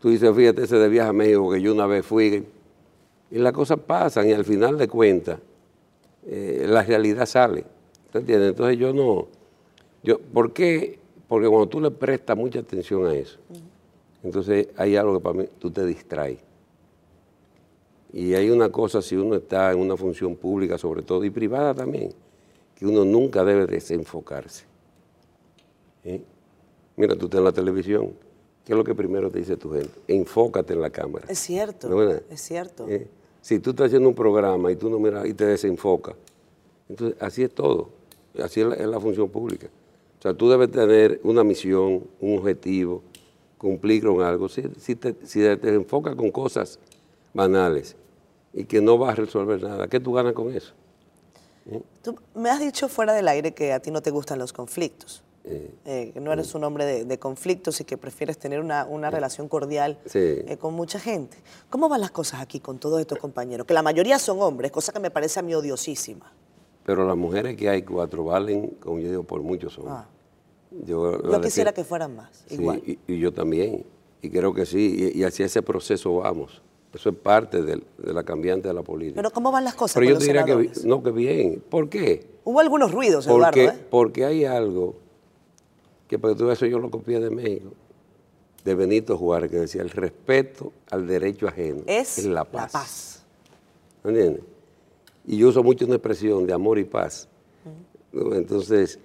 Tú 0.00 0.10
dices, 0.10 0.34
fíjate, 0.34 0.62
ese 0.62 0.76
de 0.76 0.88
viaje 0.88 1.10
a 1.10 1.12
México 1.12 1.50
que 1.50 1.60
yo 1.60 1.72
una 1.72 1.86
vez 1.86 2.06
fui, 2.06 2.44
y 3.30 3.38
las 3.38 3.52
cosas 3.52 3.80
pasan 3.80 4.28
y 4.28 4.32
al 4.32 4.44
final 4.44 4.78
de 4.78 4.88
cuentas 4.88 5.38
eh, 6.28 6.66
la 6.68 6.82
realidad 6.82 7.24
sale. 7.24 7.64
¿Te 8.12 8.18
entiendes? 8.18 8.50
Entonces 8.50 8.78
yo 8.78 8.92
no, 8.92 9.28
yo, 10.02 10.18
¿por 10.18 10.52
qué? 10.52 10.98
Porque 11.26 11.48
cuando 11.48 11.68
tú 11.68 11.80
le 11.80 11.90
prestas 11.90 12.36
mucha 12.36 12.60
atención 12.60 13.06
a 13.06 13.14
eso, 13.14 13.38
entonces 14.22 14.68
hay 14.76 14.96
algo 14.96 15.14
que 15.14 15.20
para 15.20 15.34
mí 15.38 15.44
tú 15.58 15.70
te 15.70 15.84
distraes. 15.84 16.38
Y 18.12 18.34
hay 18.34 18.50
una 18.50 18.70
cosa, 18.70 19.02
si 19.02 19.16
uno 19.16 19.36
está 19.36 19.72
en 19.72 19.80
una 19.80 19.96
función 19.96 20.36
pública 20.36 20.78
sobre 20.78 21.02
todo, 21.02 21.24
y 21.24 21.30
privada 21.30 21.74
también, 21.74 22.12
que 22.74 22.86
uno 22.86 23.04
nunca 23.04 23.44
debe 23.44 23.66
desenfocarse. 23.66 24.64
¿eh? 26.04 26.22
Mira, 26.96 27.16
tú 27.16 27.26
estás 27.26 27.38
en 27.38 27.44
la 27.44 27.52
televisión, 27.52 28.12
¿qué 28.64 28.72
es 28.72 28.76
lo 28.76 28.84
que 28.84 28.94
primero 28.94 29.30
te 29.30 29.38
dice 29.38 29.56
tu 29.56 29.72
gente? 29.72 29.92
Enfócate 30.08 30.72
en 30.74 30.80
la 30.80 30.90
cámara. 30.90 31.26
Es 31.28 31.38
cierto, 31.38 31.88
¿No 31.88 32.02
es 32.02 32.22
es 32.30 32.40
cierto. 32.40 32.86
¿Eh? 32.88 33.08
Si 33.40 33.58
tú 33.60 33.70
estás 33.70 33.86
haciendo 33.86 34.08
un 34.08 34.14
programa 34.14 34.70
y 34.70 34.76
tú 34.76 34.90
no 34.90 34.98
miras 34.98 35.26
y 35.26 35.34
te 35.34 35.46
desenfocas, 35.46 36.14
entonces 36.88 37.20
así 37.20 37.42
es 37.42 37.54
todo, 37.54 37.90
así 38.42 38.60
es 38.60 38.86
la, 38.86 39.00
función 39.00 39.28
pública. 39.28 39.68
O 40.18 40.22
sea, 40.22 40.34
tú 40.34 40.48
debes 40.50 40.70
tener 40.70 41.20
una 41.22 41.44
misión, 41.44 42.04
un 42.20 42.38
objetivo, 42.38 43.02
cumplir 43.56 44.04
con 44.04 44.22
algo. 44.22 44.48
Si, 44.48 44.62
te, 44.96 45.14
si 45.24 45.42
con 46.16 46.30
cosas 46.30 46.78
banales 47.32 47.96
y 48.52 48.64
que 48.64 48.80
no 48.80 48.98
vas 48.98 49.12
a 49.12 49.22
resolver 49.22 49.62
nada, 49.62 49.86
¿qué 49.88 50.00
tú 50.00 50.12
ganas 50.12 50.32
con 50.32 50.52
eso? 50.52 50.72
Tú 52.02 52.16
me 52.34 52.50
has 52.50 52.60
dicho 52.60 52.88
fuera 52.88 53.12
del 53.12 53.28
aire 53.28 53.52
que 53.52 53.72
a 53.72 53.80
ti 53.80 53.90
no 53.90 54.00
te 54.00 54.10
gustan 54.10 54.38
los 54.38 54.52
conflictos, 54.52 55.22
eh, 55.84 56.10
que 56.12 56.20
no 56.20 56.32
eres 56.32 56.54
un 56.54 56.64
hombre 56.64 56.84
de, 56.84 57.04
de 57.04 57.18
conflictos 57.18 57.80
y 57.80 57.84
que 57.84 57.96
prefieres 57.96 58.38
tener 58.38 58.60
una, 58.60 58.84
una 58.84 59.10
relación 59.10 59.48
cordial 59.48 59.98
Sí. 60.06 60.18
eh, 60.18 60.56
con 60.60 60.74
mucha 60.74 60.98
gente. 61.00 61.36
¿Cómo 61.70 61.88
van 61.88 62.00
las 62.00 62.10
cosas 62.10 62.40
aquí 62.40 62.60
con 62.60 62.78
todos 62.78 63.00
estos 63.00 63.18
compañeros? 63.18 63.66
Que 63.66 63.74
la 63.74 63.82
mayoría 63.82 64.18
son 64.18 64.40
hombres, 64.40 64.70
cosa 64.70 64.92
que 64.92 65.00
me 65.00 65.10
parece 65.10 65.40
a 65.40 65.42
mí 65.42 65.54
odiosísima. 65.54 66.32
Pero 66.84 67.06
las 67.06 67.16
mujeres 67.16 67.56
que 67.56 67.68
hay 67.68 67.82
cuatro 67.82 68.24
valen, 68.24 68.68
como 68.80 68.98
yo 68.98 69.08
digo, 69.10 69.22
por 69.24 69.42
muchos 69.42 69.74
son. 69.74 69.84
Ah. 69.88 70.06
Yo, 70.84 71.18
quisiera 71.40 71.72
que 71.72 71.82
fueran 71.84 72.14
más, 72.16 72.44
Sí, 72.46 72.54
igual. 72.54 72.82
y, 72.86 72.98
y 73.06 73.18
yo 73.18 73.32
también. 73.32 73.84
Y 74.20 74.30
creo 74.30 74.52
que 74.52 74.66
sí. 74.66 75.12
Y, 75.14 75.20
y 75.20 75.24
hacia 75.24 75.46
ese 75.46 75.62
proceso 75.62 76.16
vamos. 76.16 76.62
Eso 76.92 77.10
es 77.10 77.16
parte 77.16 77.62
de, 77.62 77.82
la 77.98 78.22
cambiante 78.22 78.68
de 78.68 78.74
la 78.74 78.82
política. 78.82 79.16
Pero 79.16 79.30
¿cómo 79.30 79.52
van 79.52 79.64
las 79.64 79.74
cosas 79.74 79.94
Pero 79.94 80.06
con 80.06 80.08
yo 80.08 80.14
los 80.14 80.24
diría 80.24 80.44
que, 80.44 80.70
no, 80.88 81.02
que 81.02 81.10
bien. 81.10 81.62
¿Por 81.68 81.88
qué? 81.90 82.26
Hubo 82.44 82.60
algunos 82.60 82.92
ruidos, 82.92 83.26
Eduardo, 83.26 83.44
Porque, 83.46 83.64
¿eh? 83.66 83.86
porque 83.90 84.24
hay 84.24 84.44
algo 84.46 84.96
que 86.08 86.18
para 86.18 86.34
tú 86.34 86.50
eso 86.50 86.66
yo 86.66 86.78
lo 86.78 86.90
copié 86.90 87.20
de 87.20 87.30
México, 87.30 87.72
de 88.64 88.74
Benito 88.74 89.16
Juárez, 89.16 89.50
que 89.50 89.58
decía 89.58 89.82
el 89.82 89.90
respeto 89.90 90.72
al 90.90 91.06
derecho 91.06 91.46
ajeno 91.46 91.82
Es 91.86 92.24
la 92.24 92.44
paz. 92.44 92.72
La 92.72 92.80
paz. 92.80 93.24
¿Entiendes? 94.04 94.42
Y 95.26 95.36
yo 95.36 95.48
uso 95.48 95.62
mucho 95.62 95.84
una 95.84 95.96
expresión 95.96 96.46
de 96.46 96.54
amor 96.54 96.78
y 96.78 96.84
paz. 96.84 97.28
Entonces, 98.12 98.98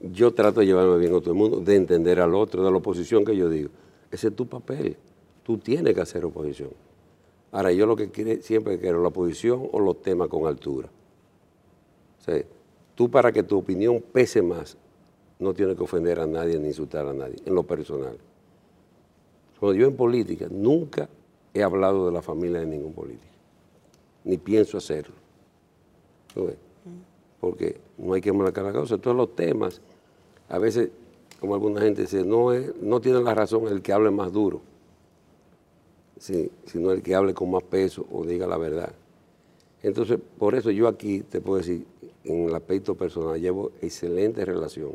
yo 0.00 0.32
trato 0.32 0.60
de 0.60 0.66
llevarme 0.66 0.98
bien 0.98 1.12
con 1.12 1.22
todo 1.22 1.32
el 1.32 1.38
mundo, 1.38 1.60
de 1.60 1.74
entender 1.74 2.20
al 2.20 2.34
otro, 2.34 2.62
de 2.62 2.70
la 2.70 2.76
oposición 2.76 3.24
que 3.24 3.34
yo 3.34 3.48
digo. 3.48 3.70
Ese 4.10 4.28
es 4.28 4.36
tu 4.36 4.46
papel. 4.46 4.96
Tú 5.42 5.56
tienes 5.56 5.94
que 5.94 6.00
hacer 6.02 6.24
oposición. 6.24 6.70
Ahora, 7.52 7.72
yo 7.72 7.86
lo 7.86 7.96
que 7.96 8.10
quiero, 8.10 8.42
siempre 8.42 8.78
quiero 8.78 9.00
la 9.00 9.08
oposición 9.08 9.68
o 9.72 9.80
los 9.80 10.02
temas 10.02 10.28
con 10.28 10.46
altura. 10.46 10.88
O 12.20 12.22
sea, 12.22 12.42
tú 12.94 13.10
para 13.10 13.32
que 13.32 13.42
tu 13.42 13.58
opinión 13.58 14.02
pese 14.12 14.42
más, 14.42 14.76
no 15.40 15.54
tienes 15.54 15.76
que 15.76 15.82
ofender 15.82 16.20
a 16.20 16.26
nadie 16.26 16.58
ni 16.58 16.68
insultar 16.68 17.06
a 17.06 17.12
nadie, 17.12 17.36
en 17.44 17.54
lo 17.54 17.62
personal. 17.62 18.16
Cuando 19.58 19.78
yo 19.78 19.86
en 19.86 19.96
política, 19.96 20.46
nunca 20.50 21.08
he 21.52 21.62
hablado 21.62 22.06
de 22.06 22.12
la 22.12 22.22
familia 22.22 22.60
de 22.60 22.66
ningún 22.66 22.92
político, 22.92 23.34
ni 24.24 24.36
pienso 24.36 24.78
hacerlo. 24.78 25.14
¿Tú 26.34 26.46
ves? 26.46 26.56
Porque 27.40 27.80
no 27.98 28.12
hay 28.12 28.20
que 28.20 28.32
marcar 28.32 28.64
la 28.64 28.72
causa. 28.72 28.98
Todos 28.98 29.16
los 29.16 29.34
temas, 29.34 29.80
a 30.48 30.58
veces, 30.58 30.90
como 31.40 31.54
alguna 31.54 31.80
gente 31.80 32.02
dice, 32.02 32.22
no, 32.22 32.52
es, 32.52 32.76
no 32.76 33.00
tiene 33.00 33.22
la 33.22 33.34
razón 33.34 33.66
el 33.66 33.80
que 33.80 33.94
hable 33.94 34.10
más 34.10 34.30
duro, 34.30 34.60
sino 36.18 36.92
el 36.92 37.02
que 37.02 37.14
hable 37.14 37.32
con 37.32 37.50
más 37.50 37.62
peso 37.62 38.06
o 38.12 38.24
diga 38.24 38.46
la 38.46 38.58
verdad. 38.58 38.92
Entonces, 39.82 40.18
por 40.38 40.54
eso 40.54 40.70
yo 40.70 40.86
aquí 40.86 41.20
te 41.20 41.40
puedo 41.40 41.58
decir, 41.58 41.86
en 42.24 42.48
el 42.48 42.54
aspecto 42.54 42.94
personal, 42.94 43.40
llevo 43.40 43.72
excelente 43.80 44.44
relación 44.44 44.92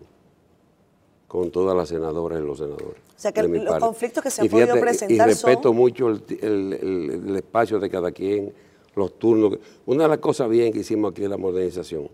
con 1.36 1.52
todas 1.52 1.76
las 1.76 1.90
senadoras 1.90 2.42
y 2.42 2.46
los 2.46 2.58
senadores. 2.58 2.88
O 3.16 3.20
sea 3.20 3.32
que 3.32 3.44
los 3.44 3.76
conflictos 3.78 4.24
que 4.24 4.32
se 4.32 4.42
han 4.42 4.46
Y 4.48 4.50
fíjate, 4.50 4.68
podido 4.72 4.82
presentar 4.86 5.28
Y 5.28 5.32
respeto 5.32 5.64
son- 5.64 5.76
mucho 5.76 6.10
el, 6.10 6.22
ti- 6.22 6.38
el- 6.42 6.74
el- 6.74 7.22
el 7.30 7.36
espacio 7.36 7.80
de 7.80 7.90
cada 7.90 8.12
quien, 8.12 8.54
los 8.96 9.20
turnos. 9.20 9.58
Una 9.86 10.04
de 10.04 10.10
las 10.10 10.20
cosas 10.20 10.50
bien 10.50 10.72
que 10.72 10.80
hicimos 10.80 11.12
aquí 11.12 11.24
en 11.24 11.32
la 11.32 11.38
modernización, 11.38 12.10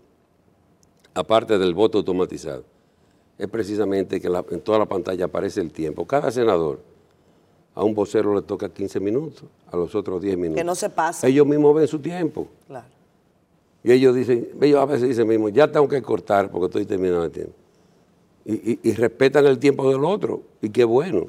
aparte 1.14 1.58
del 1.58 1.74
voto 1.74 1.98
automatizado, 1.98 2.64
es 3.38 3.48
precisamente 3.48 4.20
que 4.20 4.28
la- 4.28 4.44
en 4.50 4.60
toda 4.60 4.78
la 4.78 4.86
pantalla 4.86 5.26
aparece 5.26 5.60
el 5.60 5.70
tiempo. 5.72 6.06
Cada 6.06 6.30
senador, 6.30 6.80
a 7.74 7.82
un 7.84 7.94
vocero 7.94 8.34
le 8.34 8.42
toca 8.42 8.68
15 8.68 9.00
minutos, 9.00 9.44
a 9.70 9.76
los 9.76 9.94
otros 9.94 10.20
10 10.20 10.36
minutos. 10.36 10.64
no 10.64 10.74
se 10.74 10.90
pase. 10.90 11.28
Ellos 11.28 11.46
mismos 11.46 11.74
ven 11.74 11.86
su 11.88 11.98
tiempo. 11.98 12.48
Claro. 12.66 12.86
Y 13.84 13.90
ellos 13.92 14.14
dicen, 14.14 14.48
ellos 14.60 14.80
a 14.80 14.84
veces 14.84 15.08
dicen 15.08 15.26
mismo, 15.26 15.48
ya 15.48 15.70
tengo 15.70 15.88
que 15.88 16.00
cortar 16.02 16.50
porque 16.50 16.66
estoy 16.66 16.86
terminando 16.86 17.24
el 17.24 17.30
tiempo. 17.32 17.54
Y, 18.44 18.72
y- 18.72 18.80
y 18.82 18.92
respetan 18.94 19.46
el 19.46 19.58
tiempo 19.58 19.88
del 19.90 20.04
otro, 20.04 20.42
y 20.60 20.70
qué 20.70 20.84
bueno. 20.84 21.26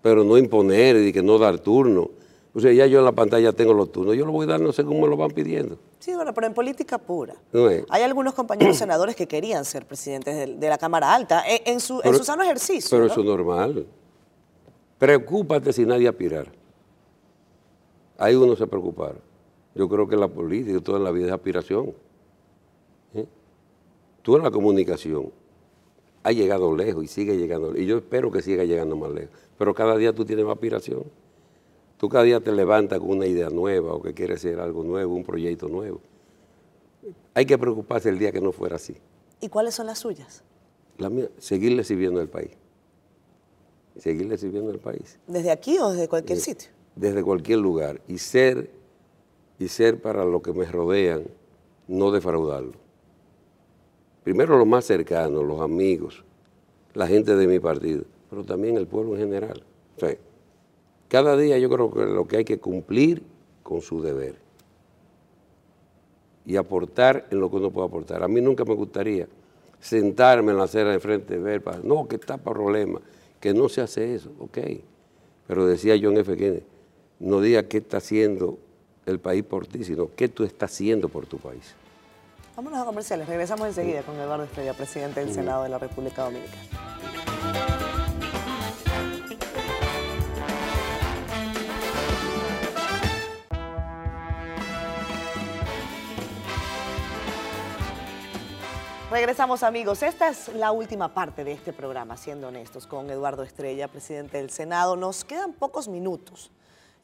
Pero 0.00 0.24
no 0.24 0.36
imponer 0.38 0.96
y 0.96 1.12
que 1.12 1.22
no 1.22 1.38
dar 1.38 1.58
turno. 1.58 2.10
O 2.54 2.60
sea, 2.60 2.72
ya 2.72 2.86
yo 2.86 2.98
en 2.98 3.04
la 3.04 3.12
pantalla 3.12 3.52
tengo 3.52 3.72
los 3.72 3.90
turnos, 3.90 4.14
yo 4.16 4.24
los 4.26 4.32
voy 4.32 4.46
dando 4.46 4.72
según 4.72 5.00
me 5.00 5.06
lo 5.08 5.16
van 5.16 5.30
pidiendo. 5.30 5.78
Sí, 6.00 6.14
bueno, 6.14 6.34
pero 6.34 6.46
en 6.48 6.54
política 6.54 6.98
pura. 6.98 7.34
No. 7.52 7.66
Hay 7.88 8.02
algunos 8.02 8.34
compañeros 8.34 8.76
senadores 8.76 9.16
que 9.16 9.26
querían 9.26 9.64
ser 9.64 9.86
presidentes 9.86 10.36
de, 10.36 10.56
de 10.56 10.68
la 10.68 10.76
Cámara 10.76 11.14
Alta 11.14 11.42
en, 11.48 11.60
en 11.74 11.80
su, 11.80 11.94
en 11.94 12.00
Pero- 12.02 12.18
su 12.18 12.24
sano 12.24 12.42
ejercicio. 12.42 12.90
Pero 12.90 13.06
¿no? 13.06 13.10
eso 13.12 13.20
es 13.20 13.26
normal. 13.26 13.86
Preocúpate 14.98 15.72
si 15.72 15.86
nadie 15.86 16.08
aspirar. 16.08 16.52
Ahí 18.18 18.34
uno 18.34 18.54
se 18.56 18.66
preocupara. 18.66 19.16
Yo 19.74 19.88
creo 19.88 20.06
que 20.06 20.16
la 20.16 20.28
política 20.28 20.78
toda 20.80 20.98
la 20.98 21.10
vida 21.10 21.26
es 21.28 21.32
aspiración. 21.32 21.92
¿Eh? 23.14 23.26
Tú 24.22 24.36
en 24.36 24.42
la 24.42 24.50
comunicación 24.50 25.30
has 26.22 26.34
llegado 26.34 26.74
lejos 26.76 27.04
y 27.04 27.08
sigue 27.08 27.36
llegando. 27.36 27.76
Y 27.76 27.86
yo 27.86 27.98
espero 27.98 28.30
que 28.30 28.42
siga 28.42 28.64
llegando 28.64 28.96
más 28.96 29.10
lejos. 29.12 29.30
Pero 29.58 29.74
cada 29.74 29.96
día 29.96 30.12
tú 30.12 30.24
tienes 30.24 30.44
más 30.44 30.54
aspiración. 30.54 31.04
Tú 31.98 32.08
cada 32.08 32.24
día 32.24 32.40
te 32.40 32.50
levantas 32.52 32.98
con 32.98 33.10
una 33.10 33.26
idea 33.26 33.48
nueva 33.50 33.92
o 33.94 34.02
que 34.02 34.12
quieres 34.12 34.38
hacer 34.38 34.58
algo 34.60 34.82
nuevo, 34.82 35.14
un 35.14 35.24
proyecto 35.24 35.68
nuevo. 35.68 36.00
Hay 37.34 37.46
que 37.46 37.56
preocuparse 37.58 38.08
el 38.08 38.18
día 38.18 38.32
que 38.32 38.40
no 38.40 38.52
fuera 38.52 38.76
así. 38.76 38.96
¿Y 39.40 39.48
cuáles 39.48 39.74
son 39.74 39.86
las 39.86 39.98
suyas? 40.00 40.42
La 40.98 41.08
mía, 41.10 41.28
seguirle 41.38 41.84
sirviendo 41.84 42.20
al 42.20 42.28
país. 42.28 42.50
Seguirle 43.98 44.38
sirviendo 44.38 44.70
al 44.70 44.78
país. 44.78 45.18
¿Desde 45.26 45.50
aquí 45.50 45.78
o 45.78 45.90
desde 45.90 46.08
cualquier 46.08 46.38
Eh, 46.38 46.42
sitio? 46.42 46.70
Desde 46.96 47.22
cualquier 47.22 47.58
lugar. 47.58 48.00
Y 48.08 48.18
ser, 48.18 48.70
y 49.58 49.68
ser 49.68 50.00
para 50.00 50.24
los 50.24 50.42
que 50.42 50.52
me 50.52 50.64
rodean, 50.66 51.24
no 51.88 52.10
defraudarlo. 52.10 52.72
Primero 54.24 54.56
los 54.56 54.66
más 54.66 54.84
cercanos, 54.84 55.44
los 55.44 55.60
amigos, 55.60 56.24
la 56.94 57.06
gente 57.06 57.34
de 57.34 57.46
mi 57.46 57.58
partido, 57.58 58.04
pero 58.30 58.44
también 58.44 58.76
el 58.76 58.86
pueblo 58.86 59.14
en 59.14 59.20
general. 59.20 59.62
Cada 61.08 61.36
día 61.36 61.58
yo 61.58 61.68
creo 61.68 61.92
que 61.92 62.06
lo 62.06 62.26
que 62.26 62.38
hay 62.38 62.44
que 62.44 62.58
cumplir 62.58 63.22
con 63.62 63.80
su 63.82 64.00
deber 64.00 64.36
y 66.46 66.56
aportar 66.56 67.26
en 67.30 67.40
lo 67.40 67.50
que 67.50 67.56
uno 67.56 67.70
puede 67.70 67.86
aportar. 67.86 68.22
A 68.22 68.28
mí 68.28 68.40
nunca 68.40 68.64
me 68.64 68.74
gustaría 68.74 69.28
sentarme 69.78 70.52
en 70.52 70.58
la 70.58 70.64
acera 70.64 70.90
de 70.90 71.00
frente, 71.00 71.36
ver, 71.38 71.62
para, 71.62 71.80
no, 71.80 72.08
que 72.08 72.16
está 72.16 72.38
para 72.38 72.54
problemas, 72.54 73.02
que 73.40 73.52
no 73.52 73.68
se 73.68 73.80
hace 73.80 74.14
eso, 74.14 74.30
ok. 74.38 74.58
Pero 75.46 75.66
decía 75.66 75.94
John 76.00 76.16
F. 76.16 76.36
Kennedy, 76.36 76.62
no 77.20 77.40
diga 77.40 77.64
qué 77.64 77.78
está 77.78 77.98
haciendo 77.98 78.58
el 79.06 79.18
país 79.18 79.42
por 79.42 79.66
ti, 79.66 79.84
sino 79.84 80.08
qué 80.14 80.28
tú 80.28 80.44
estás 80.44 80.72
haciendo 80.72 81.08
por 81.08 81.26
tu 81.26 81.38
país. 81.38 81.74
Vámonos 82.54 82.80
a 82.80 82.84
comerciales. 82.84 83.26
Regresamos 83.26 83.66
enseguida 83.66 84.02
con 84.02 84.14
Eduardo 84.20 84.44
Estrella, 84.44 84.74
presidente 84.74 85.20
del 85.24 85.32
Senado 85.32 85.62
de 85.62 85.70
la 85.70 85.78
República 85.78 86.24
Dominicana. 86.24 86.62
Regresamos 99.10 99.62
amigos. 99.62 100.02
Esta 100.02 100.28
es 100.28 100.48
la 100.54 100.72
última 100.72 101.14
parte 101.14 101.44
de 101.44 101.52
este 101.52 101.72
programa, 101.72 102.18
siendo 102.18 102.48
honestos, 102.48 102.86
con 102.86 103.08
Eduardo 103.08 103.44
Estrella, 103.44 103.88
presidente 103.88 104.36
del 104.36 104.50
Senado. 104.50 104.96
Nos 104.96 105.24
quedan 105.24 105.54
pocos 105.54 105.88
minutos, 105.88 106.50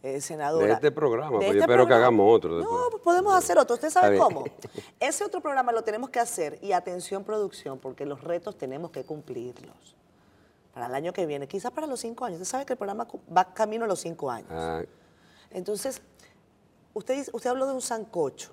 eh, 0.02 0.20
senadora. 0.20 0.66
De 0.66 0.72
este 0.74 0.92
programa, 0.92 1.30
De 1.30 1.32
porque 1.32 1.46
este 1.46 1.56
yo 1.56 1.62
espero 1.62 1.86
que 1.86 1.94
hagamos 1.94 2.36
otro 2.36 2.60
No, 2.60 2.88
pues 2.90 3.02
podemos 3.02 3.34
hacer 3.34 3.58
otro. 3.58 3.74
¿Usted 3.74 3.90
sabe 3.90 4.16
cómo? 4.18 4.44
Ese 5.00 5.24
otro 5.24 5.40
programa 5.40 5.72
lo 5.72 5.82
tenemos 5.82 6.10
que 6.10 6.20
hacer 6.20 6.58
y 6.62 6.72
atención 6.72 7.24
producción, 7.24 7.78
porque 7.78 8.06
los 8.06 8.22
retos 8.22 8.56
tenemos 8.56 8.90
que 8.90 9.04
cumplirlos. 9.04 9.96
Para 10.72 10.86
el 10.86 10.94
año 10.94 11.12
que 11.12 11.26
viene, 11.26 11.48
quizás 11.48 11.72
para 11.72 11.86
los 11.88 11.98
cinco 11.98 12.24
años. 12.24 12.40
Usted 12.40 12.50
sabe 12.50 12.66
que 12.66 12.74
el 12.74 12.76
programa 12.76 13.08
va 13.36 13.52
camino 13.52 13.84
a 13.84 13.88
los 13.88 13.98
cinco 13.98 14.30
años. 14.30 14.48
Ah, 14.52 14.82
Entonces, 15.50 16.00
usted, 16.94 17.26
usted 17.32 17.50
habló 17.50 17.66
de 17.66 17.72
un 17.72 17.80
sancocho. 17.82 18.52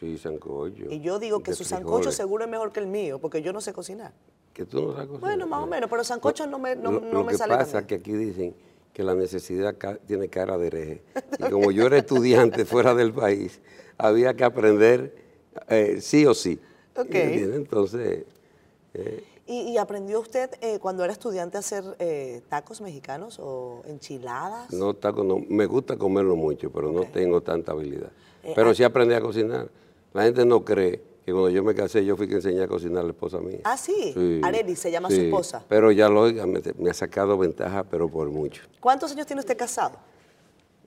sí, 0.00 0.16
sancocho. 0.16 0.84
Y 0.88 1.00
yo 1.00 1.18
digo 1.18 1.40
que 1.42 1.52
su 1.52 1.64
sancocho 1.64 2.10
seguro 2.12 2.44
es 2.44 2.50
mejor 2.50 2.72
que 2.72 2.80
el 2.80 2.86
mío, 2.86 3.18
porque 3.18 3.42
yo 3.42 3.52
no 3.52 3.60
sé 3.60 3.74
cocinar. 3.74 4.12
Que 4.54 4.64
tú 4.64 4.80
no 4.80 4.92
sabes 4.92 5.08
cocinar. 5.08 5.20
Bueno, 5.20 5.46
más 5.46 5.62
o 5.62 5.66
menos, 5.66 5.90
pero 5.90 6.02
sancocho 6.02 6.46
no 6.46 6.58
me, 6.58 6.74
no, 6.74 6.92
lo, 6.92 7.00
no 7.00 7.12
lo 7.12 7.24
me 7.24 7.32
que 7.32 7.38
sale 7.38 7.54
pasa 7.54 7.80
es 7.80 7.86
que 7.86 7.96
aquí 7.96 8.12
dicen 8.12 8.56
que 8.98 9.04
la 9.04 9.14
necesidad 9.14 9.76
ca- 9.78 9.96
tiene 10.08 10.26
cara 10.26 10.58
de 10.58 10.66
hereje. 10.66 11.02
Y 11.38 11.48
como 11.48 11.70
yo 11.70 11.86
era 11.86 11.98
estudiante 11.98 12.64
fuera 12.64 12.96
del 12.96 13.12
país, 13.14 13.60
había 13.96 14.34
que 14.34 14.42
aprender 14.42 15.14
eh, 15.68 15.98
sí 16.00 16.26
o 16.26 16.34
sí. 16.34 16.58
Entonces, 16.96 18.24
¿Y, 19.46 19.60
y 19.70 19.78
aprendió 19.78 20.18
usted 20.18 20.50
eh, 20.60 20.80
cuando 20.80 21.04
era 21.04 21.12
estudiante 21.12 21.56
a 21.56 21.60
hacer 21.60 21.84
eh, 22.00 22.42
tacos 22.48 22.80
mexicanos 22.80 23.38
o 23.40 23.82
enchiladas? 23.86 24.72
no, 24.72 24.94
taco, 24.94 25.22
no, 25.22 25.38
me 25.48 25.66
gusta 25.66 25.96
comerlo 25.96 26.34
mucho, 26.34 26.68
pero 26.72 26.90
no 26.90 27.04
tengo 27.04 27.40
tanta 27.40 27.70
habilidad. 27.70 28.10
Eh, 28.42 28.52
pero 28.56 28.70
ah- 28.70 28.74
sí 28.74 28.82
aprendí 28.82 29.14
a 29.14 29.20
cocinar. 29.20 29.68
La 30.12 30.24
gente 30.24 30.44
no 30.44 30.64
cree 30.64 31.00
que 31.28 31.32
cuando 31.32 31.50
yo 31.50 31.62
me 31.62 31.74
casé 31.74 32.02
yo 32.06 32.16
fui 32.16 32.26
que 32.26 32.36
enseñé 32.36 32.62
a 32.62 32.68
cocinar 32.68 33.00
a 33.00 33.02
la 33.02 33.10
esposa 33.10 33.38
mía. 33.38 33.58
Ah, 33.64 33.76
sí. 33.76 34.40
Arely 34.42 34.74
se 34.74 34.90
llama 34.90 35.10
su 35.10 35.16
sí. 35.16 35.26
esposa. 35.26 35.62
Pero 35.68 35.92
ya 35.92 36.08
lo 36.08 36.22
oiga, 36.22 36.46
me, 36.46 36.62
me 36.78 36.88
ha 36.88 36.94
sacado 36.94 37.36
ventaja, 37.36 37.84
pero 37.84 38.08
por 38.08 38.30
mucho. 38.30 38.62
¿Cuántos 38.80 39.12
años 39.12 39.26
tiene 39.26 39.40
usted 39.40 39.54
casado? 39.54 39.98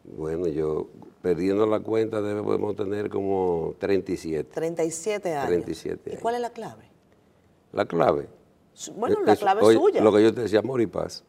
Bueno, 0.04 0.48
yo 0.48 0.88
perdiendo 1.22 1.68
la 1.68 1.80
cuenta 1.80 2.24
debemos 2.24 2.76
tener 2.76 3.08
como 3.12 3.76
37. 3.78 4.50
37 4.52 5.32
años. 5.36 5.48
37 5.48 6.02
¿Y 6.06 6.10
años. 6.10 6.22
cuál 6.24 6.36
es 6.36 6.42
la 6.42 6.50
clave? 6.50 6.86
La 7.72 7.86
clave. 7.86 8.28
Bueno, 8.96 9.18
la 9.24 9.36
clave 9.36 9.62
es 9.62 9.78
suya. 9.78 10.02
Lo 10.02 10.12
que 10.12 10.24
yo 10.24 10.34
te 10.34 10.42
decía, 10.42 10.60
amor 10.60 10.82
y 10.82 10.88
paz. 10.88 11.24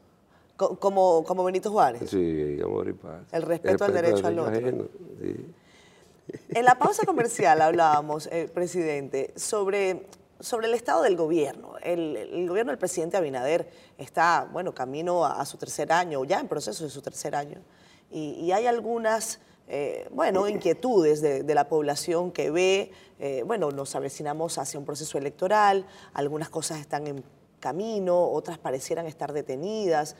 Co- 0.57 0.79
como, 0.79 1.23
como 1.25 1.45
Benito 1.45 1.71
Juárez. 1.71 2.09
Sí, 2.09 2.59
amor 2.65 2.89
y 2.89 2.95
paz. 2.95 3.25
El 3.31 3.43
respeto 3.43 3.85
al 3.85 3.93
derecho 3.93 4.27
al 4.27 4.39
otro. 4.39 4.53
ajeno, 4.55 4.85
sí. 5.21 5.37
En 6.49 6.65
la 6.65 6.79
pausa 6.79 7.05
comercial 7.05 7.61
hablábamos, 7.63 8.29
eh, 8.33 8.49
presidente, 8.53 9.33
sobre, 9.37 10.07
sobre 10.41 10.67
el 10.67 10.75
estado 10.75 11.03
del 11.03 11.17
gobierno. 11.17 11.75
El, 11.83 12.47
gobierno 12.49 12.73
del 12.73 12.79
presidente 12.79 13.17
Abinader 13.17 13.69
está, 13.99 14.49
bueno, 14.53 14.75
camino 14.75 15.25
a, 15.25 15.45
su 15.45 15.57
tercer 15.59 15.93
año, 15.93 16.25
ya 16.25 16.41
en 16.41 16.49
proceso 16.49 16.85
de 16.85 16.91
su 16.91 17.03
tercer 17.03 17.35
año, 17.35 17.61
y, 18.11 18.53
hay 18.53 18.67
algunas, 18.67 19.41
eh, 19.69 20.07
bueno, 20.13 20.47
inquietudes 20.47 21.23
de, 21.23 21.43
de 21.43 21.55
la 21.55 21.67
población 21.69 22.31
que 22.31 22.51
ve, 22.51 22.93
eh, 23.19 23.43
bueno, 23.47 23.71
nos 23.71 23.95
avecinamos 23.95 24.59
hacia 24.59 24.79
un 24.79 24.85
proceso 24.85 25.17
electoral, 25.17 25.87
algunas 26.13 26.51
cosas 26.51 26.79
están 26.79 27.07
en 27.07 27.25
camino, 27.63 28.21
otras 28.31 28.59
parecieran 28.59 29.07
estar 29.07 29.33
detenidas. 29.33 30.17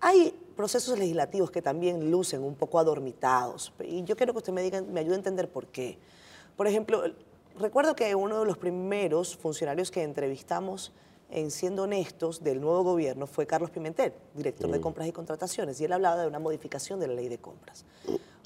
Hay 0.00 0.34
procesos 0.56 0.98
legislativos 0.98 1.50
que 1.50 1.60
también 1.60 2.10
lucen 2.10 2.42
un 2.42 2.54
poco 2.54 2.78
adormitados 2.78 3.72
y 3.80 4.02
yo 4.04 4.16
quiero 4.16 4.32
que 4.32 4.38
usted 4.38 4.52
me, 4.52 4.62
diga, 4.62 4.80
me 4.80 5.00
ayude 5.00 5.14
a 5.14 5.18
entender 5.18 5.50
por 5.50 5.66
qué. 5.66 5.98
Por 6.56 6.66
ejemplo, 6.66 7.02
recuerdo 7.58 7.94
que 7.94 8.14
uno 8.14 8.40
de 8.40 8.46
los 8.46 8.56
primeros 8.56 9.36
funcionarios 9.36 9.90
que 9.90 10.02
entrevistamos 10.02 10.92
en 11.30 11.50
Siendo 11.50 11.84
Honestos 11.84 12.42
del 12.42 12.60
nuevo 12.60 12.82
gobierno 12.82 13.26
fue 13.26 13.46
Carlos 13.46 13.70
Pimentel, 13.70 14.12
director 14.34 14.70
de 14.70 14.80
compras 14.80 15.06
y 15.06 15.12
contrataciones, 15.12 15.80
y 15.80 15.84
él 15.84 15.92
hablaba 15.92 16.22
de 16.22 16.26
una 16.26 16.38
modificación 16.38 16.98
de 16.98 17.06
la 17.06 17.14
ley 17.14 17.28
de 17.28 17.38
compras. 17.38 17.84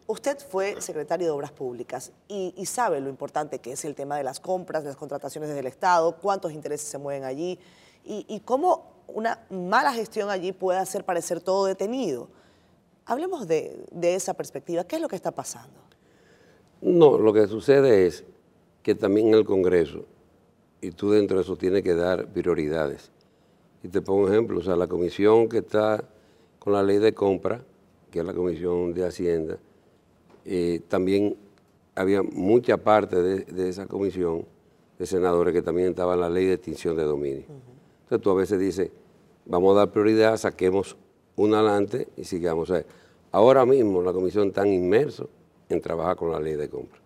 Usted 0.07 0.39
fue 0.39 0.83
secretario 0.83 1.27
de 1.27 1.31
Obras 1.31 1.51
Públicas 1.51 2.13
y, 2.29 2.53
y 2.59 2.67
sabe 2.67 3.01
lo 3.01 3.09
importante 3.09 3.61
que 3.61 3.73
es 3.73 3.85
el 3.87 3.95
tema 3.95 4.19
de 4.19 4.25
las 4.25 4.39
compras, 4.39 4.83
de 4.83 4.91
las 4.91 4.99
contrataciones 4.99 5.49
desde 5.49 5.61
el 5.61 5.67
Estado, 5.67 6.17
cuántos 6.17 6.53
intereses 6.53 6.87
se 6.89 6.99
mueven 6.99 7.25
allí 7.25 7.59
y, 8.05 8.27
y 8.29 8.41
cómo 8.41 8.94
una 9.07 9.45
mala 9.51 9.93
gestión 9.93 10.31
allí 10.31 10.53
puede 10.53 10.79
hacer 10.79 11.05
parecer 11.05 11.41
todo 11.41 11.67
detenido. 11.67 12.29
Hablemos 13.07 13.47
de, 13.47 13.85
de 13.91 14.15
esa 14.15 14.35
perspectiva. 14.35 14.85
¿Qué 14.85 14.97
es 14.97 15.03
lo 15.03 15.09
que 15.09 15.17
está 15.17 15.31
pasando? 15.31 15.81
No, 16.81 17.19
lo 17.19 17.33
que 17.33 17.47
sucede 17.47 18.07
es 18.07 18.25
que 18.83 18.95
también 18.95 19.29
en 19.29 19.35
el 19.35 19.45
Congreso, 19.45 20.05
y 20.81 20.91
tú 20.91 21.11
dentro 21.11 21.39
de 21.39 21.43
eso 21.43 21.57
tienes 21.57 21.83
que 21.83 21.95
dar 21.95 22.27
prioridades. 22.29 23.11
Y 23.83 23.89
te 23.89 24.03
pongo 24.03 24.25
un 24.25 24.33
ejemplo, 24.33 24.61
o 24.61 24.63
sea, 24.63 24.77
la 24.77 24.87
comisión 24.87 25.49
que 25.49 25.59
está 25.59 26.05
con 26.59 26.73
la 26.73 26.83
ley 26.83 26.99
de 26.99 27.15
compra, 27.15 27.65
que 28.11 28.21
es 28.21 28.25
la 28.25 28.35
comisión 28.35 28.93
de 28.95 29.07
Hacienda, 29.07 29.59
eh, 30.45 30.83
también 30.89 31.37
había 31.95 32.23
mucha 32.23 32.77
parte 32.77 33.23
de, 33.23 33.69
esa 33.69 33.87
comisión 33.87 34.47
de 34.99 35.07
senadores 35.07 35.55
que 35.55 35.63
también 35.63 35.89
estaba 35.89 36.15
en 36.15 36.21
la 36.21 36.31
ley 36.31 36.47
de 36.47 36.55
extinción 36.55 36.97
de 36.97 37.05
dominio. 37.05 37.45
Entonces 38.05 38.23
tú 38.23 38.31
a 38.31 38.35
veces 38.35 38.61
dices, 38.61 38.91
vamos 39.47 39.75
a 39.75 39.81
dar 39.81 39.91
prioridad, 39.91 40.37
saquemos 40.37 40.97
una 41.37 41.61
adelante 41.61 42.09
y 42.17 42.25
sigamos. 42.25 42.73
ahora 43.33 43.65
mismo 43.67 44.03
la 44.03 44.13
comisión 44.13 44.49
está 44.49 44.67
inmerso 44.67 45.29
en 45.69 45.81
trabajar 45.81 46.17
con 46.17 46.31
la 46.31 46.39
ley 46.39 46.55
de 46.55 46.69
compra. 46.69 47.01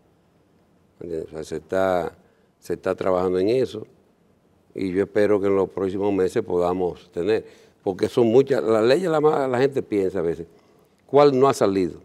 se 1.42 1.56
está, 1.56 2.12
se 2.58 2.74
está 2.74 2.94
trabajando 2.94 3.38
en 3.38 3.48
eso 3.48 3.86
y 4.74 4.92
yo 4.92 5.04
espero 5.04 5.40
que 5.40 5.46
en 5.46 5.56
los 5.56 5.70
próximos 5.70 6.12
meses 6.12 6.42
podamos 6.42 7.10
tener, 7.12 7.44
porque 7.82 8.08
son 8.08 8.26
muchas, 8.26 8.62
las 8.62 8.84
leyes 8.84 9.08
la, 9.08 9.20
la 9.20 9.58
gente 9.58 9.82
piensa 9.82 10.18
a 10.18 10.22
veces, 10.22 10.46
¿cuál 11.06 11.38
no 11.38 11.48
ha 11.48 11.54
salido? 11.54 12.00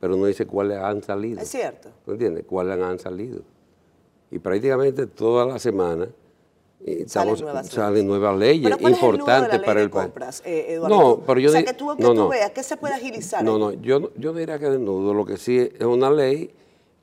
Pero 0.00 0.16
no 0.16 0.26
dice 0.26 0.46
cuáles 0.46 0.78
han 0.78 1.02
salido. 1.02 1.40
Es 1.40 1.48
cierto. 1.48 1.90
¿Tú 2.04 2.12
entiendes? 2.12 2.44
¿Cuáles 2.44 2.80
han 2.80 2.98
salido? 2.98 3.42
Y 4.30 4.38
prácticamente 4.38 5.06
toda 5.06 5.44
la 5.44 5.58
semana 5.58 6.08
eh, 6.84 7.04
salen, 7.06 7.38
nuevas, 7.38 7.68
salen 7.68 8.06
nuevas 8.06 8.36
leyes 8.36 8.76
importantes 8.80 9.60
para 9.60 9.82
el 9.82 9.90
país. 9.90 10.42
Eh, 10.44 10.80
no, 10.88 11.22
pero 11.24 11.38
yo 11.38 11.48
o 11.48 11.52
sea, 11.52 11.62
que 11.62 11.74
tú, 11.74 11.96
que 11.96 12.02
tú 12.02 12.28
veas 12.28 12.50
que 12.50 12.62
se 12.64 12.76
puede 12.76 12.94
agilizar. 12.94 13.44
No, 13.44 13.56
no, 13.56 13.72
yo, 13.72 14.10
yo 14.16 14.32
diría 14.32 14.58
que 14.58 14.68
desnudo, 14.68 15.14
lo 15.14 15.24
que 15.24 15.36
sí 15.36 15.58
es 15.58 15.84
una 15.84 16.10
ley 16.10 16.50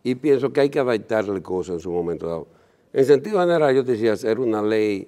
y 0.03 0.15
pienso 0.15 0.51
que 0.51 0.61
hay 0.61 0.69
que 0.69 0.79
adaptarle 0.79 1.41
cosas 1.41 1.75
en 1.75 1.79
su 1.79 1.91
momento 1.91 2.27
dado. 2.27 2.47
En 2.91 3.05
sentido 3.05 3.39
general, 3.39 3.73
yo 3.73 3.85
te 3.85 3.93
decía 3.93 4.13
hacer 4.13 4.39
una 4.39 4.61
ley 4.61 5.07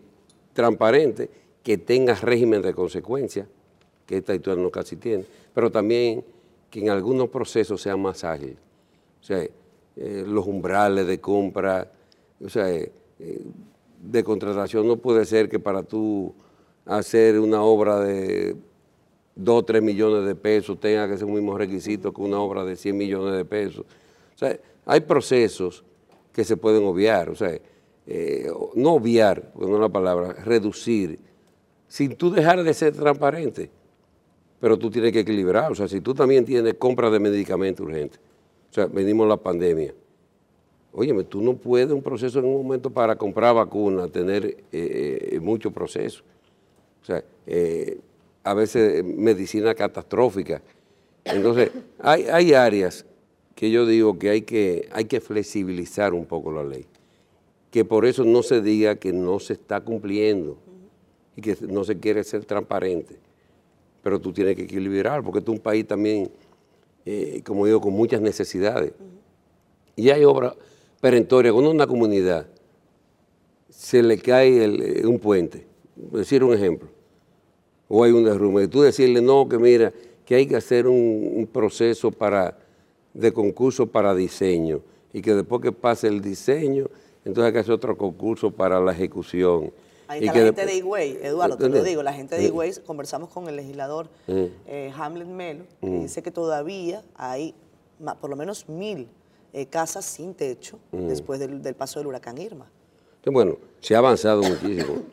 transparente 0.54 1.30
que 1.64 1.78
tenga 1.78 2.14
régimen 2.16 2.62
de 2.62 2.74
consecuencia, 2.74 3.48
que 4.06 4.18
esta 4.18 4.34
historia 4.34 4.64
no 4.64 4.70
casi 4.70 4.96
tiene, 4.96 5.26
pero 5.54 5.70
también 5.70 6.24
que 6.70 6.80
en 6.80 6.90
algunos 6.90 7.28
procesos 7.28 7.82
sea 7.82 7.98
más 7.98 8.24
ágil. 8.24 8.58
O 9.20 9.24
sea, 9.24 9.44
eh, 9.44 10.24
los 10.26 10.48
umbrales 10.48 11.06
de 11.08 11.20
compra, 11.20 11.92
o 12.42 12.48
sea, 12.48 12.68
de 14.02 14.24
contratación 14.24 14.88
no 14.88 14.98
puede 14.98 15.26
ser 15.26 15.48
que 15.48 15.60
para 15.60 15.84
tú 15.84 16.34
hacer 16.86 17.40
una 17.40 17.62
obra 17.62 18.00
de 18.00 18.56
2 19.36 19.56
o 19.56 19.64
3 19.64 19.82
millones 19.82 20.26
de 20.26 20.36
pesos 20.36 20.80
tenga 20.80 21.08
que 21.08 21.18
ser 21.18 21.26
un 21.26 21.36
mismo 21.36 21.58
requisito 21.58 22.14
que 22.14 22.22
una 22.22 22.40
obra 22.40 22.66
de 22.66 22.76
100 22.76 22.98
millones 22.98 23.36
de 23.36 23.46
pesos. 23.46 23.86
O 24.36 24.38
sea, 24.38 24.58
hay 24.86 25.02
procesos 25.02 25.84
que 26.34 26.44
se 26.44 26.58
pueden 26.58 26.84
obviar, 26.84 27.30
o 27.30 27.36
sea, 27.36 27.58
eh, 28.08 28.52
no 28.76 28.94
obviar, 28.94 29.52
porque 29.54 29.70
no 29.70 29.76
es 29.76 29.82
la 29.82 29.90
palabra, 29.90 30.34
reducir, 30.34 31.20
sin 31.88 32.16
tú 32.16 32.32
dejar 32.32 32.64
de 32.64 32.74
ser 32.74 32.94
transparente, 32.94 33.70
pero 34.60 34.78
tú 34.78 34.90
tienes 34.90 35.12
que 35.12 35.20
equilibrar, 35.20 35.72
o 35.72 35.76
sea, 35.76 35.88
si 35.88 36.02
tú 36.02 36.14
también 36.14 36.46
tienes 36.46 36.76
compra 36.76 37.10
de 37.10 37.20
medicamentos 37.20 37.86
urgentes, 37.86 38.20
o 38.72 38.74
sea, 38.74 38.86
venimos 38.86 39.28
la 39.28 39.38
pandemia, 39.38 39.94
Óyeme, 40.94 41.24
tú 41.24 41.42
no 41.42 41.56
puedes 41.56 41.90
un 41.92 42.02
proceso 42.02 42.40
en 42.40 42.46
un 42.46 42.64
momento 42.64 42.90
para 42.90 43.16
comprar 43.16 43.56
vacunas, 43.56 44.12
tener 44.12 44.46
eh, 44.72 45.30
eh, 45.32 45.40
mucho 45.40 45.72
proceso. 45.72 46.22
O 47.02 47.06
sea, 47.06 47.24
eh, 47.48 47.98
a 48.44 48.54
veces 48.54 49.04
medicina 49.04 49.74
catastrófica. 49.74 50.62
Entonces, 51.24 51.72
hay, 52.00 52.24
hay 52.24 52.54
áreas 52.54 53.06
que 53.56 53.72
yo 53.72 53.86
digo 53.86 54.20
que 54.20 54.30
hay, 54.30 54.42
que 54.42 54.90
hay 54.92 55.06
que 55.06 55.22
flexibilizar 55.22 56.14
un 56.14 56.26
poco 56.26 56.52
la 56.52 56.64
ley. 56.64 56.86
Que 57.70 57.86
por 57.86 58.06
eso 58.06 58.26
no 58.26 58.44
se 58.44 58.62
diga 58.62 58.96
que 58.96 59.14
no 59.14 59.40
se 59.40 59.54
está 59.54 59.80
cumpliendo 59.80 60.58
y 61.38 61.42
que 61.42 61.56
no 61.70 61.86
se 61.86 61.98
quiere 62.00 62.22
ser 62.26 62.44
transparente. 62.44 63.16
Pero 64.04 64.20
tú 64.20 64.34
tienes 64.34 64.58
que 64.58 64.64
equilibrar, 64.64 65.24
porque 65.24 65.40
tú 65.40 65.54
es 65.54 65.58
un 65.60 65.64
país 65.64 65.88
también, 65.88 66.30
como 67.46 67.66
digo, 67.66 67.80
con 67.80 67.94
muchas 67.94 68.20
necesidades. 68.20 68.92
Y 69.96 70.10
hay 70.10 70.26
obras 70.26 70.56
perentoria, 71.02 71.52
cuando 71.52 71.72
una 71.72 71.88
comunidad 71.88 72.46
se 73.70 74.04
le 74.04 74.20
cae 74.20 75.06
un 75.06 75.20
puente, 75.20 75.66
decir 75.96 76.44
un 76.44 76.54
ejemplo, 76.54 76.88
o 77.90 78.04
hay 78.04 78.12
un 78.12 78.24
derrumbe, 78.24 78.64
y 78.64 78.68
tú 78.68 78.84
decirle, 78.84 79.22
no, 79.22 79.50
que 79.50 79.58
mira, 79.58 79.92
que 80.24 80.36
hay 80.36 80.46
que 80.46 80.56
hacer 80.56 80.88
un, 80.88 81.50
proceso 81.52 82.12
para, 82.12 82.58
de 83.14 83.34
concurso 83.34 83.88
para 83.88 84.14
diseño, 84.14 84.82
y 85.12 85.22
que 85.22 85.34
después 85.34 85.62
que 85.62 85.72
pase 85.72 86.08
el 86.08 86.22
diseño, 86.22 86.86
entonces 87.26 87.48
hay 87.48 87.54
que 87.54 87.60
hacer 87.60 87.74
otro 87.74 87.98
concurso 87.98 88.52
para 88.52 88.80
la 88.80 88.92
ejecución. 88.92 89.74
Ahí 90.08 90.26
está 90.26 90.40
la 90.40 90.46
gente 90.46 90.66
de 90.66 90.76
Higüey, 90.76 91.18
Eduardo, 91.22 91.58
te 91.58 91.70
lo 91.70 91.84
digo, 91.84 92.04
la 92.04 92.14
gente 92.14 92.36
de 92.36 92.44
Higüey, 92.46 92.74
conversamos 92.86 93.30
con 93.30 93.48
el 93.50 93.56
legislador 93.56 94.08
eh, 94.28 94.92
Hamlet 94.96 95.28
Melo, 95.28 95.64
y 95.82 95.90
dice 96.02 96.22
que 96.22 96.32
todavía 96.32 97.04
hay 97.16 97.56
por 98.20 98.30
lo 98.30 98.36
menos 98.36 98.68
mil 98.70 99.08
eh, 99.54 99.66
casas 99.66 100.06
sin 100.06 100.34
techo 100.34 100.80
mm. 100.92 101.08
después 101.08 101.40
del, 101.40 101.76
paso 101.76 102.00
del 102.00 102.08
huracán 102.08 102.38
Irma. 102.38 102.70
Bueno, 103.26 103.58
se 103.80 103.96
ha 103.96 104.00
avanzado 104.00 104.42
muchísimo. 104.42 105.04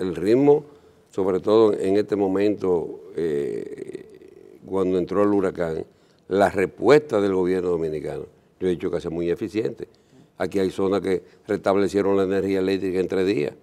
el, 0.00 0.16
ritmo, 0.16 0.64
sobre 1.10 1.40
todo 1.40 1.72
en 1.72 1.96
este 1.96 2.16
momento, 2.16 3.00
eh, 3.16 4.58
cuando 4.66 4.98
entró 4.98 5.22
el 5.22 5.28
huracán, 5.28 5.84
la 6.28 6.50
respuesta 6.50 7.20
del 7.20 7.34
gobierno 7.34 7.70
dominicano, 7.70 8.26
yo 8.60 8.66
he 8.66 8.70
dicho 8.70 8.90
que 8.90 8.98
es 8.98 9.10
muy 9.10 9.30
eficiente. 9.30 9.88
Aquí 10.36 10.58
hay 10.58 10.70
zonas 10.70 11.00
que 11.00 11.22
restablecieron 11.46 12.16
la 12.16 12.24
energía 12.24 12.58
eléctrica 12.58 13.00
en 13.00 13.08
tres 13.08 13.26
días. 13.26 13.54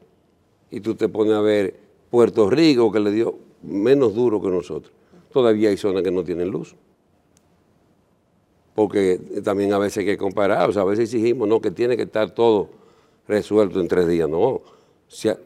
Y 0.72 0.80
tú 0.80 0.96
te 0.96 1.08
pones 1.08 1.34
a 1.34 1.42
ver 1.42 1.76
Puerto 2.10 2.50
Rico, 2.50 2.92
que 2.92 3.00
le 3.00 3.12
dio 3.12 3.38
menos 3.62 4.16
duro 4.16 4.42
que 4.42 4.50
nosotros. 4.50 4.94
Todavía 5.32 5.70
hay 5.70 5.78
zonas 5.78 6.02
que 6.02 6.12
no 6.12 6.24
tienen 6.24 6.50
luz 6.50 6.76
porque 8.76 9.20
también 9.44 9.72
a 9.74 9.78
veces 9.78 10.00
hay 10.00 10.06
que 10.06 10.18
comparar, 10.18 10.70
o 10.70 10.74
sea, 10.74 10.82
a 10.82 10.86
veces 10.86 11.06
exigimos, 11.06 11.48
no, 11.48 11.62
que 11.62 11.72
tiene 11.72 11.96
que 11.96 12.04
estar 12.04 12.30
todo 12.32 12.70
resuelto 13.26 13.80
en 13.80 13.88
tres 13.88 14.06
días, 14.08 14.30
no, 14.30 14.62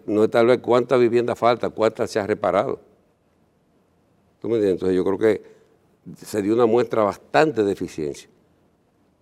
no 0.08 0.24
es 0.24 0.32
tal 0.32 0.48
vez 0.48 0.60
cuánta 0.60 0.98
vivienda 0.98 1.36
falta, 1.36 1.70
cuántas 1.70 2.10
se 2.10 2.20
ha 2.20 2.26
reparado. 2.26 2.80
¿Tú 4.42 4.50
me 4.50 4.56
entiendes? 4.56 4.82
Entonces 4.82 4.96
yo 4.96 5.04
creo 5.06 5.18
que 5.18 5.44
sería 6.26 6.54
una 6.54 6.66
muestra 6.66 7.04
bastante 7.04 7.64
de 7.64 7.72
eficiencia. 7.72 8.30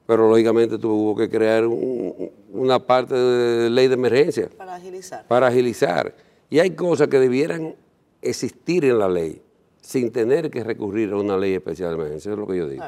Pero 0.05 0.29
lógicamente 0.29 0.77
tuvo 0.77 1.15
que 1.15 1.29
crear 1.29 1.65
una 1.65 2.79
parte 2.79 3.13
de 3.13 3.69
ley 3.69 3.89
de 3.89 3.95
emergencia. 3.95 4.47
Para 4.57 4.75
agilizar. 4.75 5.27
Para 5.27 5.47
agilizar. 5.47 6.15
Y 6.49 6.59
hay 6.59 6.69
cosas 6.71 7.09
que 7.09 7.19
debieran 7.19 7.75
existir 8.21 8.85
en 8.85 8.99
la 8.99 9.09
ley 9.09 9.41
sin 9.81 10.11
tener 10.11 10.49
que 10.49 10.63
recurrir 10.63 11.11
a 11.11 11.17
una 11.17 11.35
ley 11.35 11.55
especial 11.55 11.89
de 11.89 11.95
emergencia, 11.95 12.31
eso 12.31 12.33
es 12.33 12.39
lo 12.39 12.47
que 12.47 12.57
yo 12.57 12.69
digo. 12.69 12.83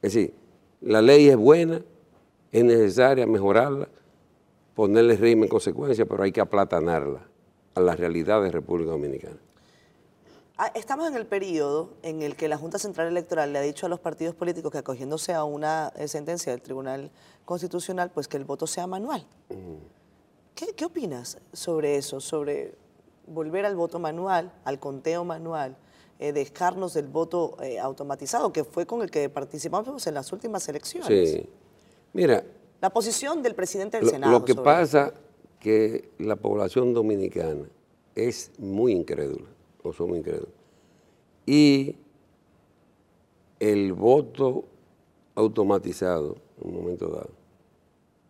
Es 0.00 0.14
decir, 0.14 0.34
la 0.82 1.00
ley 1.00 1.28
es 1.28 1.36
buena, 1.36 1.80
es 2.50 2.64
necesaria 2.64 3.26
mejorarla, 3.26 3.88
ponerle 4.74 5.16
régimen 5.16 5.44
en 5.44 5.50
consecuencia, 5.50 6.04
pero 6.06 6.22
hay 6.22 6.32
que 6.32 6.40
aplatanarla 6.40 7.26
a 7.74 7.80
la 7.80 7.96
realidad 7.96 8.42
de 8.42 8.50
República 8.50 8.90
Dominicana. 8.90 9.36
Ah, 10.58 10.70
estamos 10.74 11.08
en 11.08 11.14
el 11.14 11.26
periodo 11.26 11.94
en 12.02 12.22
el 12.22 12.36
que 12.36 12.46
la 12.46 12.58
Junta 12.58 12.78
Central 12.78 13.08
Electoral 13.08 13.52
le 13.52 13.58
ha 13.58 13.62
dicho 13.62 13.86
a 13.86 13.88
los 13.88 14.00
partidos 14.00 14.34
políticos 14.34 14.70
que 14.70 14.78
acogiéndose 14.78 15.32
a 15.32 15.44
una 15.44 15.92
eh, 15.96 16.08
sentencia 16.08 16.52
del 16.52 16.60
Tribunal 16.60 17.10
Constitucional, 17.44 18.10
pues 18.10 18.28
que 18.28 18.36
el 18.36 18.44
voto 18.44 18.66
sea 18.66 18.86
manual. 18.86 19.26
¿Qué, 20.54 20.74
¿Qué, 20.74 20.84
opinas 20.84 21.38
sobre 21.52 21.96
eso, 21.96 22.20
sobre 22.20 22.74
volver 23.26 23.64
al 23.64 23.76
voto 23.76 23.98
manual, 23.98 24.52
al 24.64 24.78
conteo 24.78 25.24
manual? 25.24 25.76
Eh, 26.22 26.32
dejarnos 26.32 26.94
del 26.94 27.08
voto 27.08 27.56
eh, 27.60 27.80
automatizado, 27.80 28.52
que 28.52 28.62
fue 28.62 28.86
con 28.86 29.02
el 29.02 29.10
que 29.10 29.28
participamos 29.28 30.06
en 30.06 30.14
las 30.14 30.32
últimas 30.32 30.68
elecciones. 30.68 31.30
Sí. 31.30 31.48
Mira. 32.12 32.44
La 32.80 32.90
posición 32.90 33.42
del 33.42 33.56
presidente 33.56 33.98
del 33.98 34.08
Senado. 34.08 34.30
Lo 34.30 34.44
que 34.44 34.54
pasa 34.54 35.14
que 35.58 36.10
la 36.18 36.36
población 36.36 36.94
dominicana 36.94 37.68
es 38.14 38.52
muy 38.58 38.92
incrédula, 38.92 39.48
o 39.82 39.92
somos 39.92 40.16
incrédulos. 40.16 40.52
Y 41.44 41.96
el 43.58 43.92
voto 43.92 44.64
automatizado, 45.34 46.36
en 46.60 46.68
un 46.68 46.76
momento 46.76 47.08
dado, 47.08 47.30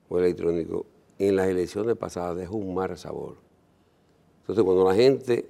o 0.08 0.18
electrónico, 0.18 0.86
en 1.18 1.36
las 1.36 1.48
elecciones 1.48 1.94
pasadas 1.98 2.38
dejó 2.38 2.56
un 2.56 2.74
mal 2.74 2.96
sabor. 2.96 3.36
Entonces, 4.40 4.64
cuando 4.64 4.88
la 4.88 4.94
gente 4.94 5.46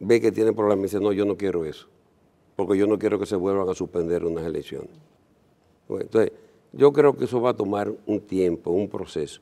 ve 0.00 0.20
que 0.20 0.32
tiene 0.32 0.52
problemas 0.52 0.80
y 0.80 0.96
dice, 0.96 1.00
no, 1.00 1.12
yo 1.12 1.24
no 1.24 1.36
quiero 1.36 1.64
eso, 1.64 1.86
porque 2.56 2.76
yo 2.76 2.86
no 2.86 2.98
quiero 2.98 3.18
que 3.18 3.26
se 3.26 3.36
vuelvan 3.36 3.68
a 3.68 3.74
suspender 3.74 4.24
unas 4.24 4.44
elecciones. 4.44 4.90
entonces, 5.88 6.32
yo 6.72 6.92
creo 6.92 7.16
que 7.16 7.24
eso 7.24 7.40
va 7.40 7.50
a 7.50 7.54
tomar 7.54 7.92
un 8.06 8.20
tiempo, 8.20 8.70
un 8.70 8.88
proceso. 8.88 9.40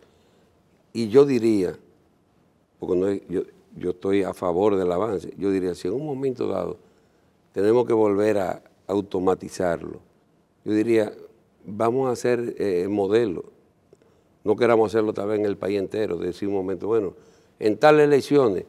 Y 0.92 1.08
yo 1.08 1.24
diría, 1.24 1.78
porque 2.78 3.22
yo, 3.28 3.42
yo 3.76 3.90
estoy 3.90 4.22
a 4.22 4.34
favor 4.34 4.76
del 4.76 4.90
avance, 4.90 5.32
yo 5.36 5.50
diría, 5.50 5.74
si 5.74 5.88
en 5.88 5.94
un 5.94 6.06
momento 6.06 6.48
dado 6.48 6.78
tenemos 7.52 7.86
que 7.86 7.92
volver 7.92 8.38
a 8.38 8.62
automatizarlo, 8.86 10.00
yo 10.64 10.72
diría, 10.72 11.12
vamos 11.64 12.08
a 12.08 12.12
hacer 12.12 12.54
eh, 12.58 12.88
modelo. 12.88 13.44
No 14.42 14.56
queramos 14.56 14.92
hacerlo 14.92 15.12
tal 15.12 15.28
vez 15.28 15.38
en 15.38 15.46
el 15.46 15.56
país 15.56 15.78
entero, 15.78 16.16
decir 16.16 16.48
un 16.48 16.54
momento, 16.54 16.86
bueno, 16.86 17.14
en 17.58 17.76
tales 17.76 18.06
elecciones 18.06 18.64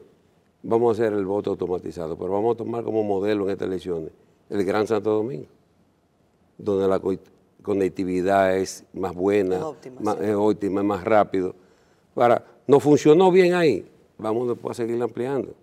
vamos 0.64 1.00
a 1.00 1.04
hacer 1.04 1.14
el 1.14 1.26
voto 1.26 1.52
automatizado, 1.52 2.18
pero 2.18 2.32
vamos 2.32 2.56
a 2.56 2.58
tomar 2.58 2.84
como 2.84 3.04
modelo 3.04 3.46
en 3.46 3.52
estas 3.52 3.68
elecciones 3.68 4.12
el 4.50 4.64
Gran 4.66 4.88
Santo 4.88 5.12
Domingo, 5.12 5.46
donde 6.58 6.88
la 6.88 7.00
conectividad 7.62 8.58
es 8.58 8.84
más 8.94 9.14
buena, 9.14 9.58
Es 9.58 9.64
óptima, 9.64 10.02
más, 10.02 10.18
sí. 10.18 10.24
es 10.26 10.36
óptima, 10.36 10.82
es 10.82 10.88
más 10.88 11.04
rápido. 11.04 11.56
Ahora, 12.16 12.44
no 12.68 12.80
funcionó 12.80 13.32
bien 13.32 13.54
ahí, 13.54 13.86
vamos 14.18 14.48
después 14.48 14.78
a 14.78 14.84
seguir 14.84 15.02
ampliando. 15.02 15.54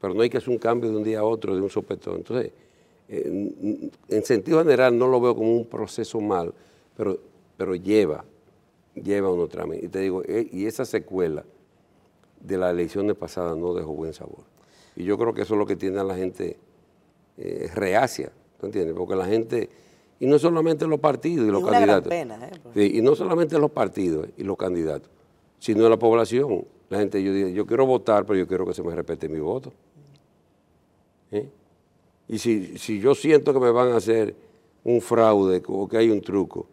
Pero 0.00 0.12
no 0.12 0.20
hay 0.20 0.28
que 0.28 0.36
hacer 0.36 0.50
un 0.50 0.58
cambio 0.58 0.90
de 0.90 0.96
un 0.98 1.02
día 1.02 1.20
a 1.20 1.24
otro, 1.24 1.56
de 1.56 1.62
un 1.62 1.70
sopetón. 1.70 2.16
Entonces, 2.16 2.52
en, 3.08 3.90
en 4.08 4.24
sentido 4.24 4.58
general 4.58 4.96
no 4.96 5.08
lo 5.08 5.20
veo 5.20 5.34
como 5.34 5.56
un 5.56 5.64
proceso 5.64 6.20
mal, 6.20 6.52
pero, 6.96 7.18
pero 7.56 7.74
lleva, 7.74 8.22
lleva 8.94 9.32
unos 9.32 9.48
trámites. 9.48 9.84
Y 9.84 9.88
te 9.88 10.00
digo, 10.00 10.22
eh, 10.26 10.46
y 10.52 10.66
esa 10.66 10.84
secuela 10.84 11.42
de 12.44 12.58
las 12.58 12.72
elecciones 12.72 13.16
pasadas 13.16 13.56
no 13.56 13.74
dejó 13.74 13.92
buen 13.92 14.12
sabor. 14.12 14.44
Y 14.94 15.04
yo 15.04 15.18
creo 15.18 15.34
que 15.34 15.42
eso 15.42 15.54
es 15.54 15.58
lo 15.58 15.66
que 15.66 15.76
tiene 15.76 15.98
a 15.98 16.04
la 16.04 16.14
gente 16.14 16.56
eh, 17.38 17.70
reacia, 17.74 18.30
¿tú 18.60 18.66
entiendes? 18.66 18.94
Porque 18.94 19.16
la 19.16 19.26
gente, 19.26 19.68
y 20.20 20.26
no 20.26 20.38
solamente 20.38 20.86
los 20.86 21.00
partidos 21.00 21.48
y 21.48 21.50
los 21.50 21.64
candidatos. 21.64 22.08
pena, 22.08 22.38
¿eh? 22.46 22.52
Sí, 22.74 22.98
y 22.98 23.02
no 23.02 23.16
solamente 23.16 23.58
los 23.58 23.70
partidos 23.70 24.28
y 24.36 24.44
los 24.44 24.56
candidatos, 24.56 25.10
sino 25.58 25.88
la 25.88 25.98
población. 25.98 26.64
La 26.90 26.98
gente, 26.98 27.22
yo 27.22 27.32
digo, 27.32 27.48
yo 27.48 27.66
quiero 27.66 27.86
votar, 27.86 28.26
pero 28.26 28.38
yo 28.38 28.46
quiero 28.46 28.66
que 28.66 28.74
se 28.74 28.82
me 28.82 28.94
respete 28.94 29.28
mi 29.28 29.40
voto. 29.40 29.72
¿Eh? 31.32 31.48
Y 32.28 32.38
si, 32.38 32.78
si 32.78 33.00
yo 33.00 33.14
siento 33.14 33.52
que 33.52 33.58
me 33.58 33.70
van 33.70 33.92
a 33.92 33.96
hacer 33.96 34.36
un 34.84 35.00
fraude 35.00 35.62
o 35.66 35.88
que 35.88 35.96
hay 35.96 36.10
un 36.10 36.20
truco, 36.20 36.66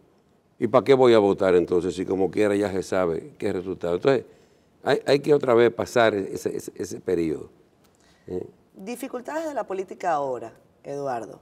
¿y 0.58 0.68
para 0.68 0.84
qué 0.84 0.94
voy 0.94 1.14
a 1.14 1.18
votar 1.18 1.54
entonces 1.54 1.94
si 1.94 2.04
como 2.04 2.30
quiera 2.30 2.54
ya 2.54 2.70
se 2.70 2.82
sabe 2.82 3.32
qué 3.38 3.52
resultado? 3.52 3.96
Entonces, 3.96 4.24
hay, 4.82 5.00
hay 5.06 5.20
que 5.20 5.34
otra 5.34 5.54
vez 5.54 5.72
pasar 5.72 6.14
ese, 6.14 6.56
ese, 6.56 6.72
ese 6.76 7.00
periodo. 7.00 7.50
Dificultades 8.74 9.46
de 9.46 9.54
la 9.54 9.64
política 9.66 10.12
ahora, 10.12 10.52
Eduardo, 10.84 11.40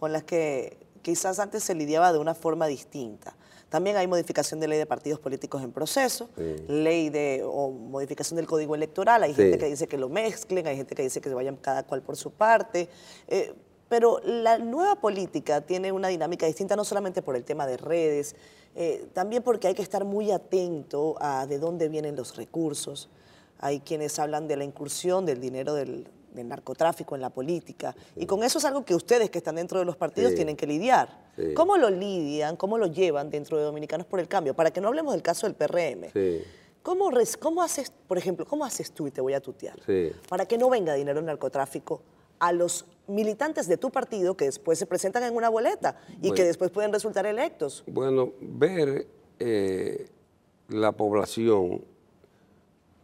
con 0.00 0.12
las 0.12 0.24
que 0.24 0.78
quizás 1.02 1.38
antes 1.38 1.62
se 1.62 1.74
lidiaba 1.74 2.12
de 2.12 2.18
una 2.18 2.34
forma 2.34 2.66
distinta. 2.66 3.36
También 3.68 3.96
hay 3.96 4.06
modificación 4.06 4.60
de 4.60 4.68
ley 4.68 4.78
de 4.78 4.86
partidos 4.86 5.18
políticos 5.18 5.62
en 5.62 5.72
proceso, 5.72 6.28
Sí. 6.36 6.56
ley 6.68 7.08
de 7.10 7.42
o 7.44 7.70
modificación 7.70 8.36
del 8.36 8.46
código 8.46 8.74
electoral. 8.74 9.22
Hay 9.22 9.30
Sí. 9.34 9.42
gente 9.42 9.58
que 9.58 9.66
dice 9.66 9.86
que 9.88 9.96
lo 9.98 10.08
mezclen, 10.08 10.66
hay 10.66 10.76
gente 10.76 10.94
que 10.94 11.02
dice 11.02 11.20
que 11.20 11.28
se 11.28 11.34
vayan 11.34 11.56
cada 11.56 11.82
cual 11.84 12.02
por 12.02 12.16
su 12.16 12.30
parte. 12.32 12.88
eh, 13.28 13.54
pero 13.88 14.20
la 14.24 14.56
nueva 14.58 14.94
política 14.96 15.60
tiene 15.60 15.92
una 15.92 16.08
dinámica 16.08 16.46
distinta, 16.46 16.76
no 16.76 16.82
solamente 16.84 17.20
por 17.20 17.36
el 17.36 17.44
tema 17.44 17.66
de 17.66 17.76
redes, 17.76 18.34
eh, 18.74 19.06
también 19.12 19.42
porque 19.42 19.68
hay 19.68 19.74
que 19.74 19.82
estar 19.82 20.04
muy 20.04 20.30
atento 20.30 21.16
a 21.20 21.46
de 21.46 21.58
dónde 21.58 21.88
vienen 21.88 22.16
los 22.16 22.36
recursos. 22.36 23.08
Hay 23.58 23.80
quienes 23.80 24.18
hablan 24.18 24.48
de 24.48 24.56
la 24.56 24.64
incursión 24.64 25.24
del 25.26 25.40
dinero 25.40 25.74
del, 25.74 26.08
del 26.34 26.48
narcotráfico 26.48 27.14
en 27.14 27.20
la 27.20 27.30
política. 27.30 27.94
Y 28.16 28.26
con 28.26 28.42
eso 28.42 28.58
es 28.58 28.64
algo 28.64 28.84
que 28.84 28.94
ustedes 28.94 29.30
que 29.30 29.38
están 29.38 29.56
dentro 29.56 29.78
de 29.78 29.84
los 29.84 29.96
partidos 29.96 30.30
Sí. 30.30 30.36
tienen 30.36 30.56
que 30.56 30.66
lidiar. 30.66 31.20
Sí. 31.36 31.54
¿Cómo 31.54 31.76
lo 31.76 31.88
lidian, 31.90 32.56
cómo 32.56 32.76
lo 32.78 32.86
llevan 32.86 33.30
dentro 33.30 33.56
de 33.58 33.64
Dominicanos 33.64 34.06
por 34.06 34.20
el 34.20 34.28
Cambio? 34.28 34.54
Para 34.54 34.70
que 34.70 34.80
no 34.80 34.88
hablemos 34.88 35.12
del 35.12 35.22
caso 35.22 35.46
del 35.46 35.54
PRM. 35.54 36.10
¿Cómo, 36.82 37.10
res- 37.12 37.36
¿Cómo 37.36 37.62
haces, 37.62 37.92
por 38.08 38.18
ejemplo, 38.18 38.44
cómo 38.44 38.64
haces 38.64 38.90
tú, 38.92 39.06
y 39.06 39.12
te 39.12 39.20
voy 39.20 39.34
a 39.34 39.40
tutear, 39.40 39.76
para 40.28 40.46
que 40.46 40.58
no 40.58 40.68
venga 40.68 40.94
dinero 40.94 41.18
del 41.20 41.26
narcotráfico 41.26 42.02
a 42.42 42.50
los 42.52 42.84
militantes 43.06 43.68
de 43.68 43.76
tu 43.76 43.90
partido 43.90 44.36
que 44.36 44.46
después 44.46 44.76
se 44.76 44.84
presentan 44.86 45.22
en 45.22 45.34
una 45.36 45.48
boleta 45.48 45.96
y 46.20 46.32
que 46.32 46.42
después 46.44 46.72
pueden 46.72 46.92
resultar 46.92 47.24
electos? 47.24 47.84
Bueno, 47.86 48.32
ver 48.40 49.06
eh, 49.38 50.08
la 50.68 50.90
población, 50.90 51.82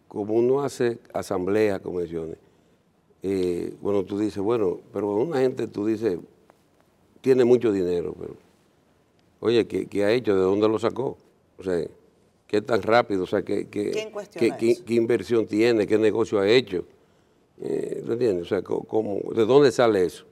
como 0.09 0.35
uno 0.35 0.63
hace 0.63 0.99
asambleas, 1.13 1.81
convenciones, 1.81 2.37
eh, 3.23 3.75
bueno, 3.81 4.03
tú 4.05 4.19
dices, 4.19 4.43
bueno, 4.43 4.81
pero 4.93 5.15
una 5.15 5.39
gente, 5.39 5.69
tú 5.69 5.87
dices, 5.87 6.19
tiene 7.21 7.45
mucho 7.45 7.71
dinero, 7.71 8.17
pero, 8.19 8.35
oye, 9.39 9.69
¿qué, 9.69 9.87
qué 9.87 10.05
ha 10.05 10.11
hecho? 10.11 10.35
¿De 10.35 10.41
dónde 10.43 10.69
lo 10.69 10.81
sacó? 10.81 11.17
O 11.59 11.63
sea, 11.63 11.85
¿qué 12.49 12.61
tan 12.61 12.83
rápido? 12.83 13.23
O 13.23 13.27
sea, 13.29 13.43
¿qué, 13.43 13.69
qué, 13.69 13.91
¿Quién 13.93 14.57
qué- 14.57 14.85
qué 14.85 14.95
inversión 14.95 15.47
tiene? 15.47 15.87
¿Qué 15.87 15.97
negocio 15.97 16.41
ha 16.41 16.49
hecho? 16.49 16.85
Eh, 17.61 18.03
¿Tú 18.05 18.13
entiendes? 18.13 18.47
O 18.47 18.49
sea, 18.49 18.63
¿cómo- 18.63 19.21
¿de 19.35 19.45
dónde 19.45 19.71
sale 19.73 20.05
eso? 20.05 20.25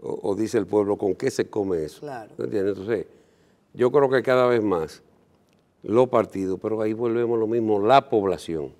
o, 0.00 0.30
o 0.30 0.34
dice 0.36 0.58
el 0.58 0.66
pueblo, 0.66 0.96
¿con 0.96 1.16
qué 1.16 1.28
se 1.28 1.50
come 1.50 1.82
eso? 1.84 2.00
Claro. 2.02 2.32
¿Tú 2.36 2.44
entiendes? 2.44 2.78
Entonces, 2.78 3.06
yo 3.74 3.90
creo 3.90 4.08
que 4.08 4.22
cada 4.22 4.46
vez 4.46 4.62
más 4.62 5.02
los 5.82 6.08
partidos, 6.08 6.58
pero 6.62 6.80
ahí 6.80 6.92
volvemos 6.92 7.36
a 7.36 7.40
lo 7.40 7.46
mismo, 7.48 7.80
la 7.84 8.08
población 8.08 8.72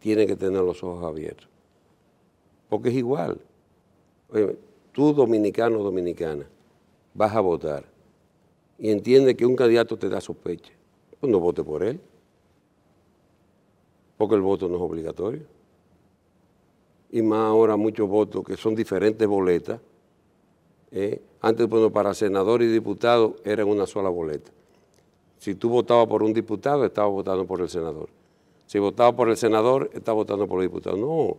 tiene 0.00 0.26
que 0.26 0.34
tener 0.34 0.62
los 0.62 0.82
ojos 0.82 1.04
abiertos. 1.04 1.48
Porque 2.68 2.88
es 2.88 2.96
igual. 2.96 3.40
Oye, 4.30 4.56
tú 4.90 5.12
dominicano 5.14 5.78
o 5.78 5.84
dominicana 5.84 6.44
vas 7.14 7.34
a 7.36 7.40
votar 7.40 7.84
y 8.78 8.90
entiendes 8.90 9.36
que 9.36 9.46
un 9.46 9.54
candidato 9.54 9.96
te 9.96 10.08
da 10.08 10.20
sospecha, 10.20 10.72
pues 11.20 11.30
no 11.30 11.38
vote 11.38 11.62
por 11.62 11.84
él. 11.84 12.00
Porque 14.16 14.34
el 14.34 14.40
voto 14.40 14.68
no 14.68 14.74
es 14.76 14.82
obligatorio. 14.82 15.42
Y 17.14 17.22
más 17.22 17.46
ahora 17.46 17.76
muchos 17.76 18.08
votos 18.08 18.42
que 18.44 18.56
son 18.56 18.74
diferentes 18.74 19.28
boletas. 19.28 19.78
¿eh? 20.90 21.22
Antes, 21.42 21.68
bueno, 21.68 21.88
para 21.92 22.12
senador 22.12 22.60
y 22.60 22.66
diputado 22.66 23.36
era 23.44 23.64
una 23.64 23.86
sola 23.86 24.08
boleta. 24.08 24.50
Si 25.38 25.54
tú 25.54 25.68
votabas 25.68 26.08
por 26.08 26.24
un 26.24 26.32
diputado, 26.32 26.84
estabas 26.84 27.12
votando 27.12 27.46
por 27.46 27.60
el 27.60 27.68
senador. 27.68 28.08
Si 28.66 28.80
votabas 28.80 29.14
por 29.14 29.28
el 29.28 29.36
senador, 29.36 29.90
estabas 29.94 30.16
votando 30.26 30.48
por 30.48 30.60
el 30.60 30.68
diputado. 30.68 30.96
No, 30.96 31.36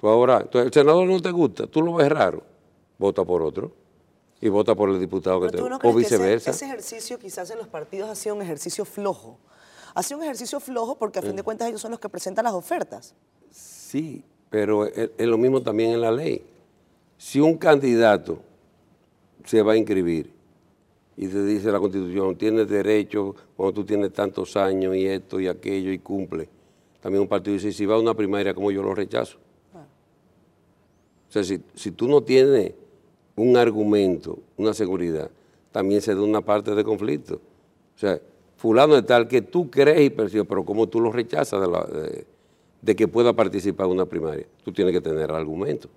tú 0.00 0.06
ahora, 0.08 0.42
entonces, 0.42 0.66
el 0.66 0.72
senador 0.72 1.08
no 1.08 1.20
te 1.20 1.32
gusta, 1.32 1.66
tú 1.66 1.82
lo 1.82 1.94
ves 1.94 2.08
raro, 2.08 2.44
vota 2.96 3.24
por 3.24 3.42
otro 3.42 3.72
y 4.40 4.48
vota 4.48 4.76
por 4.76 4.90
el 4.90 5.00
diputado 5.00 5.40
que 5.40 5.48
te 5.48 5.58
¿tú 5.58 5.68
no 5.68 5.78
o 5.82 5.88
ese- 5.88 5.98
viceversa. 5.98 6.52
ese, 6.52 6.66
ejercicio 6.66 7.18
quizás 7.18 7.50
en 7.50 7.58
los 7.58 7.66
partidos 7.66 8.08
ha 8.10 8.14
sido 8.14 8.36
un 8.36 8.42
ejercicio 8.42 8.84
flojo? 8.84 9.40
Ha 9.92 10.04
sido 10.04 10.18
un 10.18 10.24
ejercicio 10.24 10.60
flojo 10.60 10.96
porque 10.96 11.18
a 11.18 11.22
fin 11.22 11.34
de 11.34 11.42
cuentas 11.42 11.66
ellos 11.66 11.80
son 11.80 11.90
los 11.90 11.98
que 11.98 12.08
presentan 12.08 12.44
las 12.44 12.54
ofertas. 12.54 13.16
Sí, 13.50 14.22
pero 14.56 14.86
es, 14.86 15.10
es 15.18 15.26
lo 15.26 15.36
mismo 15.36 15.60
también 15.60 15.90
en 15.92 16.00
la 16.00 16.10
ley. 16.10 16.40
Si 17.18 17.38
un 17.40 17.58
candidato 17.58 18.38
se 19.44 19.60
va 19.60 19.74
a 19.74 19.76
inscribir 19.76 20.30
y 21.14 21.28
te 21.28 21.44
dice 21.44 21.70
la 21.70 21.78
Constitución, 21.78 22.34
tienes 22.36 22.66
derecho 22.66 23.34
cuando 23.54 23.74
tú 23.74 23.84
tienes 23.84 24.14
tantos 24.14 24.56
años 24.56 24.96
y 24.96 25.04
esto 25.04 25.38
y 25.40 25.46
aquello 25.46 25.92
y 25.92 25.98
cumple. 25.98 26.48
También 27.02 27.20
un 27.20 27.28
partido 27.28 27.52
dice, 27.52 27.70
si 27.70 27.84
va 27.84 27.96
a 27.96 27.98
una 27.98 28.14
primaria, 28.14 28.54
como 28.54 28.70
yo 28.70 28.82
lo 28.82 28.94
rechazo? 28.94 29.36
O 31.28 31.32
sea, 31.32 31.44
si, 31.44 31.60
si 31.74 31.90
tú 31.90 32.08
no 32.08 32.22
tienes 32.22 32.72
un 33.34 33.58
argumento, 33.58 34.38
una 34.56 34.72
seguridad, 34.72 35.30
también 35.70 36.00
se 36.00 36.14
da 36.14 36.22
una 36.22 36.40
parte 36.40 36.74
de 36.74 36.82
conflicto. 36.82 37.34
O 37.94 37.98
sea, 37.98 38.18
fulano 38.56 38.94
de 38.94 39.02
tal 39.02 39.28
que 39.28 39.42
tú 39.42 39.68
crees 39.70 40.00
y 40.00 40.08
percibes, 40.08 40.46
pero 40.48 40.64
como 40.64 40.86
tú 40.86 40.98
lo 40.98 41.12
rechazas 41.12 41.60
de, 41.60 41.66
la- 41.68 41.84
de- 41.84 42.26
de 42.82 42.94
que 42.96 43.08
pueda 43.08 43.32
participar 43.32 43.86
en 43.86 43.92
una 43.92 44.06
primaria, 44.06 44.46
tú 44.64 44.72
tienes 44.72 44.92
que 44.92 45.00
tener 45.00 45.30
argumento. 45.30 45.88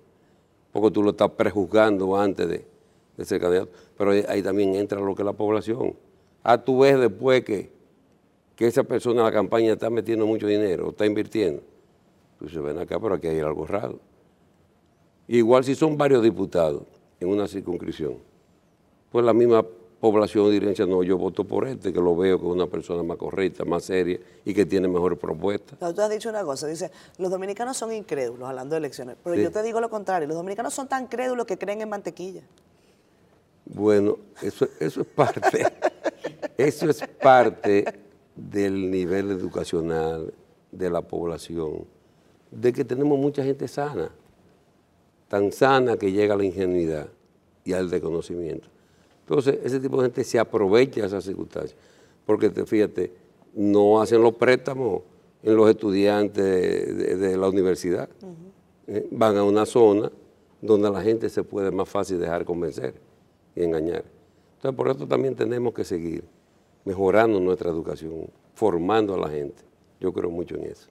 Porque 0.72 0.90
tú 0.90 1.02
lo 1.02 1.10
estás 1.10 1.30
prejuzgando 1.30 2.16
antes 2.16 2.48
de, 2.48 2.64
de 3.16 3.24
ser 3.24 3.40
candidato. 3.40 3.70
Pero 3.96 4.12
ahí, 4.28 4.42
también 4.42 4.74
entra 4.76 5.00
lo 5.00 5.14
que 5.14 5.22
es 5.22 5.26
la 5.26 5.32
población. 5.32 5.94
Ah, 6.42 6.58
tú 6.58 6.80
ves 6.80 6.98
después 6.98 7.44
que, 7.44 7.70
que 8.56 8.66
esa 8.66 8.84
persona 8.84 9.20
en 9.20 9.26
la 9.26 9.32
campaña 9.32 9.72
está 9.72 9.90
metiendo 9.90 10.26
mucho 10.26 10.46
dinero, 10.46 10.90
está 10.90 11.06
invirtiendo. 11.06 11.62
Tú 12.38 12.46
dices, 12.46 12.62
ven 12.62 12.78
acá, 12.78 12.98
pero 12.98 13.14
aquí 13.14 13.26
hay 13.26 13.40
algo 13.40 13.66
raro. 13.66 13.98
Igual 15.28 15.64
si 15.64 15.74
son 15.74 15.98
varios 15.98 16.22
diputados 16.22 16.84
en 17.20 17.28
una 17.28 17.46
circunscripción, 17.46 18.14
pues 19.10 19.24
la 19.24 19.34
misma 19.34 19.64
población 20.00 20.50
diría, 20.50 20.72
no, 20.86 21.02
yo 21.02 21.18
voto 21.18 21.44
por 21.44 21.68
este, 21.68 21.92
que 21.92 22.00
lo 22.00 22.16
veo 22.16 22.38
que 22.40 22.46
es 22.46 22.52
una 22.52 22.66
persona 22.66 23.02
más 23.02 23.18
correcta, 23.18 23.64
más 23.64 23.84
seria 23.84 24.18
y 24.44 24.54
que 24.54 24.64
tiene 24.64 24.88
mejor 24.88 25.18
propuesta. 25.18 25.76
Pero 25.78 25.94
tú 25.94 26.00
has 26.00 26.10
dicho 26.10 26.30
una 26.30 26.42
cosa, 26.42 26.66
dice, 26.66 26.90
los 27.18 27.30
dominicanos 27.30 27.76
son 27.76 27.92
incrédulos 27.92 28.48
hablando 28.48 28.74
de 28.74 28.78
elecciones, 28.78 29.16
pero 29.22 29.36
Sí. 29.36 29.42
yo 29.42 29.50
te 29.50 29.62
digo 29.62 29.80
lo 29.80 29.90
contrario, 29.90 30.26
los 30.26 30.36
dominicanos 30.36 30.72
son 30.72 30.88
tan 30.88 31.06
crédulos 31.06 31.46
que 31.46 31.58
creen 31.58 31.82
en 31.82 31.88
mantequilla. 31.90 32.42
Bueno, 33.66 34.16
eso, 34.42 34.66
eso 34.80 35.02
es 35.02 35.06
parte, 35.06 35.64
eso 36.56 36.90
es 36.90 37.06
parte 37.22 37.84
del 38.34 38.90
nivel 38.90 39.30
educacional 39.30 40.32
de 40.72 40.90
la 40.90 41.02
población, 41.02 41.84
de 42.50 42.72
que 42.72 42.84
tenemos 42.84 43.18
mucha 43.18 43.44
gente 43.44 43.68
sana, 43.68 44.10
tan 45.28 45.52
sana 45.52 45.96
que 45.96 46.10
llega 46.10 46.34
a 46.34 46.36
la 46.38 46.44
ingenuidad 46.44 47.08
y 47.64 47.74
al 47.74 47.90
desconocimiento. 47.90 48.68
Entonces, 49.30 49.60
ese 49.62 49.78
tipo 49.78 49.96
de 49.98 50.08
gente 50.08 50.24
se 50.24 50.40
aprovecha 50.40 51.02
de 51.02 51.06
esas 51.06 51.22
circunstancias, 51.22 51.78
porque 52.26 52.50
te, 52.50 52.66
fíjate, 52.66 53.12
no 53.54 54.00
hacen 54.02 54.20
los 54.20 54.34
préstamos 54.34 55.02
en 55.44 55.54
los 55.54 55.70
estudiantes 55.70 56.44
de, 56.44 56.94
de- 56.94 57.16
de 57.16 57.36
la 57.36 57.48
universidad. 57.48 58.08
Eh, 58.88 59.06
Van 59.12 59.36
a 59.36 59.44
una 59.44 59.64
zona 59.66 60.10
donde 60.60 60.90
la 60.90 61.00
gente 61.00 61.28
se 61.28 61.44
puede 61.44 61.70
más 61.70 61.88
fácil 61.88 62.18
dejar 62.18 62.44
convencer 62.44 62.94
y 63.54 63.62
engañar. 63.62 64.02
Entonces, 64.56 64.76
por 64.76 64.88
eso 64.88 65.06
también 65.06 65.36
tenemos 65.36 65.72
que 65.74 65.84
seguir 65.84 66.24
mejorando 66.84 67.38
nuestra 67.38 67.70
educación, 67.70 68.28
formando 68.54 69.14
a 69.14 69.18
la 69.18 69.28
gente. 69.28 69.62
Yo 70.00 70.12
creo 70.12 70.28
mucho 70.30 70.56
en 70.56 70.64
eso. 70.64 70.88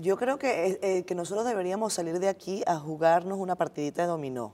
Yo 0.00 0.16
creo 0.16 0.38
que, 0.38 0.68
eh, 0.68 0.78
eh, 0.80 1.02
que 1.02 1.16
nosotros 1.16 1.44
deberíamos 1.44 1.92
salir 1.92 2.20
de 2.20 2.28
aquí 2.28 2.62
a 2.68 2.78
jugarnos 2.78 3.36
una 3.40 3.56
partidita 3.56 4.02
de 4.02 4.08
dominó. 4.08 4.52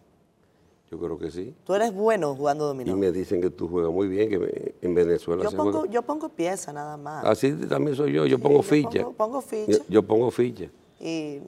Yo 0.90 0.98
creo 0.98 1.18
que 1.18 1.30
sí. 1.30 1.54
Tú 1.64 1.74
eres 1.74 1.92
bueno 1.92 2.34
jugando 2.34 2.64
Y 2.64 2.68
dominó. 2.68 2.96
me 2.96 3.12
dicen 3.12 3.40
que 3.42 3.50
tú 3.50 3.68
juegas 3.68 3.92
muy 3.92 4.08
bien, 4.08 4.30
que 4.30 4.38
me- 4.38 4.74
en 4.80 4.94
Venezuela 4.94 5.42
Yo 5.44 5.50
se 5.50 5.56
pongo, 5.56 5.72
juega. 5.80 5.92
yo 5.92 6.02
pongo 6.02 6.28
pieza 6.30 6.72
nada 6.72 6.96
más. 6.96 7.24
Así 7.26 7.52
también 7.52 7.94
soy 7.96 8.12
yo, 8.12 8.24
yo 8.26 8.38
pongo 8.38 8.56
yo 8.58 8.62
ficha. 8.62 8.90
pongo- 9.02 9.12
pongo 9.12 9.40
ficha. 9.42 9.72
Yo, 9.72 9.78
yo 9.88 10.02
pongo 10.02 10.30
ficha. 10.30 10.70
Y, 10.98 11.06
y, 11.10 11.42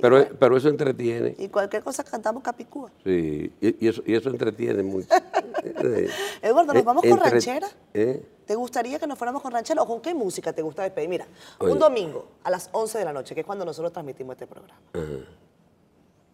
Pero, 0.00 0.24
pero 0.38 0.56
eso 0.56 0.68
entretiene. 0.68 1.34
y 1.38 1.48
cualquier 1.48 1.82
cosa 1.82 2.04
cantamos 2.04 2.42
capicúa. 2.42 2.90
Sí, 3.04 3.52
y, 3.60 3.84
y 3.84 3.88
eso, 3.88 4.02
y 4.06 4.14
eso 4.14 4.30
entretiene 4.30 4.82
mucho. 4.82 5.08
Eh, 5.66 6.08
Eduardo, 6.42 6.74
¿nos 6.74 6.82
eh, 6.82 6.84
vamos 6.84 7.02
con 7.02 7.10
entre- 7.12 7.30
ranchera? 7.30 7.66
¿Eh? 7.94 8.22
¿Te 8.44 8.54
gustaría 8.54 8.98
que 8.98 9.06
nos 9.06 9.16
fuéramos 9.16 9.40
con 9.40 9.50
ranchera 9.50 9.80
o 9.80 9.86
con 9.86 10.00
qué 10.02 10.12
música 10.12 10.52
te 10.52 10.60
gusta 10.60 10.82
despedir? 10.82 11.08
Mira, 11.08 11.26
Oye. 11.58 11.72
un 11.72 11.78
domingo 11.78 12.26
a 12.42 12.50
las 12.50 12.68
11 12.72 12.98
de 12.98 13.04
la 13.06 13.14
noche, 13.14 13.34
que 13.34 13.40
es 13.40 13.46
cuando 13.46 13.64
nosotros 13.64 13.90
transmitimos 13.90 14.34
este 14.34 14.46
programa. 14.46 14.78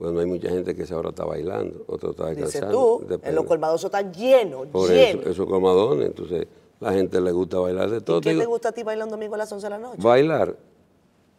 Bueno, 0.01 0.19
hay 0.21 0.27
mucha 0.27 0.49
gente 0.49 0.75
que 0.75 0.83
ahora 0.95 1.11
está 1.11 1.25
bailando, 1.27 1.85
otro 1.87 2.11
está 2.13 2.31
Dice 2.31 2.41
descansando. 2.43 2.77
tú, 2.77 3.01
depende. 3.07 3.29
en 3.29 3.35
los 3.35 3.45
colmados 3.45 3.85
están 3.85 4.13
llenos, 4.13 4.67
Por 4.69 4.89
llenos. 4.91 5.21
eso, 5.23 5.31
esos 5.31 5.47
colmadones, 5.47 6.07
entonces 6.07 6.47
la 6.81 6.93
gente 6.95 7.21
le 7.21 7.31
gusta 7.33 7.59
bailar 7.59 7.91
de 7.91 8.01
todo. 8.01 8.19
¿Y 8.19 8.23
qué 8.23 8.35
te 8.35 8.47
gusta 8.47 8.71
a 8.71 8.73
ti 8.73 8.83
bailar 8.83 9.05
un 9.07 9.11
domingo 9.13 9.35
a 9.35 9.39
las 9.39 9.53
11 9.53 9.67
de 9.67 9.71
la 9.71 9.79
noche? 9.79 9.99
Bailar 10.03 10.57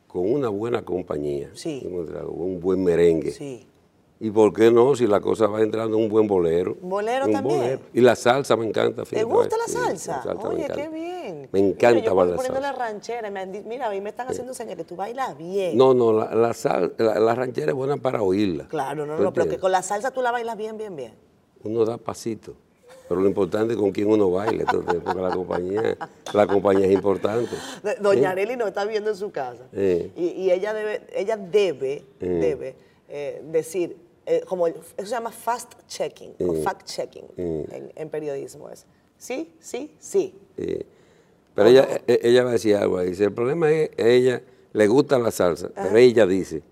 con 0.07 0.31
una 0.31 0.49
buena 0.49 0.83
compañía, 0.85 1.49
Sí. 1.53 1.81
un 2.27 2.59
buen 2.59 2.83
merengue. 2.83 3.31
Sí. 3.31 3.65
¿Y 4.23 4.29
por 4.29 4.53
qué 4.53 4.69
no? 4.69 4.95
Si 4.95 5.07
la 5.07 5.19
cosa 5.19 5.47
va 5.47 5.61
entrando 5.63 5.97
un 5.97 6.07
buen 6.07 6.27
bolero. 6.27 6.77
¿Un 6.79 6.89
bolero 6.91 7.27
también? 7.27 7.79
Y 7.91 8.01
la 8.01 8.15
salsa 8.15 8.55
me 8.55 8.67
encanta. 8.67 9.01
¿Te 9.01 9.09
fíjate, 9.09 9.25
gusta 9.25 9.57
la 9.57 9.65
sí, 9.65 9.73
salsa? 9.97 10.23
Oye, 10.43 10.67
qué 10.75 10.89
bien. 10.89 11.49
Me 11.51 11.59
encanta 11.59 11.95
Mira, 11.95 12.05
yo 12.05 12.15
bailar 12.15 12.35
poniendo 12.35 12.61
salsa. 12.61 12.71
la 12.71 12.77
ranchera, 12.77 13.31
me 13.31 13.39
han 13.39 13.51
mira, 13.67 13.87
a 13.87 13.89
mí 13.89 13.99
me 13.99 14.11
están 14.11 14.27
haciendo 14.27 14.53
señas 14.53 14.75
que 14.75 14.83
tú 14.83 14.95
bailas 14.95 15.35
bien. 15.39 15.75
No, 15.75 15.95
no, 15.95 16.13
la, 16.13 16.35
la, 16.35 16.53
sal- 16.53 16.93
la- 16.99 17.19
la 17.19 17.33
ranchera 17.33 17.71
es 17.71 17.75
buena 17.75 17.97
para 17.97 18.21
oírla. 18.21 18.67
Claro, 18.67 19.07
no, 19.07 19.17
¿Tú 19.17 19.23
no, 19.23 19.33
pero 19.33 19.49
que 19.49 19.57
con 19.57 19.71
la 19.71 19.81
salsa 19.81 20.11
tú 20.11 20.21
la 20.21 20.29
bailas 20.31 20.55
bien, 20.55 20.77
bien, 20.77 20.95
bien. 20.95 21.15
Uno 21.63 21.83
da 21.83 21.97
pasito. 21.97 22.53
Pero 23.09 23.21
lo 23.21 23.27
importante 23.27 23.73
es 23.73 23.79
con 23.79 23.91
quién 23.91 24.07
uno 24.07 24.29
baile, 24.29 24.65
entonces, 24.69 25.01
porque 25.03 25.19
la 25.19 25.31
compañía, 25.31 25.97
la 26.31 26.45
compañía 26.47 26.85
es 26.85 26.93
importante. 26.93 27.49
Doña 27.99 28.29
Areli 28.29 28.55
nos 28.55 28.67
está 28.67 28.85
viendo 28.85 29.09
en 29.09 29.15
su 29.15 29.31
casa. 29.31 29.63
Sí. 29.73 30.11
Y, 30.15 30.25
y 30.43 30.51
ella 30.51 30.73
debe, 30.75 31.01
ella 31.13 31.35
debe, 31.37 32.05
debe 32.19 32.75
eh, 33.09 33.41
decir, 33.51 33.97
eh, 34.31 34.43
como 34.47 34.67
el- 34.67 34.75
eso 34.75 34.89
se 34.97 35.05
llama 35.11 35.31
fast 35.31 35.73
checking, 35.87 36.33
o 36.47 36.53
fact 36.63 36.85
checking 36.85 37.25
en, 37.37 37.91
en 37.95 38.09
periodismo. 38.09 38.69
Es 38.69 38.85
sí, 39.17 39.53
sí, 39.59 39.93
sí. 39.99 40.33
Pero 41.53 41.67
ella, 41.67 42.01
e- 42.07 42.19
ella 42.23 42.43
va 42.43 42.49
a 42.51 42.53
decir 42.53 42.75
algo. 42.77 42.99
Dice, 43.01 43.25
el 43.25 43.33
problema 43.33 43.69
es 43.71 43.89
a 43.99 44.07
ella 44.07 44.41
le 44.73 44.87
gusta 44.87 45.19
la 45.19 45.31
salsa, 45.31 45.69
pero 45.75 45.97
ella 45.97 46.25
dice 46.25 46.63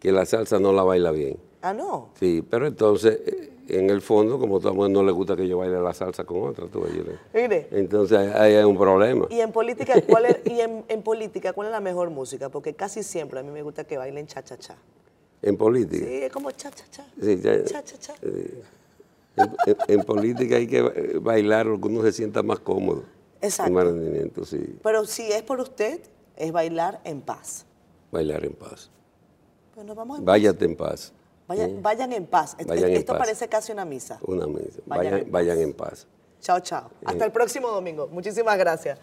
que 0.00 0.12
la 0.12 0.24
salsa 0.24 0.58
no 0.58 0.72
la 0.72 0.82
baila 0.82 1.10
bien. 1.10 1.36
Ah, 1.60 1.74
no. 1.74 2.10
Sí, 2.18 2.42
pero 2.48 2.66
entonces, 2.66 3.20
eh, 3.26 3.50
en 3.68 3.90
el 3.90 4.00
fondo, 4.00 4.38
como 4.38 4.58
todo 4.60 4.70
el 4.72 4.76
mundo 4.76 5.00
no 5.00 5.06
le 5.06 5.12
gusta 5.12 5.36
que 5.36 5.46
yo 5.46 5.58
baile 5.58 5.80
la 5.80 5.92
salsa 5.94 6.24
con 6.24 6.42
otra, 6.42 6.66
tú 6.68 6.84
Mire. 7.32 7.68
Entonces 7.70 8.18
ahí 8.18 8.54
hay 8.54 8.64
un 8.64 8.76
problema. 8.76 9.26
Y 9.30 9.40
en 9.40 9.52
política, 9.52 10.00
¿cuál 10.06 10.26
es, 10.26 10.38
y 10.46 10.60
en, 10.60 10.84
en 10.88 11.02
política, 11.02 11.52
¿cuál 11.52 11.68
es 11.68 11.72
la 11.72 11.80
mejor 11.80 12.10
música? 12.10 12.48
Porque 12.48 12.74
casi 12.74 13.02
siempre 13.02 13.40
a 13.40 13.42
mí 13.42 13.50
me 13.50 13.62
gusta 13.62 13.84
que 13.84 13.96
bailen 13.98 14.26
cha-cha-cha. 14.26 14.76
En 15.46 15.56
política. 15.56 16.06
Sí, 16.06 16.14
es 16.22 16.32
como 16.32 16.50
cha-cha-cha. 16.50 17.04
Sí, 17.20 17.40
ya- 17.40 17.64
Cha-cha-cha. 17.64 18.14
En, 18.22 19.50
en- 19.66 19.76
en 19.88 20.00
política 20.04 20.56
hay 20.56 20.66
que 20.66 20.78
eh, 20.78 21.18
bailar 21.20 21.66
lo 21.66 21.80
que 21.80 21.88
uno 21.88 22.02
se 22.02 22.12
sienta 22.12 22.42
más 22.42 22.60
cómodo. 22.60 23.02
Exacto. 23.40 23.72
Más 23.72 23.84
rendimiento, 23.84 24.44
sí. 24.44 24.78
Pero 24.82 25.04
si 25.04 25.30
es 25.30 25.42
por 25.42 25.60
usted, 25.60 26.00
es 26.36 26.50
bailar 26.52 27.00
en 27.04 27.20
paz. 27.20 27.66
Bailar 28.10 28.44
en 28.44 28.54
paz. 28.54 28.90
Pues 29.74 29.86
nos 29.86 29.96
vamos 29.96 30.18
en 30.18 30.24
paz. 30.24 30.32
Váyate 30.32 30.64
en 30.64 30.76
paz. 30.76 31.12
Vayan 31.46 32.12
en 32.14 32.26
paz. 32.26 32.56
Esto- 32.58 32.72
Vayan 32.72 32.90
en 32.90 32.96
Esto 32.96 33.12
paz. 33.12 33.18
parece 33.18 33.48
casi 33.48 33.70
una 33.72 33.84
misa. 33.84 34.18
Una 34.26 34.46
misa. 34.46 34.80
Vayan 34.86 35.26
Vayan, 35.30 35.58
en 35.58 35.72
paz. 35.74 35.96
en 35.98 36.06
paz. 36.06 36.06
Chao, 36.40 36.60
chao. 36.60 36.90
Hasta 37.04 37.24
el 37.26 37.32
próximo 37.32 37.68
domingo. 37.68 38.06
Muchísimas 38.08 38.56
gracias. 38.56 38.98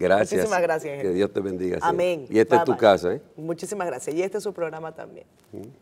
Gracias. 0.00 0.32
Muchísimas 0.32 0.62
gracias. 0.62 1.02
Que 1.02 1.10
Dios 1.10 1.30
te 1.30 1.40
bendiga. 1.40 1.78
siempre. 1.78 1.88
Amén. 1.88 2.26
Y 2.30 2.38
esta 2.38 2.56
es 2.56 2.64
tu 2.64 2.72
Bye, 2.72 2.80
casa, 2.80 3.12
¿eh? 3.12 3.22
Muchísimas 3.36 3.86
gracias. 3.86 4.16
Y 4.16 4.22
este 4.22 4.38
es 4.38 4.42
su 4.42 4.54
programa 4.54 4.94
también. 4.94 5.26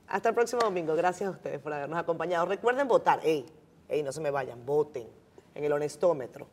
Hasta 0.09 0.31
el 0.31 0.35
próximo 0.35 0.61
domingo. 0.61 0.97
Gracias 0.97 1.29
a 1.29 1.31
ustedes 1.31 1.61
por 1.61 1.73
habernos 1.73 1.99
acompañado. 1.99 2.45
Recuerden 2.47 2.89
votar. 2.89 3.21
Ey, 3.23 3.47
ey, 3.89 4.03
no 4.03 4.11
se 4.11 4.21
me 4.21 4.33
vayan. 4.33 4.66
Voten 4.66 5.07
en 5.55 5.64
el 5.64 5.73
honestómetro. 5.73 6.49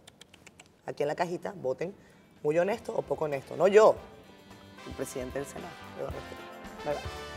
Aquí 0.86 1.02
en 1.02 1.08
la 1.08 1.16
cajita, 1.16 1.56
voten. 1.56 1.96
Muy 2.44 2.60
honesto 2.60 2.94
o 2.96 3.02
poco 3.02 3.26
honesto. 3.26 3.58
No 3.58 3.68
yo, 3.68 3.96
el 4.88 4.94
presidente 4.94 5.40
del 5.40 5.48
Senado. 5.48 5.74
Bye, 5.98 6.94
bye. 6.94 7.35